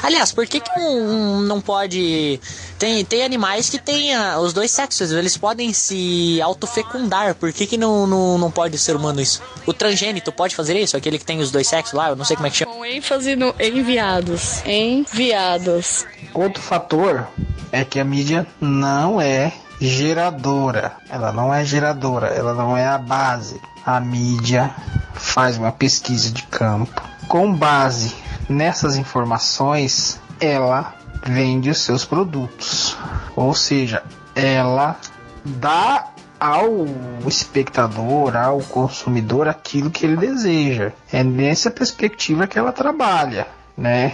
Aliás, 0.04 0.32
por 0.32 0.46
que, 0.46 0.60
que 0.60 0.80
um, 0.80 1.38
um 1.38 1.42
não 1.42 1.62
pode. 1.62 2.40
Tem, 2.78 3.04
tem 3.06 3.24
animais 3.24 3.70
que 3.70 3.80
têm 3.80 4.12
os 4.40 4.54
dois 4.54 4.72
sexos, 4.72 5.12
eles 5.12 5.38
podem 5.38 5.74
se 5.74 6.42
autofecundar. 6.42 7.36
Por 7.36 7.52
que, 7.54 7.66
que 7.66 7.78
não, 7.78 8.06
não, 8.06 8.38
não 8.38 8.52
pode 8.52 8.78
ser 8.78 8.96
humano 8.96 9.22
isso? 9.22 9.42
O 9.66 9.74
transgênito 9.74 10.32
pode 10.32 10.56
fazer 10.56 10.78
isso? 10.78 10.98
Aquele 10.98 11.18
que 11.18 11.26
tem 11.26 11.40
os 11.40 11.52
dois 11.52 11.68
sexos 11.68 11.94
lá, 11.94 12.10
eu 12.10 12.16
não 12.16 12.26
sei 12.26 12.36
como 12.36 12.48
é 12.48 12.50
que 12.50 12.58
chama. 12.58 12.74
Com 12.74 12.86
ênfase 12.86 13.36
no 13.36 13.56
enviados. 13.60 14.62
Enviados. 14.66 16.06
Outro 16.34 16.62
fator 16.62 17.28
é 17.72 17.84
que 17.86 18.00
a 18.00 18.04
mídia 18.04 18.46
não 18.60 19.20
é 19.22 19.54
geradora. 19.80 20.98
Ela 21.10 21.32
não 21.32 21.54
é 21.54 21.64
geradora, 21.66 22.28
ela 22.28 22.54
não 22.54 22.78
é 22.78 22.86
a 22.86 22.98
base. 22.98 23.60
A 23.86 24.00
mídia 24.00 24.74
faz 25.14 25.58
uma 25.58 25.72
pesquisa 25.72 26.32
de 26.32 26.44
campo 26.44 27.02
com 27.28 27.54
base 27.54 28.16
nessas 28.50 28.96
informações, 28.98 30.20
ela 30.40 30.94
vende 31.26 31.70
os 31.70 31.80
seus 31.80 32.06
produtos. 32.06 32.98
Ou 33.36 33.54
seja, 33.54 34.04
ela 34.36 34.98
dá 35.44 36.08
ao 36.40 36.86
espectador, 37.28 38.36
ao 38.36 38.60
consumidor 38.60 39.48
aquilo 39.48 39.90
que 39.90 40.06
ele 40.06 40.18
deseja. 40.18 40.92
É 41.12 41.24
nessa 41.24 41.72
perspectiva 41.72 42.48
que 42.48 42.60
ela 42.60 42.72
trabalha, 42.72 43.48
né? 43.78 44.14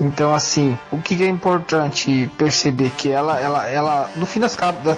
Então, 0.00 0.34
assim, 0.34 0.76
o 0.90 0.98
que 0.98 1.22
é 1.22 1.28
importante 1.28 2.30
perceber 2.36 2.90
que 2.90 3.10
ela, 3.10 3.38
ela, 3.38 3.68
ela, 3.68 4.10
no 4.16 4.26
fim 4.26 4.40
das, 4.40 4.56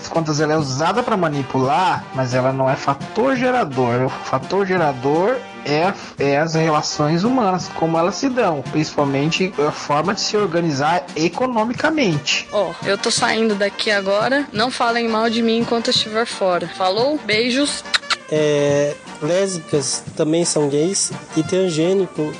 contas, 0.08 0.40
ela 0.40 0.54
é 0.54 0.56
usada 0.56 1.02
para 1.02 1.16
manipular, 1.16 2.02
mas 2.14 2.32
ela 2.32 2.50
não 2.50 2.68
é 2.68 2.76
fator 2.76 3.36
gerador. 3.36 4.06
O 4.06 4.08
fator 4.08 4.66
gerador 4.66 5.36
é, 5.66 5.92
é 6.18 6.38
as 6.38 6.54
relações 6.54 7.24
humanas, 7.24 7.68
como 7.74 7.98
elas 7.98 8.14
se 8.14 8.28
dão, 8.28 8.62
principalmente 8.70 9.52
a 9.66 9.72
forma 9.72 10.14
de 10.14 10.20
se 10.20 10.36
organizar 10.36 11.04
economicamente. 11.16 12.48
Ó, 12.52 12.70
oh, 12.70 12.86
eu 12.86 12.96
tô 12.96 13.10
saindo 13.10 13.54
daqui 13.56 13.90
agora. 13.90 14.46
Não 14.52 14.70
falem 14.70 15.08
mal 15.08 15.28
de 15.28 15.42
mim 15.42 15.58
enquanto 15.58 15.88
eu 15.88 15.90
estiver 15.92 16.26
fora. 16.26 16.68
Falou? 16.68 17.18
Beijos. 17.24 17.82
É, 18.30 18.94
lésbicas 19.20 20.04
também 20.16 20.44
são 20.44 20.68
gays 20.68 21.10
e 21.36 21.42
transgênico. 21.42 22.32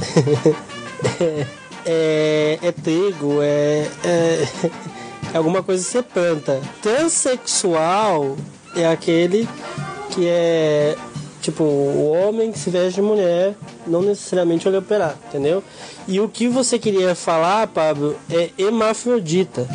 é, 1.84 2.58
é 2.62 2.72
trigo, 2.72 3.40
é, 3.42 3.86
é, 4.04 4.48
é 5.34 5.36
alguma 5.36 5.62
coisa 5.62 5.84
que 5.84 5.90
você 5.90 6.02
planta. 6.02 6.60
Transsexual 6.82 8.36
é 8.74 8.86
aquele 8.86 9.48
que 10.10 10.26
é 10.26 10.96
tipo 11.40 11.64
o 11.64 12.12
homem 12.12 12.52
que 12.52 12.58
se 12.58 12.70
veste 12.70 13.00
de 13.00 13.02
mulher, 13.02 13.54
não 13.86 14.02
necessariamente 14.02 14.68
ele 14.68 14.76
operar, 14.76 15.16
entendeu? 15.28 15.62
E 16.06 16.20
o 16.20 16.28
que 16.28 16.48
você 16.48 16.78
queria 16.78 17.14
falar, 17.14 17.66
Pablo, 17.68 18.16
é 18.30 18.50
hermafrodita. 18.58 19.66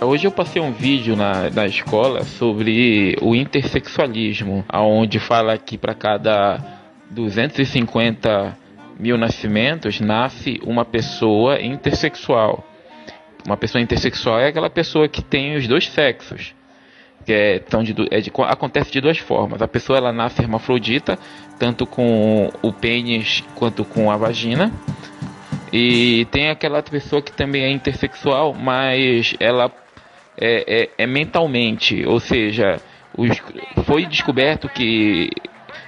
Hoje 0.00 0.26
eu 0.26 0.32
passei 0.32 0.62
um 0.62 0.72
vídeo 0.72 1.14
na, 1.14 1.50
na 1.50 1.66
escola 1.66 2.24
sobre 2.24 3.16
o 3.20 3.34
intersexualismo, 3.34 4.64
aonde 4.68 5.18
fala 5.18 5.58
que 5.58 5.76
para 5.76 5.94
cada 5.94 6.80
250 7.10 8.56
mil 8.98 9.16
nascimentos, 9.16 10.00
nasce 10.00 10.60
uma 10.62 10.84
pessoa 10.84 11.60
intersexual. 11.60 12.64
Uma 13.46 13.56
pessoa 13.56 13.80
intersexual 13.80 14.38
é 14.38 14.48
aquela 14.48 14.70
pessoa 14.70 15.08
que 15.08 15.22
tem 15.22 15.56
os 15.56 15.66
dois 15.66 15.88
sexos. 15.88 16.54
Que 17.24 17.32
é, 17.32 17.58
tão 17.58 17.82
de, 17.82 17.94
é 18.10 18.20
de, 18.20 18.32
acontece 18.48 18.90
de 18.90 19.00
duas 19.00 19.18
formas. 19.18 19.60
A 19.60 19.68
pessoa 19.68 19.98
ela 19.98 20.12
nasce 20.12 20.40
hermafrodita, 20.40 21.18
tanto 21.58 21.86
com 21.86 22.50
o 22.62 22.72
pênis 22.72 23.44
quanto 23.54 23.84
com 23.84 24.10
a 24.10 24.16
vagina. 24.16 24.72
E 25.72 26.26
tem 26.30 26.48
aquela 26.48 26.82
pessoa 26.82 27.22
que 27.22 27.32
também 27.32 27.62
é 27.62 27.70
intersexual, 27.70 28.54
mas 28.54 29.34
ela 29.38 29.70
é, 30.36 30.82
é, 30.82 31.04
é 31.04 31.06
mentalmente, 31.06 32.04
ou 32.06 32.18
seja, 32.18 32.80
os, 33.16 33.40
foi 33.84 34.06
descoberto 34.06 34.68
que 34.68 35.30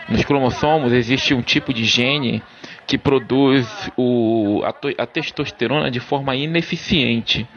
nos 0.09 0.24
cromossomos 0.24 0.93
existe 0.93 1.35
um 1.35 1.43
tipo 1.43 1.72
de 1.72 1.85
gene 1.85 2.43
que 2.87 2.99
produz 2.99 3.91
o, 3.97 4.62
a, 4.64 5.03
a 5.03 5.07
testosterona 5.07 5.91
de 5.91 6.01
forma 6.01 6.35
ineficiente. 6.37 7.49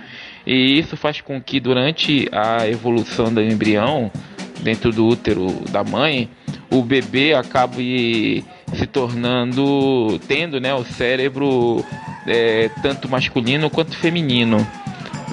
E 0.45 0.77
isso 0.79 0.95
faz 0.95 1.21
com 1.21 1.41
que 1.41 1.59
durante 1.59 2.27
a 2.31 2.67
evolução 2.67 3.33
do 3.33 3.41
embrião, 3.41 4.11
dentro 4.61 4.91
do 4.91 5.07
útero 5.07 5.47
da 5.71 5.83
mãe, 5.83 6.29
o 6.69 6.81
bebê 6.81 7.33
acabe 7.33 8.43
se 8.73 8.85
tornando, 8.85 10.19
tendo 10.27 10.59
né, 10.59 10.73
o 10.73 10.83
cérebro 10.83 11.83
é, 12.27 12.69
tanto 12.81 13.09
masculino 13.09 13.69
quanto 13.69 13.95
feminino. 13.95 14.65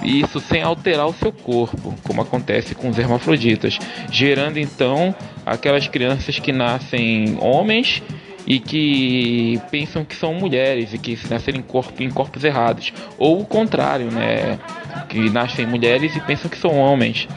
Isso 0.03 0.41
sem 0.41 0.63
alterar 0.63 1.07
o 1.07 1.13
seu 1.13 1.33
corpo, 1.33 1.95
como 2.03 2.23
acontece 2.23 2.75
com 2.75 2.89
os 2.89 2.99
hermafroditas, 2.99 3.79
gerando 4.11 4.59
então 4.59 5.15
aquelas 5.47 5.87
crianças 5.87 6.39
que 6.39 6.51
nascem 6.51 7.37
homens 7.41 8.03
e 8.45 8.59
que 8.59 9.61
pensam 9.71 10.05
que 10.05 10.17
são 10.17 10.35
mulheres 10.35 10.93
e 10.93 10.99
que 10.99 11.17
nasceram 11.31 11.61
em, 11.61 11.63
corpo, 11.63 12.03
em 12.03 12.11
corpos 12.11 12.43
errados. 12.43 12.93
Ou 13.17 13.41
o 13.41 13.45
contrário, 13.45 14.11
né? 14.11 14.59
Que 15.09 15.31
nascem 15.31 15.67
mulheres 15.67 16.15
e 16.17 16.21
pensam 16.21 16.51
que 16.51 16.59
são 16.59 16.79
homens. 16.79 17.29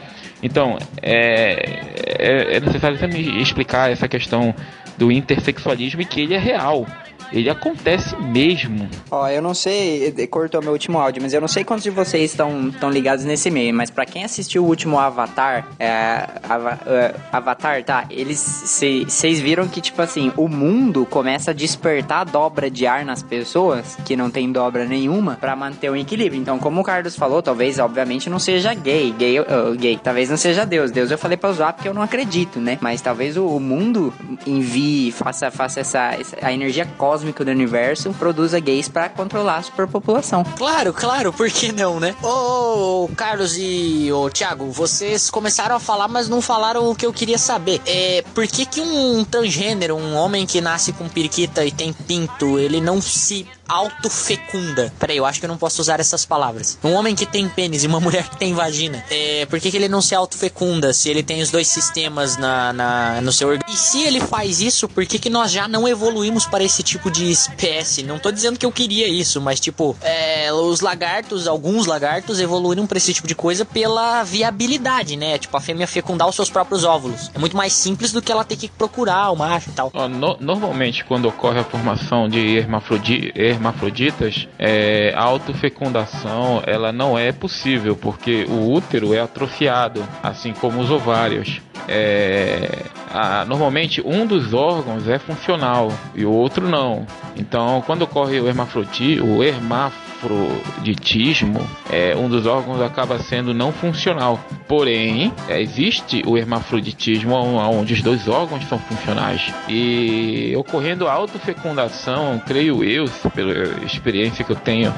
Então, 0.42 0.78
é, 1.02 1.80
é, 2.18 2.56
é 2.56 2.60
necessário 2.60 2.98
me 3.08 3.40
explicar 3.40 3.90
essa 3.90 4.06
questão 4.08 4.54
do 4.98 5.10
intersexualismo 5.10 6.02
e 6.02 6.04
que 6.04 6.20
ele 6.20 6.34
é 6.34 6.38
real 6.38 6.86
ele 7.32 7.50
acontece 7.50 8.16
mesmo. 8.16 8.88
Ó, 9.10 9.28
eu 9.28 9.42
não 9.42 9.54
sei, 9.54 10.12
cortou 10.28 10.62
meu 10.62 10.72
último 10.72 10.98
áudio, 10.98 11.22
mas 11.22 11.32
eu 11.32 11.40
não 11.40 11.48
sei 11.48 11.64
quantos 11.64 11.84
de 11.84 11.90
vocês 11.90 12.30
estão 12.30 12.90
ligados 12.90 13.24
nesse 13.24 13.50
meio, 13.50 13.74
mas 13.74 13.90
para 13.90 14.04
quem 14.04 14.24
assistiu 14.24 14.64
o 14.64 14.66
último 14.66 14.98
Avatar, 14.98 15.66
é, 15.78 15.86
é 15.86 17.14
Avatar, 17.32 17.82
tá? 17.84 18.06
Eles, 18.10 18.38
vocês 18.38 19.40
viram 19.40 19.68
que 19.68 19.80
tipo 19.80 20.00
assim, 20.00 20.32
o 20.36 20.48
mundo 20.48 21.06
começa 21.06 21.50
a 21.50 21.54
despertar 21.54 22.24
dobra 22.24 22.70
de 22.70 22.86
ar 22.86 23.04
nas 23.04 23.22
pessoas 23.22 23.96
que 24.04 24.16
não 24.16 24.30
tem 24.30 24.50
dobra 24.50 24.84
nenhuma 24.84 25.36
para 25.40 25.54
manter 25.56 25.90
o 25.90 25.96
equilíbrio. 25.96 26.40
Então, 26.40 26.58
como 26.58 26.80
o 26.80 26.84
Carlos 26.84 27.16
falou, 27.16 27.42
talvez 27.42 27.78
obviamente 27.78 28.30
não 28.30 28.38
seja 28.38 28.74
gay, 28.74 29.12
gay, 29.12 29.40
uh, 29.40 29.44
gay, 29.76 29.98
talvez 30.02 30.30
não 30.30 30.36
seja 30.36 30.64
Deus. 30.64 30.90
Deus 30.90 31.10
eu 31.10 31.18
falei 31.18 31.36
para 31.36 31.50
usar 31.50 31.72
porque 31.72 31.88
eu 31.88 31.94
não 31.94 32.02
acredito, 32.02 32.60
né? 32.60 32.78
Mas 32.80 33.00
talvez 33.00 33.36
o, 33.36 33.46
o 33.46 33.60
mundo 33.60 34.12
envie, 34.46 35.12
faça 35.12 35.50
faça 35.50 35.80
essa, 35.80 36.14
essa 36.14 36.36
a 36.42 36.52
energia 36.52 36.86
cósmica 36.96 37.15
cósmico 37.16 37.42
do 37.42 37.50
universo 37.50 38.12
produza 38.12 38.60
gays 38.60 38.88
para 38.90 39.08
controlar 39.08 39.56
a 39.56 39.62
superpopulação. 39.62 40.44
Claro, 40.56 40.92
claro, 40.92 41.32
por 41.32 41.50
que 41.50 41.72
não, 41.72 41.98
né? 41.98 42.14
Ô, 42.22 43.08
Carlos 43.16 43.56
e 43.56 44.12
ô 44.12 44.28
Thiago, 44.28 44.70
vocês 44.70 45.30
começaram 45.30 45.74
a 45.74 45.80
falar, 45.80 46.08
mas 46.08 46.28
não 46.28 46.42
falaram 46.42 46.90
o 46.90 46.94
que 46.94 47.06
eu 47.06 47.12
queria 47.12 47.38
saber. 47.38 47.80
É, 47.86 48.22
por 48.34 48.46
que 48.46 48.66
que 48.66 48.82
um 48.82 49.24
transgênero, 49.24 49.96
um 49.96 50.14
homem 50.14 50.44
que 50.44 50.60
nasce 50.60 50.92
com 50.92 51.08
periquita 51.08 51.64
e 51.64 51.70
tem 51.70 51.90
pinto, 51.90 52.58
ele 52.58 52.82
não 52.82 53.00
se 53.00 53.46
autofecunda. 53.68 54.92
Peraí, 54.98 55.16
eu 55.16 55.26
acho 55.26 55.40
que 55.40 55.46
eu 55.46 55.48
não 55.48 55.56
posso 55.58 55.80
usar 55.80 56.00
essas 56.00 56.24
palavras. 56.24 56.78
Um 56.82 56.92
homem 56.92 57.14
que 57.14 57.26
tem 57.26 57.48
pênis 57.48 57.84
e 57.84 57.86
uma 57.86 58.00
mulher 58.00 58.28
que 58.28 58.36
tem 58.36 58.54
vagina, 58.54 59.04
é, 59.10 59.46
por 59.46 59.60
que, 59.60 59.70
que 59.70 59.76
ele 59.76 59.88
não 59.88 60.00
se 60.00 60.14
autofecunda 60.14 60.92
se 60.92 61.08
ele 61.08 61.22
tem 61.22 61.40
os 61.42 61.50
dois 61.50 61.68
sistemas 61.68 62.36
na, 62.36 62.72
na 62.72 63.20
no 63.20 63.32
seu 63.32 63.48
organismo? 63.48 63.74
E 63.74 63.76
se 63.78 64.02
ele 64.02 64.20
faz 64.20 64.60
isso, 64.60 64.88
por 64.88 65.04
que, 65.06 65.18
que 65.18 65.30
nós 65.30 65.50
já 65.50 65.66
não 65.68 65.86
evoluímos 65.88 66.46
para 66.46 66.62
esse 66.64 66.82
tipo 66.82 67.10
de 67.10 67.30
espécie? 67.30 68.02
Não 68.02 68.18
tô 68.18 68.30
dizendo 68.30 68.58
que 68.58 68.66
eu 68.66 68.72
queria 68.72 69.08
isso, 69.08 69.40
mas 69.40 69.60
tipo, 69.60 69.96
é, 70.02 70.52
os 70.52 70.80
lagartos, 70.80 71.46
alguns 71.48 71.86
lagartos 71.86 72.40
evoluíram 72.40 72.86
para 72.86 72.98
esse 72.98 73.12
tipo 73.12 73.26
de 73.26 73.34
coisa 73.34 73.64
pela 73.64 74.22
viabilidade, 74.24 75.16
né? 75.16 75.38
Tipo, 75.38 75.56
a 75.56 75.60
fêmea 75.60 75.86
fecundar 75.86 76.28
os 76.28 76.34
seus 76.34 76.50
próprios 76.50 76.84
óvulos. 76.84 77.30
É 77.34 77.38
muito 77.38 77.56
mais 77.56 77.72
simples 77.72 78.12
do 78.12 78.22
que 78.22 78.30
ela 78.32 78.44
ter 78.44 78.56
que 78.56 78.68
procurar 78.68 79.30
o 79.30 79.36
macho 79.36 79.70
e 79.70 79.72
tal. 79.72 79.90
Ó, 79.94 80.08
no- 80.08 80.36
normalmente, 80.40 81.04
quando 81.04 81.26
ocorre 81.28 81.58
a 81.60 81.64
formação 81.64 82.28
de 82.28 82.56
hermafrodi- 82.58 83.32
hermafroditas, 83.56 84.46
é, 84.58 85.12
a 85.16 85.22
autofecundação 85.22 86.62
ela 86.66 86.92
não 86.92 87.18
é 87.18 87.32
possível 87.32 87.96
porque 87.96 88.44
o 88.48 88.72
útero 88.72 89.14
é 89.14 89.20
atrofiado, 89.20 90.06
assim 90.22 90.52
como 90.52 90.80
os 90.80 90.90
ovários. 90.90 91.60
É, 91.88 92.82
a- 93.12 93.44
normalmente, 93.46 94.02
um 94.04 94.26
dos 94.26 94.52
órgãos 94.52 95.08
é 95.08 95.18
funcional 95.18 95.92
e 96.14 96.24
o 96.24 96.30
outro 96.32 96.68
não. 96.68 97.06
Então, 97.36 97.82
quando 97.86 98.02
ocorre 98.02 98.40
o 98.40 98.46
hermafrodi, 98.48 99.20
o 99.20 99.42
hermafroditismo, 99.42 101.60
é, 101.90 102.14
um 102.16 102.28
dos 102.28 102.46
órgãos 102.46 102.80
acaba 102.80 103.18
sendo 103.18 103.52
não 103.54 103.72
funcional. 103.72 104.40
Porém, 104.66 105.32
é, 105.48 105.60
existe 105.60 106.22
o 106.26 106.36
hermafroditismo 106.36 107.34
onde 107.34 107.94
os 107.94 108.02
dois 108.02 108.26
órgãos 108.28 108.66
são 108.68 108.78
funcionais. 108.78 109.52
E 109.68 110.54
ocorrendo 110.56 111.06
a 111.06 111.12
autofecundação, 111.12 112.40
creio 112.46 112.82
eu, 112.82 113.04
pela 113.34 113.52
experiência 113.84 114.44
que 114.44 114.50
eu 114.52 114.56
tenho 114.56 114.92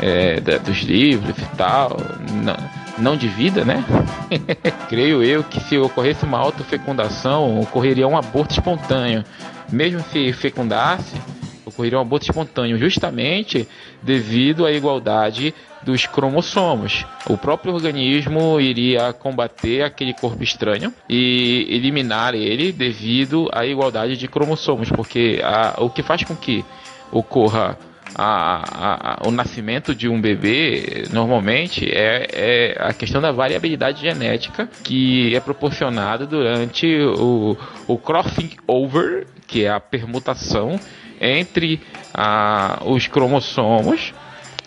é, 0.00 0.40
da- 0.40 0.58
dos 0.58 0.78
livros 0.82 1.36
e 1.38 1.46
tal, 1.56 1.96
não, 2.42 2.56
não 2.98 3.16
de 3.16 3.28
vida, 3.28 3.64
né? 3.64 3.84
creio 4.88 5.22
eu 5.22 5.44
que 5.44 5.60
se 5.60 5.76
ocorresse 5.78 6.24
uma 6.24 6.38
autofecundação, 6.38 7.60
ocorreria 7.60 8.06
um 8.08 8.16
aborto 8.16 8.52
espontâneo. 8.54 9.24
Mesmo 9.70 10.00
se 10.12 10.32
fecundasse, 10.32 11.16
ocorreria 11.64 11.98
um 11.98 12.02
aborto 12.02 12.24
espontâneo, 12.24 12.78
justamente 12.78 13.68
devido 14.02 14.64
à 14.64 14.72
igualdade 14.72 15.54
dos 15.82 16.06
cromossomos. 16.06 17.04
O 17.28 17.36
próprio 17.36 17.74
organismo 17.74 18.60
iria 18.60 19.12
combater 19.12 19.82
aquele 19.82 20.12
corpo 20.14 20.42
estranho 20.42 20.92
e 21.08 21.66
eliminar 21.70 22.34
ele 22.34 22.72
devido 22.72 23.48
à 23.52 23.64
igualdade 23.66 24.16
de 24.16 24.26
cromossomos, 24.28 24.90
porque 24.90 25.40
a- 25.44 25.74
o 25.78 25.90
que 25.90 26.02
faz 26.02 26.24
com 26.24 26.34
que 26.34 26.64
ocorra 27.12 27.78
a- 28.18 28.64
a- 28.72 29.12
a- 29.24 29.28
o 29.28 29.30
nascimento 29.30 29.94
de 29.94 30.08
um 30.08 30.20
bebê 30.20 31.06
normalmente 31.12 31.84
é, 31.92 32.26
é 32.32 32.76
a 32.80 32.92
questão 32.94 33.20
da 33.20 33.30
variabilidade 33.30 34.00
genética 34.00 34.68
que 34.82 35.34
é 35.36 35.40
proporcionada 35.40 36.26
durante 36.26 36.86
o, 36.86 37.56
o 37.86 37.98
crossing 37.98 38.50
over, 38.66 39.26
que 39.46 39.64
é 39.64 39.70
a 39.70 39.78
permutação 39.80 40.80
entre 41.20 41.80
ah, 42.14 42.78
os 42.86 43.06
cromossomos 43.06 44.14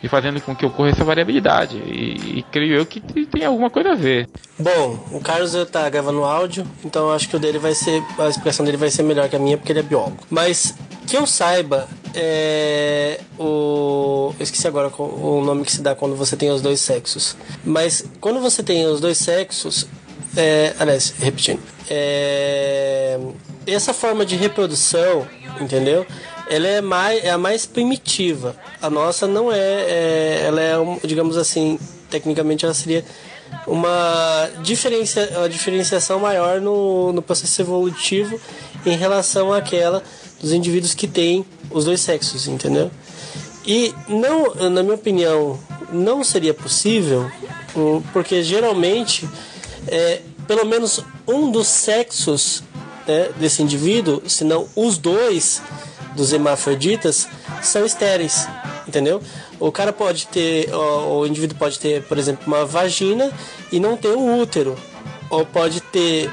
e 0.02 0.08
fazendo 0.08 0.40
com 0.42 0.56
que 0.56 0.66
ocorra 0.66 0.90
essa 0.90 1.04
variabilidade. 1.04 1.78
E, 1.78 2.40
e 2.40 2.46
creio 2.52 2.76
eu 2.76 2.86
que 2.86 3.00
tem- 3.02 3.46
alguma 3.46 3.70
coisa 3.70 3.92
a 3.92 3.96
ver. 3.96 4.30
Bom, 4.58 5.00
o 5.12 5.20
Carlos 5.20 5.54
tá 5.72 5.90
gravando 5.90 6.24
áudio, 6.24 6.66
então 6.84 7.12
acho 7.12 7.28
que 7.30 7.36
o 7.36 7.40
dele 7.40 7.60
vai 7.60 7.74
ser. 7.74 8.04
A 8.18 8.28
expressão 8.28 8.66
dele 8.66 8.78
vai 8.78 8.90
ser 8.90 9.04
melhor 9.04 9.28
que 9.30 9.36
a 9.36 9.40
minha, 9.40 9.58
porque 9.58 9.72
ele 9.72 9.80
é 9.80 9.84
biólogo. 9.84 10.18
Mas 10.30 10.74
que 11.08 11.18
eu 11.18 11.26
saiba, 11.26 11.88
é. 12.14 13.20
O. 13.38 14.34
Eu 14.40 14.44
esqueci 14.44 14.68
agora 14.68 14.92
o 14.98 15.42
nome 15.44 15.64
que 15.64 15.72
se 15.72 15.82
dá 15.82 15.96
quando 15.96 16.16
você 16.16 16.36
tem 16.38 16.50
os 16.52 16.62
dois 16.62 16.80
sexos. 16.80 17.36
Mas 17.64 18.06
quando 18.22 18.40
você 18.40 18.62
tem 18.64 18.86
os 18.86 19.00
dois 19.00 19.18
sexos. 19.18 19.88
É, 20.38 20.76
aliás, 20.80 21.16
repetindo. 21.20 21.60
É, 21.90 23.20
essa 23.66 23.94
forma 23.94 24.24
de 24.26 24.36
reprodução, 24.36 25.28
entendeu? 25.60 26.06
Ela 26.50 26.68
é, 26.68 26.82
mais, 26.82 27.24
é 27.24 27.30
a 27.30 27.38
mais 27.38 27.66
primitiva. 27.66 28.56
A 28.82 28.90
nossa 28.90 29.28
não 29.28 29.52
é. 29.52 29.58
é 29.58 30.44
ela 30.48 30.62
é, 30.62 30.76
digamos 31.06 31.38
assim, 31.38 31.80
tecnicamente 32.10 32.66
ela 32.66 32.74
seria 32.74 33.06
uma, 33.68 34.50
diferencia, 34.62 35.30
uma 35.38 35.50
diferenciação 35.50 36.20
maior 36.20 36.60
no, 36.60 37.14
no 37.14 37.22
processo 37.22 37.62
evolutivo 37.62 38.40
em 38.86 38.96
relação 38.96 39.54
àquela 39.54 40.04
dos 40.40 40.52
indivíduos 40.52 40.94
que 40.94 41.08
têm 41.08 41.46
os 41.70 41.86
dois 41.86 42.02
sexos, 42.02 42.48
entendeu? 42.48 42.90
E 43.66 43.94
não, 44.08 44.56
na 44.70 44.82
minha 44.82 44.96
opinião, 44.96 45.60
não 45.92 46.24
seria 46.24 46.54
possível, 46.54 47.30
hum, 47.76 48.02
porque 48.14 48.42
geralmente, 48.42 49.28
é, 49.88 50.22
pelo 50.48 50.66
menos 50.66 51.04
um 51.28 51.52
dos 51.52 51.68
sexos 51.68 52.64
né, 53.08 53.30
desse 53.38 53.62
indivíduo, 53.62 54.24
se 54.28 54.44
não 54.44 54.68
os 54.76 54.98
dois 54.98 55.62
dos 56.16 56.34
hermafroditas, 56.34 57.28
são 57.62 57.86
estéreis, 57.86 58.48
entendeu? 58.88 59.22
O 59.60 59.72
cara 59.72 59.92
pode 59.94 60.28
ter, 60.28 60.74
o 60.74 61.26
indivíduo 61.26 61.58
pode 61.58 61.80
ter, 61.80 62.04
por 62.04 62.18
exemplo, 62.18 62.44
uma 62.48 62.66
vagina 62.66 63.32
e 63.72 63.80
não 63.80 63.98
ter 63.98 64.10
um 64.10 64.40
útero, 64.40 64.76
ou 65.30 65.46
pode 65.46 65.82
ter 65.82 66.32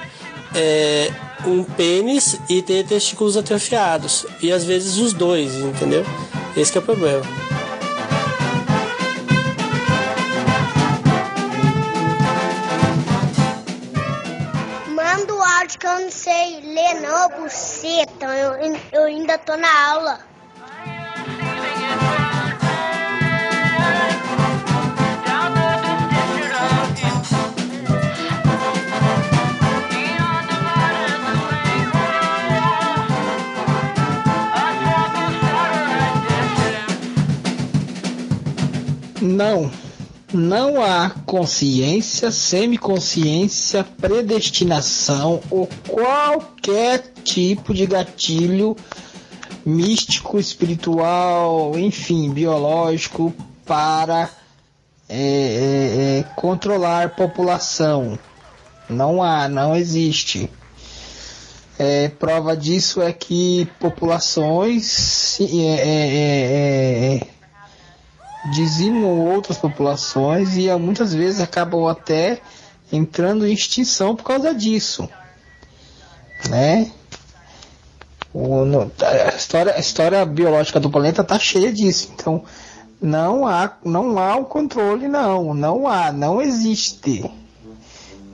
é, 0.55 1.11
um 1.47 1.63
pênis 1.65 2.39
e 2.49 2.63
ter 2.63 2.85
testículos 2.87 3.37
atrofiados, 3.37 4.27
e 4.43 4.53
às 4.53 4.65
vezes 4.65 4.97
os 4.97 5.13
dois, 5.13 5.55
entendeu? 5.55 6.05
Esse 6.57 6.77
é 6.77 6.81
o 6.81 6.83
problema. 6.83 7.23
Buceta. 17.97 18.27
Eu, 18.27 18.77
eu 18.93 19.05
ainda 19.05 19.39
tô 19.39 19.57
na 19.57 19.89
aula. 19.91 20.19
Não. 39.23 39.71
Não 40.33 40.83
há 40.83 41.11
consciência, 41.25 42.31
semiconsciência, 42.31 43.85
predestinação 43.85 45.41
ou 45.51 45.69
qualquer 45.89 47.16
tipo 47.27 47.75
de 47.75 47.85
gatilho 47.87 48.77
místico, 49.65 50.39
espiritual, 50.39 51.77
enfim, 51.77 52.31
biológico 52.33 53.35
para 53.65 54.31
é, 55.09 55.19
é, 55.19 56.19
é, 56.21 56.25
controlar 56.37 57.17
população. 57.17 58.17
Não 58.89 59.21
há, 59.21 59.49
não 59.49 59.75
existe. 59.75 60.49
É, 61.79 62.09
prova 62.09 62.57
disso 62.57 63.03
é 63.03 63.13
que 63.13 63.69
populações 63.79 65.39
é, 65.41 65.45
é, 65.45 67.17
é, 67.17 67.21
dizimam 68.53 69.27
outras 69.27 69.59
populações 69.59 70.57
e 70.57 70.71
ah, 70.71 70.79
muitas 70.79 71.13
vezes 71.13 71.41
acabam 71.41 71.87
até 71.87 72.41
entrando 72.93 73.47
em 73.47 73.53
extinção 73.53 74.15
por 74.15 74.25
causa 74.25 74.55
disso, 74.55 75.09
né? 76.49 76.91
A, 79.33 79.35
história, 79.35 79.75
a 79.75 79.79
história 79.79 80.25
biológica 80.27 80.79
do 80.79 80.91
planeta 80.91 81.23
está 81.23 81.39
cheia 81.39 81.73
disso, 81.73 82.11
então 82.15 82.45
não 83.01 83.47
há, 83.47 83.73
não 83.85 84.19
há 84.19 84.37
o 84.37 84.45
controle, 84.45 85.09
não, 85.09 85.55
não 85.55 85.89
há, 85.89 86.13
não 86.13 86.43
existe. 86.43 87.25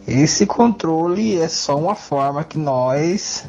Esse 0.07 0.45
controle 0.47 1.39
é 1.39 1.47
só 1.47 1.77
uma 1.77 1.95
forma 1.95 2.43
que 2.43 2.59
nós 2.59 3.45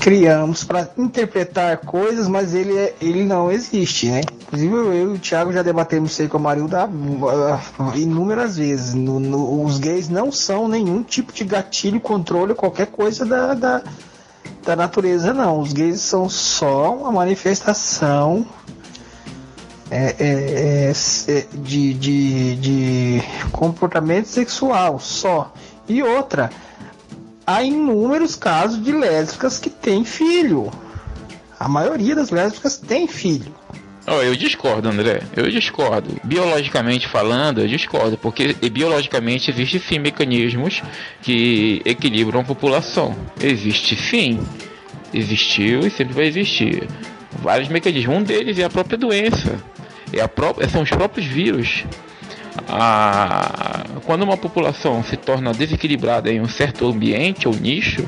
criamos 0.00 0.64
para 0.64 0.88
interpretar 0.98 1.76
coisas, 1.78 2.26
mas 2.26 2.54
ele, 2.54 2.76
é- 2.76 2.94
ele 3.00 3.24
não 3.24 3.52
existe, 3.52 4.08
né? 4.08 4.22
Inclusive 4.42 4.74
eu 4.74 5.12
e 5.12 5.14
o 5.14 5.18
Thiago 5.18 5.52
já 5.52 5.62
debatemos 5.62 6.12
isso 6.12 6.22
aí 6.22 6.28
com 6.28 6.38
a 6.38 6.40
Marilda 6.40 6.88
ah, 6.88 7.92
inúmeras 7.96 8.56
vezes. 8.56 8.94
No- 8.94 9.20
no- 9.20 9.62
os 9.64 9.78
gays 9.78 10.08
não 10.08 10.32
são 10.32 10.66
nenhum 10.66 11.02
tipo 11.02 11.32
de 11.32 11.44
gatilho, 11.44 12.00
controle, 12.00 12.54
qualquer 12.54 12.86
coisa 12.88 13.24
da, 13.24 13.54
da, 13.54 13.82
da 14.70 14.76
natureza, 14.76 15.34
não. 15.34 15.60
Os 15.60 15.72
gays 15.72 16.00
são 16.00 16.28
só 16.28 16.94
uma 16.94 17.10
manifestação 17.10 18.46
é, 19.90 20.14
é, 20.16 20.88
é, 20.90 20.94
se- 20.94 21.48
de, 21.52 21.92
de, 21.94 22.56
de 22.56 23.22
comportamento 23.50 24.26
sexual 24.26 25.00
só. 25.00 25.52
E 25.88 26.04
outra, 26.04 26.50
há 27.44 27.64
inúmeros 27.64 28.36
casos 28.36 28.80
de 28.84 28.92
lésbicas 28.92 29.58
que 29.58 29.68
têm 29.68 30.04
filho. 30.04 30.70
A 31.58 31.68
maioria 31.68 32.14
das 32.14 32.30
lésbicas 32.30 32.76
tem 32.78 33.08
filho. 33.08 33.52
Oh, 34.12 34.22
eu 34.22 34.34
discordo, 34.34 34.88
André. 34.88 35.22
Eu 35.36 35.48
discordo. 35.48 36.20
Biologicamente 36.24 37.06
falando, 37.06 37.60
eu 37.60 37.68
discordo, 37.68 38.18
porque 38.18 38.54
biologicamente 38.72 39.52
existe 39.52 39.78
sim 39.78 40.00
mecanismos 40.00 40.82
que 41.22 41.80
equilibram 41.84 42.40
a 42.40 42.44
população. 42.44 43.16
Existe 43.40 43.94
sim. 43.94 44.40
Existiu 45.14 45.86
e 45.86 45.90
sempre 45.90 46.12
vai 46.12 46.26
existir. 46.26 46.88
Vários 47.40 47.68
mecanismos. 47.68 48.16
Um 48.16 48.22
deles 48.24 48.58
é 48.58 48.64
a 48.64 48.68
própria 48.68 48.98
doença. 48.98 49.62
É 50.12 50.20
a 50.20 50.26
pró 50.26 50.56
são 50.68 50.82
os 50.82 50.90
próprios 50.90 51.28
vírus. 51.28 51.84
A... 52.68 53.84
Quando 54.04 54.24
uma 54.24 54.36
população 54.36 55.04
se 55.04 55.16
torna 55.16 55.52
desequilibrada 55.52 56.32
em 56.32 56.40
um 56.40 56.48
certo 56.48 56.84
ambiente 56.88 57.46
ou 57.46 57.54
nicho, 57.54 58.04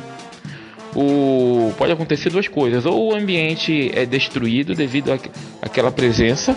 o... 0.94 1.72
pode 1.76 1.92
acontecer 1.92 2.30
duas 2.30 2.48
coisas. 2.48 2.84
Ou 2.84 3.12
o 3.12 3.14
ambiente 3.14 3.90
é 3.94 4.04
destruído 4.04 4.74
devido 4.74 5.12
àquela 5.60 5.90
presença, 5.90 6.56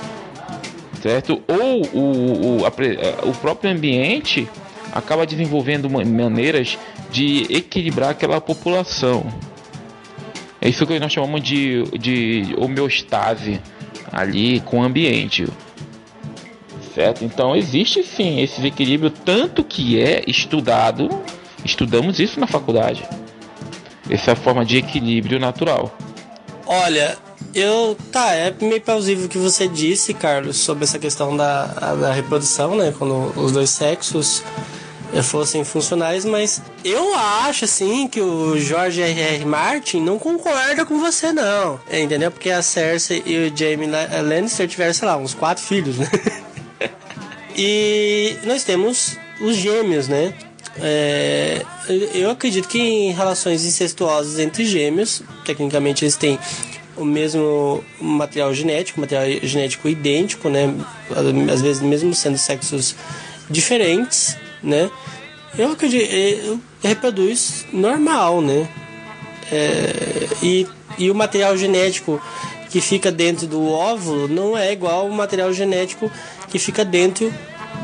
certo? 1.02 1.42
Ou 1.48 1.82
o, 1.94 2.60
o, 2.62 2.66
a, 2.66 2.70
o 3.28 3.34
próprio 3.34 3.72
ambiente 3.72 4.48
acaba 4.92 5.26
desenvolvendo 5.26 5.90
maneiras 5.90 6.78
de 7.12 7.46
equilibrar 7.50 8.10
aquela 8.10 8.40
população. 8.40 9.26
É 10.62 10.70
isso 10.70 10.88
que 10.88 11.00
nós 11.00 11.12
chamamos 11.12 11.44
de, 11.44 11.84
de 12.00 12.56
homeostase 12.58 13.62
ali 14.12 14.62
com 14.62 14.80
o 14.80 14.84
ambiente. 14.84 15.46
Certo? 16.94 17.26
Então 17.26 17.56
existe 17.56 18.04
sim 18.04 18.42
esse 18.42 18.66
equilíbrio, 18.66 19.10
tanto 19.10 19.64
que 19.66 20.00
é 20.00 20.24
estudado, 20.26 21.10
estudamos 21.64 22.20
isso 22.20 22.40
na 22.40 22.48
faculdade. 22.48 23.04
Essa 24.10 24.32
é 24.32 24.36
forma 24.36 24.66
de 24.66 24.78
equilíbrio 24.78 25.40
natural. 25.40 25.96
Olha, 26.66 27.18
eu. 27.54 27.96
Tá, 28.12 28.34
é 28.34 28.54
meio 28.62 28.82
plausível 28.82 29.26
o 29.26 29.30
que 29.30 29.38
você 29.38 29.68
disse, 29.68 30.14
Carlos, 30.14 30.58
sobre 30.58 30.84
essa 30.84 30.98
questão 30.98 31.36
da, 31.36 31.66
da 31.96 32.14
reprodução, 32.14 32.76
né? 32.76 32.94
Quando 32.98 33.32
os 33.40 33.52
dois 33.52 33.70
sexos 33.70 34.44
eh, 35.14 35.22
fossem 35.22 35.64
funcionais, 35.64 36.26
mas 36.26 36.62
eu 36.84 37.14
acho 37.16 37.66
assim 37.66 38.08
que 38.08 38.20
o 38.20 38.58
George 38.60 39.02
R. 39.02 39.22
R. 39.22 39.46
Martin 39.46 40.02
não 40.02 40.18
concorda 40.18 40.86
com 40.86 41.00
você, 41.00 41.32
não. 41.32 41.80
Entendeu? 41.92 42.32
Porque 42.32 42.50
a 42.50 42.62
Cersei 42.62 43.22
e 43.26 43.48
o 43.48 43.58
Jaime 43.58 43.88
Lannister 43.88 44.68
tiveram, 44.68 44.94
sei 44.94 45.08
lá, 45.08 45.18
uns 45.18 45.34
quatro 45.34 45.64
filhos, 45.64 45.98
né? 45.98 46.10
e 47.56 48.36
nós 48.44 48.64
temos 48.64 49.18
os 49.40 49.56
gêmeos, 49.56 50.08
né? 50.08 50.34
É, 50.82 51.66
eu 52.14 52.30
acredito 52.30 52.68
que 52.68 52.80
em 52.80 53.12
relações 53.12 53.66
incestuosas 53.66 54.40
entre 54.40 54.66
gêmeos, 54.66 55.24
tecnicamente 55.46 56.04
eles 56.04 56.16
têm 56.16 56.38
o 56.98 57.06
mesmo 57.06 57.84
material 58.00 58.54
genético, 58.54 59.00
material 59.00 59.26
genético 59.44 59.88
idêntico, 59.88 60.50
né? 60.50 60.74
Às 61.52 61.62
vezes 61.62 61.82
mesmo 61.82 62.14
sendo 62.14 62.38
sexos 62.38 62.96
diferentes, 63.50 64.38
né? 64.62 64.90
Eu 65.58 65.72
acredito, 65.72 66.12
eu 66.12 66.60
reproduz 66.84 67.66
normal, 67.72 68.42
né? 68.42 68.68
É, 69.52 70.28
e, 70.42 70.68
e 70.98 71.12
o 71.12 71.16
material 71.16 71.56
genético 71.56 72.22
que 72.70 72.82
fica 72.82 73.12
dentro 73.12 73.48
do 73.48 73.70
óvulo 73.70 74.28
não 74.28 74.58
é 74.58 74.74
igual 74.74 75.02
ao 75.02 75.10
material 75.10 75.54
genético 75.54 76.12
que 76.50 76.60
fica 76.60 76.84
dentro 76.84 77.34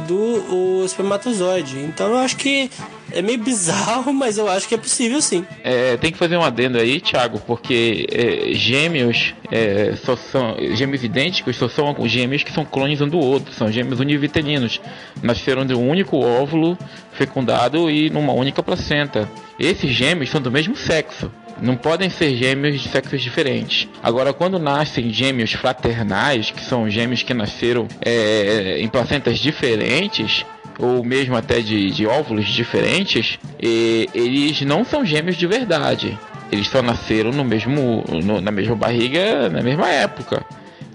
do 0.07 0.83
espermatozoide. 0.85 1.79
Então 1.79 2.07
eu 2.09 2.17
acho 2.17 2.37
que 2.37 2.69
é 3.11 3.21
meio 3.21 3.39
bizarro, 3.43 4.13
mas 4.13 4.37
eu 4.37 4.49
acho 4.49 4.67
que 4.67 4.75
é 4.75 4.77
possível 4.77 5.21
sim. 5.21 5.45
É, 5.63 5.97
tem 5.97 6.11
que 6.11 6.17
fazer 6.17 6.37
um 6.37 6.43
adendo 6.43 6.77
aí, 6.77 6.99
Thiago, 6.99 7.39
porque 7.39 8.07
é, 8.11 8.53
gêmeos 8.53 9.33
é, 9.51 9.95
só 10.03 10.15
são 10.15 10.55
gêmeos 10.73 11.03
idênticos 11.03 11.55
só 11.55 11.67
são 11.67 11.95
gêmeos 12.07 12.43
que 12.43 12.51
são 12.51 12.65
clones 12.65 13.01
um 13.01 13.07
do 13.07 13.19
outro, 13.19 13.53
são 13.53 13.71
gêmeos 13.71 13.99
univitelinos. 13.99 14.81
Nasceram 15.21 15.65
de 15.65 15.73
um 15.73 15.87
único 15.87 16.17
óvulo 16.17 16.77
fecundado 17.13 17.89
e 17.89 18.09
numa 18.09 18.33
única 18.33 18.63
placenta. 18.63 19.29
Esses 19.59 19.91
gêmeos 19.91 20.29
são 20.29 20.41
do 20.41 20.51
mesmo 20.51 20.75
sexo. 20.75 21.31
Não 21.59 21.75
podem 21.75 22.09
ser 22.09 22.35
gêmeos 22.35 22.81
de 22.81 22.89
sexos 22.89 23.21
diferentes. 23.21 23.87
Agora, 24.01 24.33
quando 24.33 24.59
nascem 24.59 25.11
gêmeos 25.11 25.53
fraternais, 25.53 26.51
que 26.51 26.61
são 26.61 26.89
gêmeos 26.89 27.23
que 27.23 27.33
nasceram 27.33 27.87
é, 28.01 28.79
em 28.79 28.87
placentas 28.87 29.39
diferentes, 29.39 30.45
ou 30.79 31.03
mesmo 31.03 31.35
até 31.35 31.61
de, 31.61 31.91
de 31.91 32.07
óvulos 32.07 32.47
diferentes, 32.47 33.37
e, 33.61 34.09
eles 34.13 34.61
não 34.61 34.83
são 34.83 35.05
gêmeos 35.05 35.37
de 35.37 35.45
verdade. 35.45 36.17
Eles 36.51 36.67
só 36.67 36.81
nasceram 36.81 37.31
no 37.31 37.45
mesmo, 37.45 38.03
no, 38.23 38.41
na 38.41 38.51
mesma 38.51 38.75
barriga, 38.75 39.49
na 39.49 39.61
mesma 39.61 39.87
época. 39.89 40.43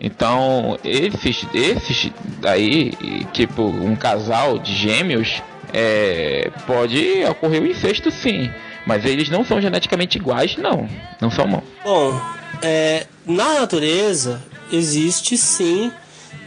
Então, 0.00 0.78
esses, 0.84 1.46
esses 1.54 2.10
daí, 2.38 2.92
tipo 3.32 3.62
um 3.62 3.96
casal 3.96 4.58
de 4.58 4.74
gêmeos, 4.74 5.42
é, 5.72 6.50
pode 6.66 7.24
ocorrer 7.24 7.62
o 7.62 7.66
incesto 7.66 8.10
sim. 8.10 8.50
Mas 8.86 9.04
eles 9.04 9.28
não 9.28 9.44
são 9.44 9.60
geneticamente 9.60 10.16
iguais, 10.16 10.56
não. 10.56 10.88
Não 11.20 11.30
são, 11.30 11.46
não. 11.46 11.62
Bom, 11.84 12.20
é, 12.62 13.06
na 13.26 13.60
natureza 13.60 14.42
existe 14.72 15.36
sim 15.36 15.92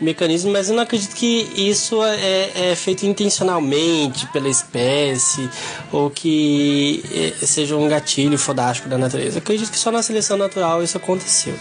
mecanismo, 0.02 0.52
mas 0.52 0.70
eu 0.70 0.76
não 0.76 0.84
acredito 0.84 1.14
que 1.14 1.52
isso 1.56 2.02
é, 2.04 2.72
é 2.72 2.76
feito 2.76 3.06
intencionalmente 3.06 4.26
pela 4.28 4.48
espécie 4.48 5.50
ou 5.92 6.10
que 6.10 7.04
é, 7.12 7.46
seja 7.46 7.76
um 7.76 7.88
gatilho 7.88 8.38
fodástico 8.38 8.88
da 8.88 8.98
natureza. 8.98 9.38
Eu 9.38 9.42
acredito 9.42 9.70
que 9.70 9.78
só 9.78 9.92
na 9.92 10.02
seleção 10.02 10.38
natural 10.38 10.82
isso 10.82 10.98
aconteceu. 10.98 11.56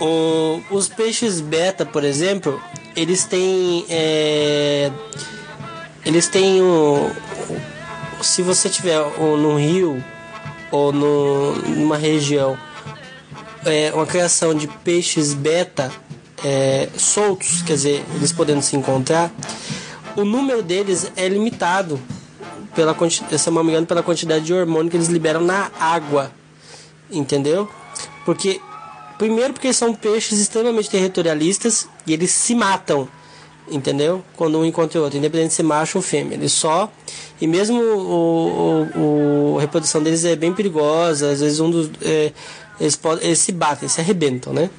O, 0.00 0.60
os 0.70 0.88
peixes 0.88 1.40
beta, 1.40 1.86
por 1.86 2.02
exemplo, 2.02 2.60
eles 2.96 3.24
têm. 3.24 3.84
É, 3.88 4.90
eles 6.04 6.26
têm 6.26 6.60
um, 6.60 7.10
se 8.22 8.42
você 8.42 8.68
tiver 8.68 8.98
no 9.18 9.56
rio 9.56 10.02
ou 10.70 10.92
no, 10.92 11.52
numa 11.54 11.96
região 11.96 12.56
é, 13.64 13.92
uma 13.94 14.06
criação 14.06 14.54
de 14.54 14.66
peixes 14.66 15.34
beta 15.34 15.90
é, 16.44 16.88
soltos, 16.96 17.62
quer 17.62 17.74
dizer, 17.74 18.04
eles 18.14 18.32
podendo 18.32 18.62
se 18.62 18.76
encontrar, 18.76 19.30
o 20.16 20.24
número 20.24 20.62
deles 20.62 21.10
é 21.16 21.28
limitado 21.28 22.00
pela 22.74 22.96
se 23.08 23.50
não 23.50 23.62
me 23.62 23.70
engano, 23.70 23.86
pela 23.86 24.02
quantidade 24.02 24.44
de 24.44 24.54
hormônio 24.54 24.90
que 24.90 24.96
eles 24.96 25.08
liberam 25.08 25.42
na 25.42 25.70
água, 25.78 26.32
entendeu? 27.10 27.68
Porque 28.24 28.60
primeiro 29.18 29.52
porque 29.52 29.72
são 29.72 29.94
peixes 29.94 30.38
extremamente 30.38 30.90
territorialistas 30.90 31.88
e 32.06 32.12
eles 32.12 32.30
se 32.30 32.54
matam 32.54 33.08
entendeu? 33.70 34.24
Quando 34.36 34.58
um 34.58 34.64
encontra 34.64 35.00
o 35.00 35.04
outro, 35.04 35.18
independente 35.18 35.48
de 35.48 35.54
ser 35.54 35.62
macho 35.62 35.98
ou 35.98 36.02
fêmea. 36.02 36.34
Eles 36.34 36.52
só. 36.52 36.90
E 37.42 37.46
mesmo 37.48 37.82
o, 37.82 38.86
o, 38.94 39.54
o, 39.54 39.58
a 39.58 39.60
reprodução 39.62 40.00
deles 40.00 40.24
é 40.24 40.36
bem 40.36 40.52
perigosa, 40.52 41.28
às 41.28 41.40
vezes 41.40 41.58
um 41.58 41.72
dos. 41.72 41.90
É, 42.00 42.30
eles, 42.78 42.94
podem, 42.94 43.26
eles 43.26 43.40
se 43.40 43.50
batem, 43.50 43.88
se 43.88 44.00
arrebentam, 44.00 44.52
né? 44.52 44.70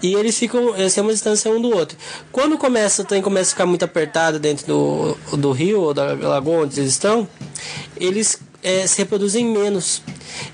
E 0.00 0.14
eles 0.14 0.38
ficam 0.38 0.74
têm 0.74 1.02
uma 1.02 1.12
distância 1.12 1.50
um 1.50 1.60
do 1.60 1.74
outro. 1.76 1.98
Quando 2.30 2.56
começa, 2.56 3.02
tem, 3.02 3.20
começa 3.20 3.48
a 3.48 3.50
ficar 3.50 3.66
muito 3.66 3.84
apertado 3.84 4.38
dentro 4.38 4.64
do, 4.64 5.16
do 5.38 5.50
rio 5.50 5.80
ou 5.80 5.92
da 5.92 6.12
lagoa 6.12 6.62
onde 6.62 6.78
eles 6.78 6.92
estão, 6.92 7.28
eles 7.96 8.38
é, 8.62 8.86
se 8.86 8.96
reproduzem 8.98 9.44
menos. 9.44 10.00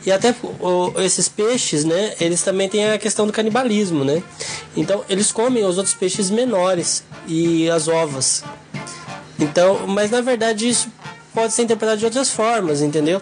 E 0.07 0.11
até 0.11 0.35
o, 0.63 0.99
esses 1.03 1.29
peixes, 1.29 1.85
né, 1.85 2.15
eles 2.23 2.43
também 2.43 2.71
têm 2.71 2.91
a 2.91 2.97
questão 2.97 3.27
do 3.27 3.33
canibalismo, 3.35 4.03
né? 4.03 4.23
Então, 4.75 5.05
eles 5.11 5.31
comem 5.31 5.63
os 5.63 5.77
outros 5.77 5.95
peixes 5.95 6.31
menores 6.31 7.05
e 7.29 7.69
as 7.69 7.87
ovas. 7.87 8.43
Então, 9.39 9.87
mas 9.87 10.11
na 10.11 10.23
verdade 10.23 10.67
isso 10.67 10.89
pode 11.35 11.53
ser 11.53 11.62
interpretado 11.62 11.99
de 11.99 12.05
outras 12.05 12.30
formas, 12.30 12.80
entendeu? 12.80 13.20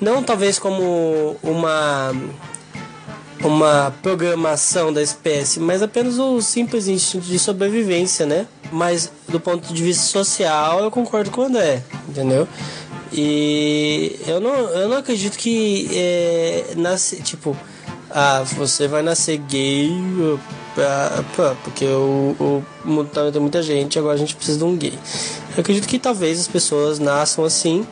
Não 0.00 0.22
talvez 0.22 0.58
como 0.58 1.36
uma 1.42 2.12
uma 3.44 3.92
programação 4.02 4.92
da 4.92 5.02
espécie, 5.02 5.58
mas 5.58 5.82
apenas 5.82 6.18
o 6.18 6.40
simples 6.40 6.86
instinto 6.86 7.26
de 7.26 7.38
sobrevivência, 7.38 8.24
né? 8.24 8.46
Mas 8.70 9.10
do 9.28 9.40
ponto 9.40 9.74
de 9.74 9.82
vista 9.82 10.04
social, 10.04 10.80
eu 10.80 10.90
concordo 10.90 11.30
com 11.30 11.42
o 11.42 11.44
André, 11.44 11.82
entendeu? 12.08 12.46
E 13.12 14.18
eu 14.26 14.40
não, 14.40 14.54
eu 14.54 14.88
não 14.88 14.96
acredito 14.96 15.36
que 15.36 15.88
é, 15.92 16.64
nasce, 16.76 17.16
tipo, 17.20 17.56
ah, 18.10 18.42
você 18.44 18.86
vai 18.86 19.02
nascer 19.02 19.38
gay 19.38 19.90
pra, 20.74 21.54
porque 21.64 21.84
o, 21.84 22.36
o 22.38 22.64
mundo 22.84 23.08
tá 23.10 23.30
tem 23.30 23.40
muita 23.40 23.62
gente, 23.62 23.98
agora 23.98 24.14
a 24.14 24.18
gente 24.18 24.34
precisa 24.34 24.58
de 24.58 24.64
um 24.64 24.76
gay. 24.76 24.98
Eu 25.56 25.60
acredito 25.60 25.86
que 25.86 25.98
talvez 25.98 26.40
as 26.40 26.48
pessoas 26.48 26.98
nasçam 26.98 27.44
assim, 27.44 27.86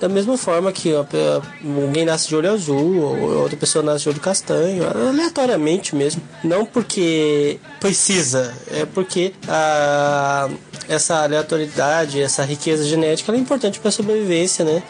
da 0.00 0.08
mesma 0.08 0.36
forma 0.36 0.72
que 0.72 0.92
alguém 0.92 2.04
nasce 2.04 2.26
de 2.26 2.34
olho 2.34 2.50
azul, 2.50 3.02
ou 3.02 3.42
outra 3.42 3.56
pessoa 3.56 3.84
nasce 3.84 4.02
de 4.02 4.08
olho 4.08 4.20
castanho, 4.20 4.84
aleatoriamente 5.08 5.94
mesmo. 5.94 6.20
Não 6.42 6.66
porque 6.66 7.60
precisa, 7.78 8.52
é 8.70 8.84
porque 8.84 9.32
a, 9.46 10.48
essa 10.88 11.22
aleatoriedade, 11.22 12.20
essa 12.20 12.44
riqueza 12.44 12.84
genética 12.84 13.32
é 13.32 13.36
importante 13.36 13.78
para 13.78 13.90
a 13.90 13.92
sobrevivência, 13.92 14.64
né? 14.64 14.82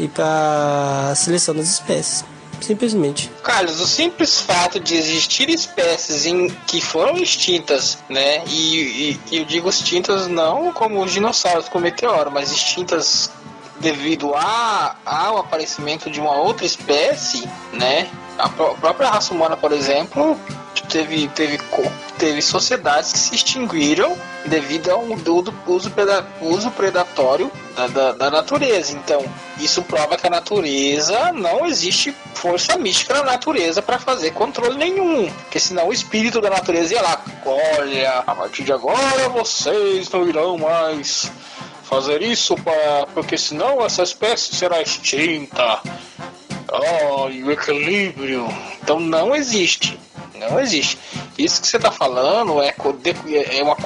E 0.00 0.08
para 0.08 1.10
a 1.10 1.14
seleção 1.14 1.54
das 1.54 1.68
espécies. 1.68 2.24
Simplesmente. 2.60 3.30
Carlos, 3.42 3.80
o 3.80 3.86
simples 3.86 4.40
fato 4.40 4.78
de 4.80 4.94
existir 4.94 5.48
espécies 5.48 6.26
em 6.26 6.48
que 6.66 6.80
foram 6.80 7.16
extintas, 7.16 7.98
né? 8.08 8.42
E, 8.46 9.18
e- 9.30 9.38
eu 9.38 9.44
digo 9.44 9.68
extintas 9.68 10.26
não 10.26 10.72
como 10.72 11.02
os 11.02 11.12
dinossauros 11.12 11.68
com 11.68 11.78
meteoro, 11.78 12.30
mas 12.30 12.50
extintas 12.52 13.30
devido 13.80 14.34
a, 14.34 14.96
ao 15.04 15.38
aparecimento 15.38 16.10
de 16.10 16.20
uma 16.20 16.36
outra 16.36 16.66
espécie, 16.66 17.48
né? 17.72 18.08
A 18.38 18.48
pró- 18.48 18.74
própria 18.80 19.10
raça 19.10 19.34
humana, 19.34 19.56
por 19.56 19.72
exemplo, 19.72 20.38
teve, 20.88 21.26
teve, 21.28 21.58
teve 22.18 22.40
sociedades 22.40 23.12
que 23.12 23.18
se 23.18 23.34
extinguiram 23.34 24.16
devido 24.46 24.90
ao 24.90 25.04
do- 25.16 25.54
uso, 25.66 25.92
uso 26.40 26.70
predatório 26.70 27.50
da, 27.76 27.86
da, 27.88 28.12
da 28.12 28.30
natureza. 28.30 28.92
Então, 28.92 29.24
isso 29.58 29.82
prova 29.82 30.16
que 30.16 30.26
a 30.26 30.30
natureza 30.30 31.32
não 31.32 31.66
existe 31.66 32.14
força 32.34 32.76
mística 32.78 33.14
na 33.14 33.24
natureza 33.24 33.82
para 33.82 33.98
fazer 33.98 34.30
controle 34.30 34.76
nenhum. 34.76 35.28
Porque 35.32 35.58
senão 35.58 35.88
o 35.88 35.92
espírito 35.92 36.40
da 36.40 36.48
natureza 36.48 36.94
ia 36.94 37.02
lá, 37.02 37.20
olha, 37.44 38.22
a 38.26 38.34
partir 38.34 38.62
de 38.62 38.72
agora 38.72 39.28
vocês 39.30 40.08
não 40.10 40.26
irão 40.28 40.56
mais 40.56 41.30
fazer 41.82 42.22
isso 42.22 42.54
pra, 42.56 43.06
porque 43.14 43.36
senão 43.36 43.84
essa 43.84 44.02
espécie 44.02 44.54
será 44.54 44.80
extinta. 44.80 45.80
Oh, 46.70 47.28
e 47.30 47.42
o 47.44 47.50
equilíbrio. 47.50 48.46
Então 48.82 49.00
não 49.00 49.34
existe. 49.34 49.98
Não 50.34 50.60
existe. 50.60 50.96
Isso 51.36 51.60
que 51.60 51.66
você 51.66 51.78
está 51.78 51.90
falando 51.90 52.60
é, 52.62 52.72
de- 52.72 53.56
é 53.58 53.62
uma 53.62 53.76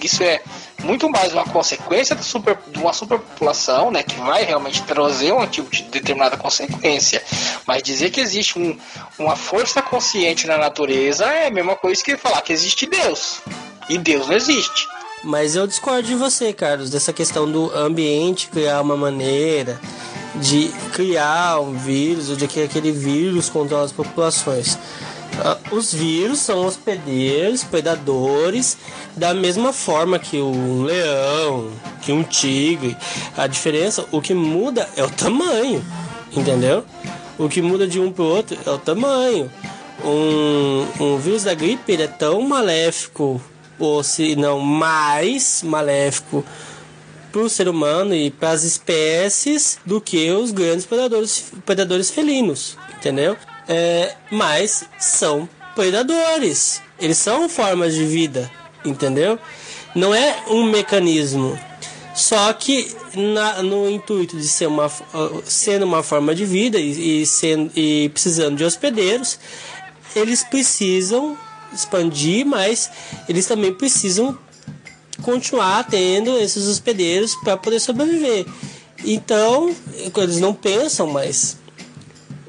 isso 0.00 0.22
é 0.22 0.40
muito 0.84 1.08
mais 1.10 1.32
uma 1.32 1.44
consequência 1.44 2.14
do 2.14 2.22
super, 2.22 2.56
de 2.68 2.78
uma 2.78 2.92
superpopulação, 2.92 3.90
né, 3.90 4.02
que 4.04 4.14
vai 4.20 4.44
realmente 4.44 4.82
trazer 4.82 5.32
um 5.32 5.44
tipo 5.46 5.68
de 5.70 5.82
determinada 5.84 6.36
consequência. 6.36 7.22
Mas 7.66 7.82
dizer 7.82 8.10
que 8.10 8.20
existe 8.20 8.56
um- 8.58 8.78
uma 9.18 9.34
força 9.34 9.82
consciente 9.82 10.46
na 10.46 10.56
natureza 10.56 11.24
é 11.24 11.48
a 11.48 11.50
mesma 11.50 11.74
coisa 11.74 12.02
que 12.04 12.16
falar 12.16 12.40
que 12.42 12.52
existe 12.52 12.86
Deus. 12.86 13.40
E 13.88 13.98
Deus 13.98 14.28
não 14.28 14.34
existe. 14.36 14.86
Mas 15.24 15.56
eu 15.56 15.66
discordo 15.66 16.02
de 16.06 16.14
você, 16.14 16.52
Carlos, 16.52 16.90
dessa 16.90 17.12
questão 17.12 17.50
do 17.50 17.72
ambiente 17.76 18.46
criar 18.48 18.80
uma 18.80 18.96
maneira 18.96 19.80
de 20.40 20.68
criar 20.92 21.60
um 21.60 21.72
vírus 21.72 22.30
ou 22.30 22.36
de 22.36 22.46
que 22.46 22.62
aquele 22.62 22.92
vírus 22.92 23.48
controla 23.48 23.84
as 23.84 23.92
populações. 23.92 24.78
Ah, 25.38 25.58
Os 25.70 25.92
vírus 25.92 26.38
são 26.38 26.64
hospedeiros, 26.64 27.64
predadores, 27.64 28.78
da 29.16 29.34
mesma 29.34 29.72
forma 29.72 30.18
que 30.18 30.38
um 30.38 30.82
leão, 30.84 31.70
que 32.02 32.12
um 32.12 32.22
tigre. 32.22 32.96
A 33.36 33.46
diferença, 33.46 34.04
o 34.12 34.20
que 34.20 34.34
muda 34.34 34.88
é 34.96 35.04
o 35.04 35.10
tamanho, 35.10 35.84
entendeu? 36.34 36.84
O 37.38 37.48
que 37.48 37.60
muda 37.60 37.86
de 37.86 38.00
um 38.00 38.10
para 38.10 38.24
o 38.24 38.28
outro 38.28 38.58
é 38.64 38.70
o 38.70 38.78
tamanho. 38.78 39.50
Um, 40.04 40.86
um 41.00 41.18
vírus 41.18 41.44
da 41.44 41.54
gripe 41.54 41.92
ele 41.92 42.04
é 42.04 42.08
tão 42.08 42.40
maléfico, 42.42 43.40
ou 43.78 44.02
se 44.02 44.36
não 44.36 44.58
mais 44.58 45.62
maléfico 45.62 46.44
para 47.36 47.44
o 47.44 47.50
ser 47.50 47.68
humano 47.68 48.14
e 48.14 48.30
para 48.30 48.52
as 48.52 48.62
espécies 48.62 49.78
do 49.84 50.00
que 50.00 50.30
os 50.30 50.52
grandes 50.52 50.86
predadores, 50.86 51.52
predadores 51.66 52.08
felinos, 52.08 52.78
entendeu? 52.96 53.36
É, 53.68 54.14
mas 54.30 54.86
são 54.98 55.46
predadores, 55.74 56.80
eles 56.98 57.18
são 57.18 57.46
formas 57.46 57.94
de 57.94 58.06
vida, 58.06 58.50
entendeu? 58.82 59.38
Não 59.94 60.14
é 60.14 60.44
um 60.48 60.64
mecanismo, 60.64 61.58
só 62.14 62.50
que 62.54 62.90
na- 63.14 63.62
no 63.62 63.90
intuito 63.90 64.38
de 64.38 64.48
ser 64.48 64.66
uma, 64.66 64.90
sendo 65.44 65.84
uma 65.84 66.02
forma 66.02 66.34
de 66.34 66.46
vida 66.46 66.78
e, 66.78 67.20
e, 67.20 67.26
sendo, 67.26 67.70
e 67.76 68.08
precisando 68.14 68.56
de 68.56 68.64
hospedeiros, 68.64 69.38
eles 70.14 70.42
precisam 70.42 71.36
expandir, 71.70 72.46
mas 72.46 72.90
eles 73.28 73.44
também 73.44 73.74
precisam 73.74 74.38
continuar 75.22 75.84
tendo 75.84 76.38
esses 76.38 76.66
hospedeiros 76.66 77.34
para 77.36 77.56
poder 77.56 77.80
sobreviver. 77.80 78.46
Então, 79.04 79.74
eles 80.16 80.38
não 80.38 80.54
pensam, 80.54 81.06
mas 81.06 81.56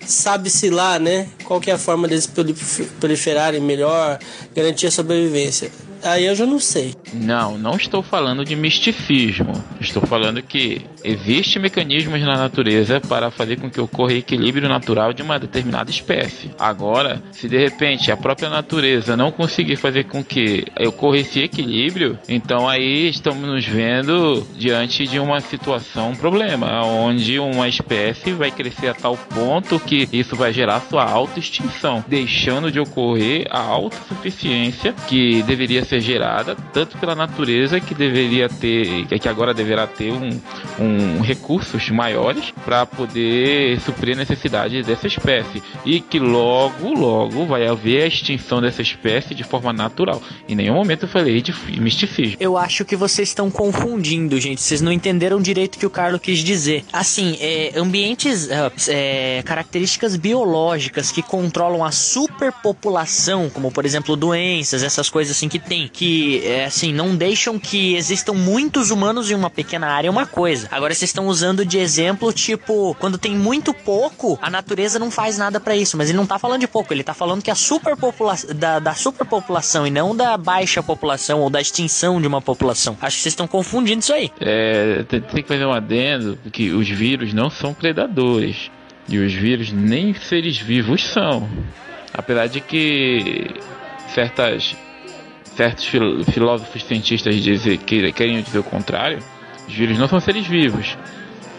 sabe-se 0.05 0.69
lá, 0.69 0.97
né? 0.97 1.29
Qual 1.43 1.61
é 1.67 1.71
a 1.71 1.77
forma 1.77 2.07
deles 2.07 2.25
prolif- 2.25 2.87
proliferarem 2.99 3.59
melhor, 3.59 4.19
garantir 4.55 4.87
a 4.87 4.91
sobrevivência. 4.91 5.71
Aí 6.01 6.25
eu 6.25 6.35
já 6.35 6.45
não 6.45 6.59
sei. 6.59 6.95
Não, 7.13 7.57
não 7.57 7.75
estou 7.75 8.01
falando 8.01 8.43
de 8.43 8.55
misticismo. 8.55 9.53
Estou 9.79 10.03
falando 10.03 10.41
que 10.41 10.81
existe 11.03 11.59
mecanismos 11.59 12.21
na 12.21 12.37
natureza 12.37 12.99
para 12.99 13.31
fazer 13.31 13.59
com 13.59 13.69
que 13.69 13.79
ocorra 13.79 14.13
equilíbrio 14.13 14.67
natural 14.67 15.13
de 15.13 15.21
uma 15.21 15.39
determinada 15.39 15.89
espécie. 15.89 16.51
Agora, 16.59 17.21
se 17.31 17.47
de 17.47 17.57
repente 17.57 18.11
a 18.11 18.17
própria 18.17 18.49
natureza 18.49 19.15
não 19.15 19.31
conseguir 19.31 19.75
fazer 19.75 20.05
com 20.05 20.23
que 20.23 20.65
ocorra 20.85 21.17
esse 21.19 21.39
equilíbrio, 21.39 22.17
então 22.27 22.67
aí 22.67 23.09
estamos 23.09 23.47
nos 23.47 23.65
vendo 23.65 24.45
diante 24.57 25.07
de 25.07 25.19
uma 25.19 25.39
situação, 25.39 26.11
um 26.11 26.15
problema, 26.15 26.83
onde 26.83 27.39
uma 27.39 27.67
espécie 27.67 28.31
vai 28.31 28.51
crescer 28.51 28.89
a 28.89 28.93
tal 28.93 29.15
ponto 29.17 29.79
que 29.79 30.07
isso 30.11 30.35
vai 30.35 30.51
gerar 30.51 30.81
sua 30.81 31.03
autoextinção, 31.03 32.03
deixando 32.07 32.71
de 32.71 32.79
ocorrer 32.79 33.47
a 33.49 33.59
autossuficiência 33.59 34.93
que 35.07 35.41
deveria 35.43 35.83
ser 35.85 36.01
gerada 36.01 36.55
tanto 36.73 36.96
pela 36.97 37.15
natureza 37.15 37.79
que 37.79 37.93
deveria 37.93 38.49
ter, 38.49 39.05
que 39.07 39.29
agora 39.29 39.53
deverá 39.53 39.87
ter 39.87 40.11
um, 40.11 40.29
um 40.79 41.21
recursos 41.21 41.89
maiores 41.89 42.51
para 42.65 42.85
poder 42.85 43.79
suprir 43.81 44.15
a 44.15 44.19
necessidade 44.19 44.83
dessa 44.83 45.07
espécie 45.07 45.61
e 45.85 45.99
que 46.01 46.19
logo, 46.19 46.93
logo 46.93 47.45
vai 47.45 47.67
haver 47.67 48.03
a 48.03 48.07
extinção 48.07 48.61
dessa 48.61 48.81
espécie 48.81 49.33
de 49.33 49.43
forma 49.43 49.71
natural. 49.71 50.21
Em 50.47 50.55
nenhum 50.55 50.75
momento 50.75 51.03
eu 51.03 51.09
falei 51.09 51.41
de 51.41 51.53
misticismo. 51.79 52.37
Eu 52.39 52.57
acho 52.57 52.83
que 52.85 52.95
vocês 52.95 53.29
estão 53.29 53.49
confundindo, 53.49 54.39
gente. 54.39 54.61
Vocês 54.61 54.81
não 54.81 54.91
entenderam 54.91 55.41
direito 55.41 55.75
o 55.75 55.79
que 55.79 55.85
o 55.85 55.89
Carlos 55.89 56.21
quis 56.21 56.39
dizer. 56.39 56.83
Assim, 56.91 57.37
é, 57.39 57.71
ambientes, 57.75 58.49
ah, 58.51 58.71
é, 58.87 59.41
características 59.45 60.15
biológicas 60.15 61.11
que 61.11 61.21
controlam 61.21 61.83
a 61.83 61.91
superpopulação, 61.91 63.49
como 63.49 63.71
por 63.71 63.85
exemplo 63.85 64.15
doenças, 64.15 64.83
essas 64.83 65.09
coisas 65.09 65.35
assim 65.35 65.49
que 65.49 65.59
tem, 65.59 65.87
que 65.87 66.41
é, 66.45 66.65
assim 66.65 66.86
não 66.91 67.15
deixam 67.15 67.59
que 67.59 67.95
existam 67.95 68.33
muitos 68.33 68.91
humanos 68.91 69.29
em 69.29 69.35
uma 69.35 69.49
pequena 69.49 69.87
área, 69.87 70.07
é 70.07 70.11
uma 70.11 70.25
coisa. 70.25 70.67
Agora 70.71 70.93
vocês 70.93 71.09
estão 71.09 71.27
usando 71.27 71.65
de 71.65 71.77
exemplo 71.77 72.31
tipo 72.33 72.95
quando 72.99 73.17
tem 73.17 73.35
muito 73.35 73.73
pouco, 73.73 74.37
a 74.41 74.49
natureza 74.49 74.99
não 74.99 75.11
faz 75.11 75.37
nada 75.37 75.59
pra 75.59 75.75
isso. 75.75 75.97
Mas 75.97 76.09
ele 76.09 76.17
não 76.17 76.25
tá 76.25 76.39
falando 76.39 76.61
de 76.61 76.67
pouco, 76.67 76.93
ele 76.93 77.03
tá 77.03 77.13
falando 77.13 77.41
que 77.41 77.51
a 77.51 77.55
superpopulação 77.55 78.53
da, 78.55 78.79
da 78.79 78.93
superpopulação 78.93 79.85
e 79.85 79.89
não 79.91 80.15
da 80.15 80.37
baixa 80.37 80.81
população 80.81 81.41
ou 81.41 81.49
da 81.49 81.61
extinção 81.61 82.19
de 82.21 82.27
uma 82.27 82.41
população. 82.41 82.97
Acho 83.01 83.17
que 83.17 83.23
vocês 83.23 83.33
estão 83.33 83.47
confundindo 83.47 83.99
isso 83.99 84.13
aí. 84.13 84.31
É, 84.39 85.03
tem, 85.03 85.21
tem 85.21 85.43
que 85.43 85.47
fazer 85.47 85.65
um 85.65 85.73
adendo 85.73 86.37
que 86.51 86.71
os 86.71 86.87
vírus 86.89 87.33
não 87.33 87.49
são 87.49 87.73
predadores. 87.73 88.69
E 89.09 89.17
os 89.17 89.33
vírus 89.33 89.71
nem 89.71 90.13
seres 90.13 90.57
vivos 90.57 91.05
são. 91.05 91.47
Apesar 92.13 92.47
de 92.47 92.59
que 92.59 93.55
certas, 94.13 94.75
certos 95.57 95.85
fil- 95.85 96.23
filósofos 96.23 96.83
cientistas 96.83 97.35
dizem, 97.35 97.77
que, 97.77 98.11
querem 98.13 98.41
dizer 98.41 98.59
o 98.59 98.63
contrário, 98.63 99.17
os 99.67 99.73
vírus 99.73 99.97
não 99.97 100.07
são 100.07 100.19
seres 100.19 100.45
vivos. 100.47 100.95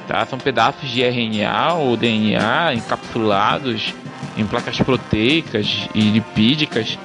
Tá? 0.07 0.25
São 0.25 0.39
pedaços 0.39 0.89
de 0.89 1.03
RNA 1.03 1.75
ou 1.75 1.97
DNA 1.97 2.73
encapsulados 2.75 3.93
em 4.39 4.47
placas 4.47 4.79
proteicas 4.81 5.87
e 5.95 6.01
lipídicas 6.01 6.99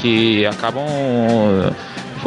que 0.00 0.44
acabam 0.44 0.84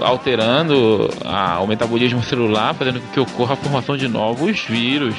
alterando 0.02 1.10
a- 1.26 1.60
o 1.60 1.68
metabolismo 1.68 2.24
celular, 2.24 2.74
fazendo 2.74 3.00
com 3.02 3.08
que 3.12 3.20
ocorra 3.20 3.54
a 3.54 3.58
formação 3.58 3.98
de 3.98 4.08
novos 4.08 4.62
vírus. 4.62 5.16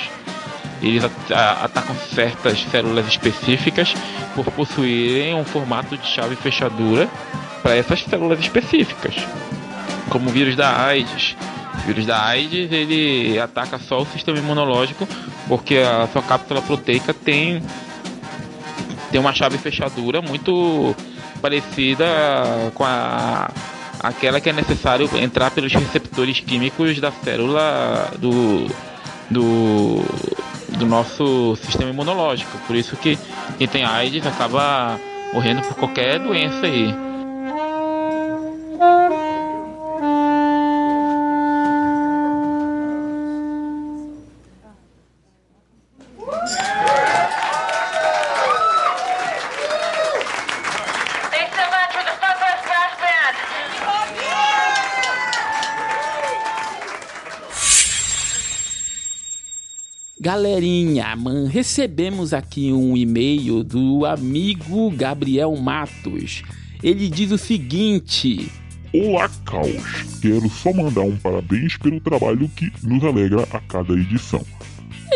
Eles 0.83 1.05
atacam 1.05 1.95
certas 2.15 2.61
células 2.71 3.07
específicas 3.09 3.95
por 4.35 4.45
possuírem 4.53 5.35
um 5.35 5.45
formato 5.45 5.97
de 5.97 6.07
chave 6.07 6.37
fechadura 6.37 7.09
para 7.63 7.77
essas 7.77 8.03
células 8.05 8.39
específicas, 8.41 9.15
como 10.11 10.29
o 10.29 10.33
vírus 10.33 10.57
da 10.57 10.85
AIDS. 10.87 11.37
O 11.75 11.87
vírus 11.87 12.07
da 12.07 12.23
AIDS 12.25 12.73
ele 12.73 13.39
ataca 13.39 13.79
só 13.79 14.03
o 14.03 14.07
sistema 14.07 14.39
imunológico 14.39 15.09
porque 15.47 15.79
a 15.79 16.09
sua 16.13 16.23
cápsula 16.23 16.61
proteica 16.61 17.15
tem 17.15 17.63
tem 19.11 19.21
uma 19.21 19.33
chave 19.33 19.57
fechadura 19.57 20.21
muito 20.21 20.95
parecida 21.41 22.05
com 22.75 22.85
a 22.85 23.49
aquela 24.01 24.41
que 24.41 24.51
é 24.51 24.53
necessário 24.53 25.09
entrar 25.17 25.51
pelos 25.51 25.73
receptores 25.73 26.41
químicos 26.41 27.01
da 27.01 27.11
célula 27.11 28.13
do 28.19 28.67
do, 29.31 30.03
do 30.79 30.87
nosso 30.87 31.57
sistema 31.57 31.91
imunológico. 31.91 32.57
Por 32.67 32.75
isso 32.77 32.97
que 32.97 33.19
quem 33.59 33.69
tem 33.69 33.85
AIDS 33.85 34.27
acaba 34.27 34.99
morrendo 35.33 35.63
por 35.63 35.77
qualquer 35.77 36.19
doença 36.19 36.67
aí. 36.67 36.95
Galerinha, 60.39 61.17
man, 61.17 61.49
recebemos 61.49 62.33
aqui 62.33 62.73
um 62.73 62.97
e-mail 62.97 63.65
do 63.65 64.07
amigo 64.07 64.89
Gabriel 64.93 65.57
Matos. 65.57 66.45
Ele 66.81 67.09
diz 67.09 67.33
o 67.33 67.37
seguinte: 67.37 68.49
Olá, 68.95 69.29
Caos. 69.45 70.21
Quero 70.23 70.49
só 70.49 70.73
mandar 70.73 71.01
um 71.01 71.17
parabéns 71.17 71.77
pelo 71.77 71.99
trabalho 71.99 72.49
que 72.51 72.73
nos 72.85 73.03
alegra 73.03 73.49
a 73.51 73.59
cada 73.59 73.95
edição. 73.95 74.47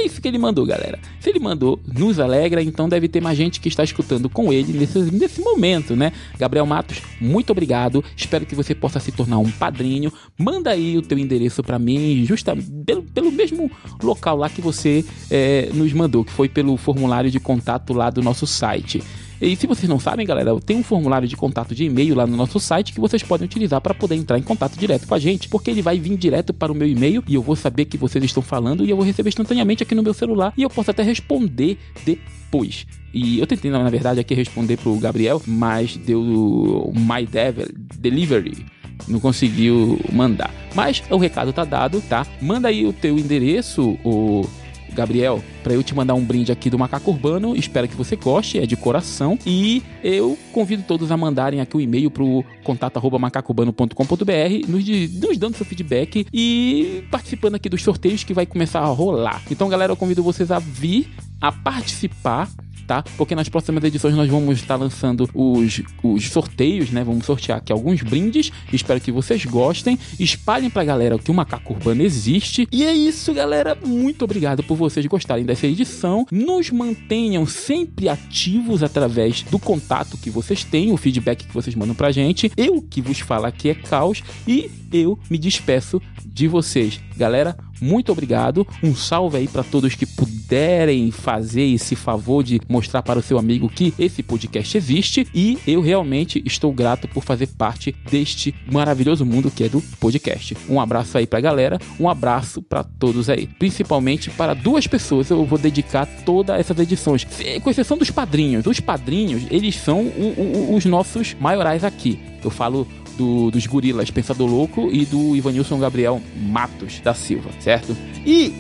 Isso 0.05 0.21
que 0.21 0.29
ele 0.29 0.39
mandou, 0.39 0.67
galera. 0.67 0.99
Se 1.21 1.31
ele 1.31 1.39
mandou, 1.39 1.81
nos 1.87 2.19
alegra, 2.19 2.63
então 2.63 2.89
deve 2.89 3.09
ter 3.09 3.21
mais 3.21 3.37
gente 3.37 3.61
que 3.61 3.69
está 3.69 3.85
escutando 3.85 4.29
com 4.29 4.53
ele 4.53 4.73
nesse, 4.73 4.99
nesse 4.99 5.41
momento, 5.41 5.95
né? 5.95 6.13
Gabriel 6.39 6.67
Matos, 6.67 7.01
muito 7.21 7.51
obrigado. 7.51 8.05
Espero 8.17 8.45
que 8.47 8.55
você 8.55 8.75
possa 8.75 9.01
se 9.01 9.13
tornar 9.13 9.39
um 9.39 9.51
padrinho. 9.51 10.13
Manda 10.39 10.71
aí 10.71 10.97
o 10.99 11.03
teu 11.03 11.19
endereço 11.19 11.63
para 11.63 11.79
mim, 11.79 12.25
justa 12.25 12.57
pelo, 12.85 13.03
pelo 13.03 13.31
mesmo 13.33 13.71
local 14.03 14.37
lá 14.37 14.49
que 14.49 14.61
você 14.61 15.05
é, 15.31 15.71
nos 15.73 15.93
mandou, 15.93 16.25
que 16.25 16.33
foi 16.33 16.49
pelo 16.49 16.77
formulário 16.77 17.31
de 17.31 17.41
contato 17.41 17.93
lá 17.93 18.11
do 18.11 18.23
nosso 18.23 18.47
site. 18.47 19.03
E 19.43 19.57
se 19.57 19.67
vocês 19.67 19.89
não 19.89 19.99
sabem, 19.99 20.25
galera, 20.25 20.55
tem 20.61 20.77
um 20.77 20.85
formulário 20.85 21.27
de 21.27 21.37
contato 21.37 21.75
de 21.75 21.85
e-mail 21.85 22.15
lá 22.15 22.25
no 22.25 22.37
nosso 22.37 22.61
site 22.61 22.93
que 22.93 23.01
vocês 23.01 23.25
podem 23.25 23.45
utilizar 23.45 23.81
para 23.81 23.93
poder 23.93 24.15
entrar 24.15 24.39
em 24.39 24.43
contato 24.43 24.79
direto 24.79 25.05
com 25.05 25.17
a 25.17 25.19
gente, 25.19 25.49
porque 25.49 25.69
ele 25.69 25.83
vai 25.83 25.99
vir 25.99 26.17
direto 26.17 26.55
para 26.55 26.71
o 26.71 26.75
meu 26.77 26.87
e-mail 26.87 27.25
e 27.27 27.35
eu 27.35 27.43
vou 27.43 27.57
saber 27.57 27.87
que 27.87 27.99
vocês 27.99 28.25
estão 28.25 28.41
falando 28.41 28.85
e 28.87 28.91
eu 28.91 28.97
vou 28.97 29.05
receber 29.05 29.31
instantaneamente 29.31 29.83
aqui 29.83 29.97
no 29.97 30.03
meu 30.03 30.15
celular 30.15 30.53
e 30.57 30.63
eu 30.63 30.71
posso 30.71 30.93
até 30.93 31.03
responder 31.03 31.77
depois. 32.07 32.87
E 33.13 33.41
eu 33.41 33.47
tentei, 33.49 33.69
na 33.69 33.91
verdade, 33.91 34.21
aqui 34.21 34.33
responder 34.33 34.77
pro 34.77 34.95
Gabriel, 35.01 35.43
mas 35.45 35.97
deu 35.97 36.93
My 36.95 37.27
Devil 37.27 37.67
Delivery 37.99 38.65
não 39.09 39.19
conseguiu 39.19 39.99
mandar. 40.13 40.55
Mas 40.73 41.03
o 41.11 41.17
recado 41.17 41.53
tá 41.53 41.65
dado, 41.65 42.01
tá? 42.03 42.25
Manda 42.41 42.69
aí 42.69 42.87
o 42.87 42.93
teu 42.93 43.19
endereço, 43.19 43.99
o 44.05 44.47
Gabriel, 44.95 45.43
para 45.63 45.75
eu 45.75 45.83
te 45.83 45.95
mandar 45.95 46.15
um 46.15 46.25
brinde 46.25 46.53
aqui 46.53 46.71
do 46.71 46.79
Macaco 46.79 47.11
Urbano. 47.11 47.57
Espero 47.57 47.89
que 47.89 47.97
você 47.97 48.17
goste, 48.17 48.59
é 48.59 48.67
de 48.67 48.77
coração. 48.77 49.39
E 49.47 49.83
eu 50.03 50.39
convido 50.53 50.83
todos 50.83 51.11
a 51.11 51.17
mandarem 51.17 51.61
aqui 51.61 51.77
o 51.77 51.79
um 51.79 51.81
e-mail 51.81 52.11
pro 52.11 52.45
contato@macacourbano.com.br, 52.63 54.69
nos, 54.69 54.85
nos 55.15 55.39
dando 55.39 55.57
seu 55.57 55.67
feedback 55.67 56.27
e 56.33 57.05
participando 57.11 57.57
aqui 57.57 57.69
dos 57.69 57.83
sorteios 57.83 58.25
que 58.25 58.35
vai 58.35 58.47
começar 58.47 58.81
a 58.81 58.87
rolar. 58.87 59.43
Então, 59.51 59.69
galera, 59.69 59.93
eu 59.93 59.97
convido 59.97 60.23
vocês 60.23 60.51
a 60.51 60.59
vir 60.59 61.11
a 61.41 61.51
participar 61.51 62.49
tá? 62.87 63.03
Porque 63.17 63.35
nas 63.35 63.49
próximas 63.49 63.83
edições 63.85 64.15
nós 64.15 64.29
vamos 64.29 64.59
estar 64.59 64.77
lançando 64.77 65.29
os, 65.35 65.83
os 66.03 66.29
sorteios, 66.29 66.91
né? 66.91 67.03
Vamos 67.05 67.27
sortear 67.27 67.59
aqui 67.59 67.73
alguns 67.73 68.03
brindes. 68.03 68.51
Espero 68.73 69.01
que 69.01 69.13
vocês 69.13 69.45
gostem. 69.45 69.99
Espalhem 70.19 70.71
pra 70.71 70.85
galera 70.85 71.19
que 71.19 71.31
o 71.31 71.35
Macaco 71.35 71.75
Urbano 71.75 72.03
existe. 72.03 72.67
E 72.71 72.85
é 72.85 72.93
isso, 72.93 73.33
galera. 73.33 73.77
Muito 73.85 74.25
obrigado 74.25 74.63
por 74.63 74.77
vocês 74.77 75.07
gostarem 75.07 75.45
dessa 75.45 75.67
edição. 75.67 76.27
Nos 76.31 76.71
mantenham 76.71 77.47
sempre 77.47 78.09
ativos 78.09 78.83
através 78.83 79.43
do 79.43 79.59
contato 79.59 80.17
que 80.17 80.31
vocês 80.31 80.65
têm, 80.65 80.93
o 80.93 80.97
feedback 80.97 81.47
que 81.47 81.55
vocês 81.55 81.75
mandam 81.75 81.95
pra 81.95 82.13
gente. 82.13 82.51
Eu 82.57 82.83
que 82.83 83.01
vos 83.01 83.21
falo 83.21 83.47
aqui 83.47 83.71
é 83.71 83.75
Caos 83.75 84.23
e 84.47 84.71
eu 84.93 85.19
me 85.31 85.39
despeço 85.39 86.01
de 86.25 86.49
vocês. 86.49 87.01
Galera, 87.17 87.57
muito 87.83 88.13
obrigado. 88.13 88.67
Um 88.83 88.95
salve 88.95 89.39
aí 89.39 89.49
para 89.49 89.65
todos 89.65 89.97
que 89.97 90.07
puderem 90.07 91.11
fazer 91.11 91.63
esse 91.63 91.97
favor 91.97 92.45
de 92.45 92.61
mostrar 92.69 93.03
para 93.03 93.19
o 93.19 93.23
seu 93.23 93.39
amigo 93.39 93.69
que 93.69 93.93
esse 93.99 94.23
podcast 94.23 94.77
existe 94.77 95.27
e 95.35 95.59
eu 95.67 95.81
realmente 95.81 96.41
estou 96.47 96.73
grato 96.73 97.09
por 97.09 97.25
fazer 97.25 97.49
parte 97.49 97.95
deste 98.09 98.55
maravilhoso 98.71 99.27
mundo 99.27 99.51
que 99.51 99.65
é 99.65 99.69
do 99.69 99.83
podcast. 99.99 100.57
Um 100.69 100.81
abraço 100.81 101.19
aí 101.19 101.27
pra 101.27 101.41
galera, 101.41 101.79
um 101.99 102.09
abraço 102.09 102.63
para 102.63 102.85
todos 102.85 103.29
aí. 103.29 103.49
Principalmente 103.59 104.31
para 104.31 104.55
duas 104.55 104.87
pessoas 104.87 105.29
eu 105.29 105.45
vou 105.45 105.59
dedicar 105.59 106.07
todas 106.25 106.61
essas 106.61 106.79
edições, 106.79 107.27
com 107.63 107.71
exceção 107.71 107.99
dos 107.99 108.11
padrinhos. 108.11 108.67
Os 108.67 108.79
padrinhos, 108.79 109.43
eles 109.51 109.75
são 109.75 110.03
o, 110.03 110.35
o, 110.71 110.75
os 110.77 110.85
nossos 110.85 111.35
maiorais 111.41 111.83
aqui. 111.83 112.19
Eu 112.45 112.51
falo 112.51 112.87
do, 113.17 113.51
dos 113.51 113.67
gorilas 113.67 114.11
Pensador 114.11 114.49
Louco 114.49 114.91
e 114.93 115.05
do 115.05 115.37
Ivanilson 115.37 115.79
Gabriel 115.79 116.21
Matos 116.37 117.01
da 117.01 117.15
Silva, 117.15 117.51
certo? 117.61 117.97
E 118.25 118.55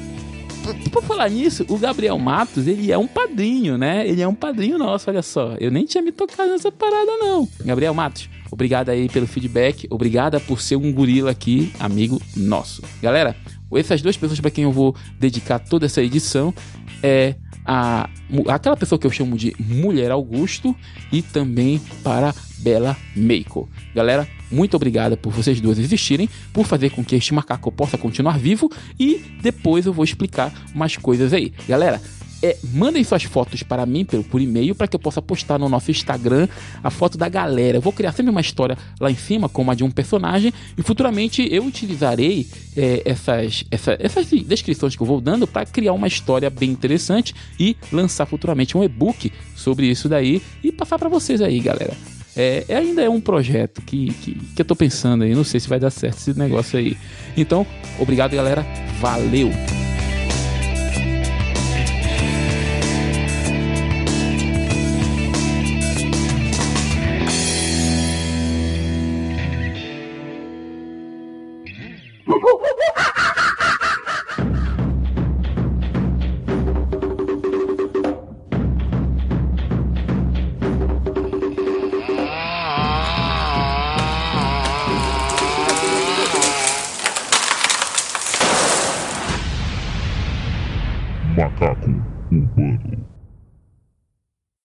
por 0.90 1.02
falar 1.02 1.28
nisso, 1.28 1.64
o 1.68 1.76
Gabriel 1.76 2.18
Matos, 2.18 2.66
ele 2.66 2.92
é 2.92 2.96
um 2.96 3.06
padrinho, 3.06 3.76
né? 3.76 4.06
Ele 4.06 4.22
é 4.22 4.28
um 4.28 4.34
padrinho 4.34 4.78
nosso, 4.78 5.10
olha 5.10 5.22
só. 5.22 5.56
Eu 5.58 5.70
nem 5.70 5.84
tinha 5.84 6.02
me 6.02 6.12
tocado 6.12 6.50
nessa 6.50 6.70
parada, 6.70 7.16
não. 7.18 7.48
Gabriel 7.64 7.92
Matos, 7.92 8.30
obrigado 8.50 8.90
aí 8.90 9.08
pelo 9.08 9.26
feedback. 9.26 9.88
Obrigada 9.90 10.38
por 10.38 10.60
ser 10.60 10.76
um 10.76 10.92
gorila 10.92 11.32
aqui, 11.32 11.72
amigo 11.80 12.22
nosso. 12.36 12.82
Galera, 13.02 13.36
essas 13.74 14.00
duas 14.00 14.16
pessoas 14.16 14.38
para 14.38 14.50
quem 14.50 14.64
eu 14.64 14.72
vou 14.72 14.94
dedicar 15.18 15.58
toda 15.58 15.86
essa 15.86 16.02
edição 16.02 16.54
é 17.02 17.34
a, 17.64 18.08
aquela 18.48 18.76
pessoa 18.76 18.98
que 18.98 19.06
eu 19.06 19.10
chamo 19.10 19.36
de 19.36 19.54
Mulher 19.58 20.10
Augusto 20.10 20.76
e 21.10 21.22
também 21.22 21.80
para 22.02 22.34
Bela 22.58 22.96
Meiko. 23.16 23.68
Galera, 23.94 24.28
muito 24.52 24.76
obrigada 24.76 25.16
por 25.16 25.32
vocês 25.32 25.60
duas 25.60 25.78
existirem, 25.78 26.28
por 26.52 26.66
fazer 26.66 26.90
com 26.90 27.04
que 27.04 27.16
este 27.16 27.32
macaco 27.32 27.72
possa 27.72 27.96
continuar 27.96 28.38
vivo 28.38 28.70
e 28.98 29.22
depois 29.40 29.86
eu 29.86 29.92
vou 29.92 30.04
explicar 30.04 30.52
mais 30.74 30.96
coisas 30.96 31.32
aí. 31.32 31.52
Galera, 31.66 32.00
é, 32.42 32.56
mandem 32.74 33.04
suas 33.04 33.22
fotos 33.22 33.62
para 33.62 33.86
mim 33.86 34.04
por, 34.04 34.22
por 34.24 34.40
e-mail 34.40 34.74
para 34.74 34.88
que 34.88 34.96
eu 34.96 35.00
possa 35.00 35.22
postar 35.22 35.58
no 35.58 35.68
nosso 35.68 35.90
Instagram 35.90 36.48
a 36.82 36.90
foto 36.90 37.16
da 37.16 37.28
galera. 37.28 37.78
Eu 37.78 37.80
vou 37.80 37.92
criar 37.92 38.12
sempre 38.12 38.30
uma 38.30 38.40
história 38.40 38.76
lá 39.00 39.10
em 39.10 39.14
cima, 39.14 39.48
como 39.48 39.70
a 39.70 39.74
de 39.74 39.84
um 39.84 39.90
personagem, 39.90 40.52
e 40.76 40.82
futuramente 40.82 41.46
eu 41.50 41.64
utilizarei 41.64 42.48
é, 42.76 43.02
essas, 43.04 43.64
essa, 43.70 43.96
essas 44.00 44.26
descrições 44.26 44.96
que 44.96 45.02
eu 45.02 45.06
vou 45.06 45.20
dando 45.20 45.46
para 45.46 45.64
criar 45.64 45.92
uma 45.92 46.08
história 46.08 46.50
bem 46.50 46.70
interessante 46.70 47.34
e 47.58 47.76
lançar 47.92 48.26
futuramente 48.26 48.76
um 48.76 48.82
e-book 48.82 49.32
sobre 49.54 49.86
isso 49.86 50.08
daí 50.08 50.42
e 50.64 50.72
passar 50.72 50.98
para 50.98 51.08
vocês 51.08 51.40
aí, 51.40 51.60
galera. 51.60 51.96
É, 52.36 52.64
ainda 52.68 53.02
é 53.02 53.10
um 53.10 53.20
projeto 53.20 53.82
que, 53.82 54.12
que, 54.14 54.34
que 54.34 54.62
eu 54.62 54.64
tô 54.64 54.74
pensando 54.74 55.24
aí. 55.24 55.34
Não 55.34 55.44
sei 55.44 55.60
se 55.60 55.68
vai 55.68 55.78
dar 55.78 55.90
certo 55.90 56.18
esse 56.18 56.38
negócio 56.38 56.78
aí. 56.78 56.96
Então, 57.36 57.66
obrigado, 57.98 58.34
galera. 58.34 58.66
Valeu! 59.00 59.50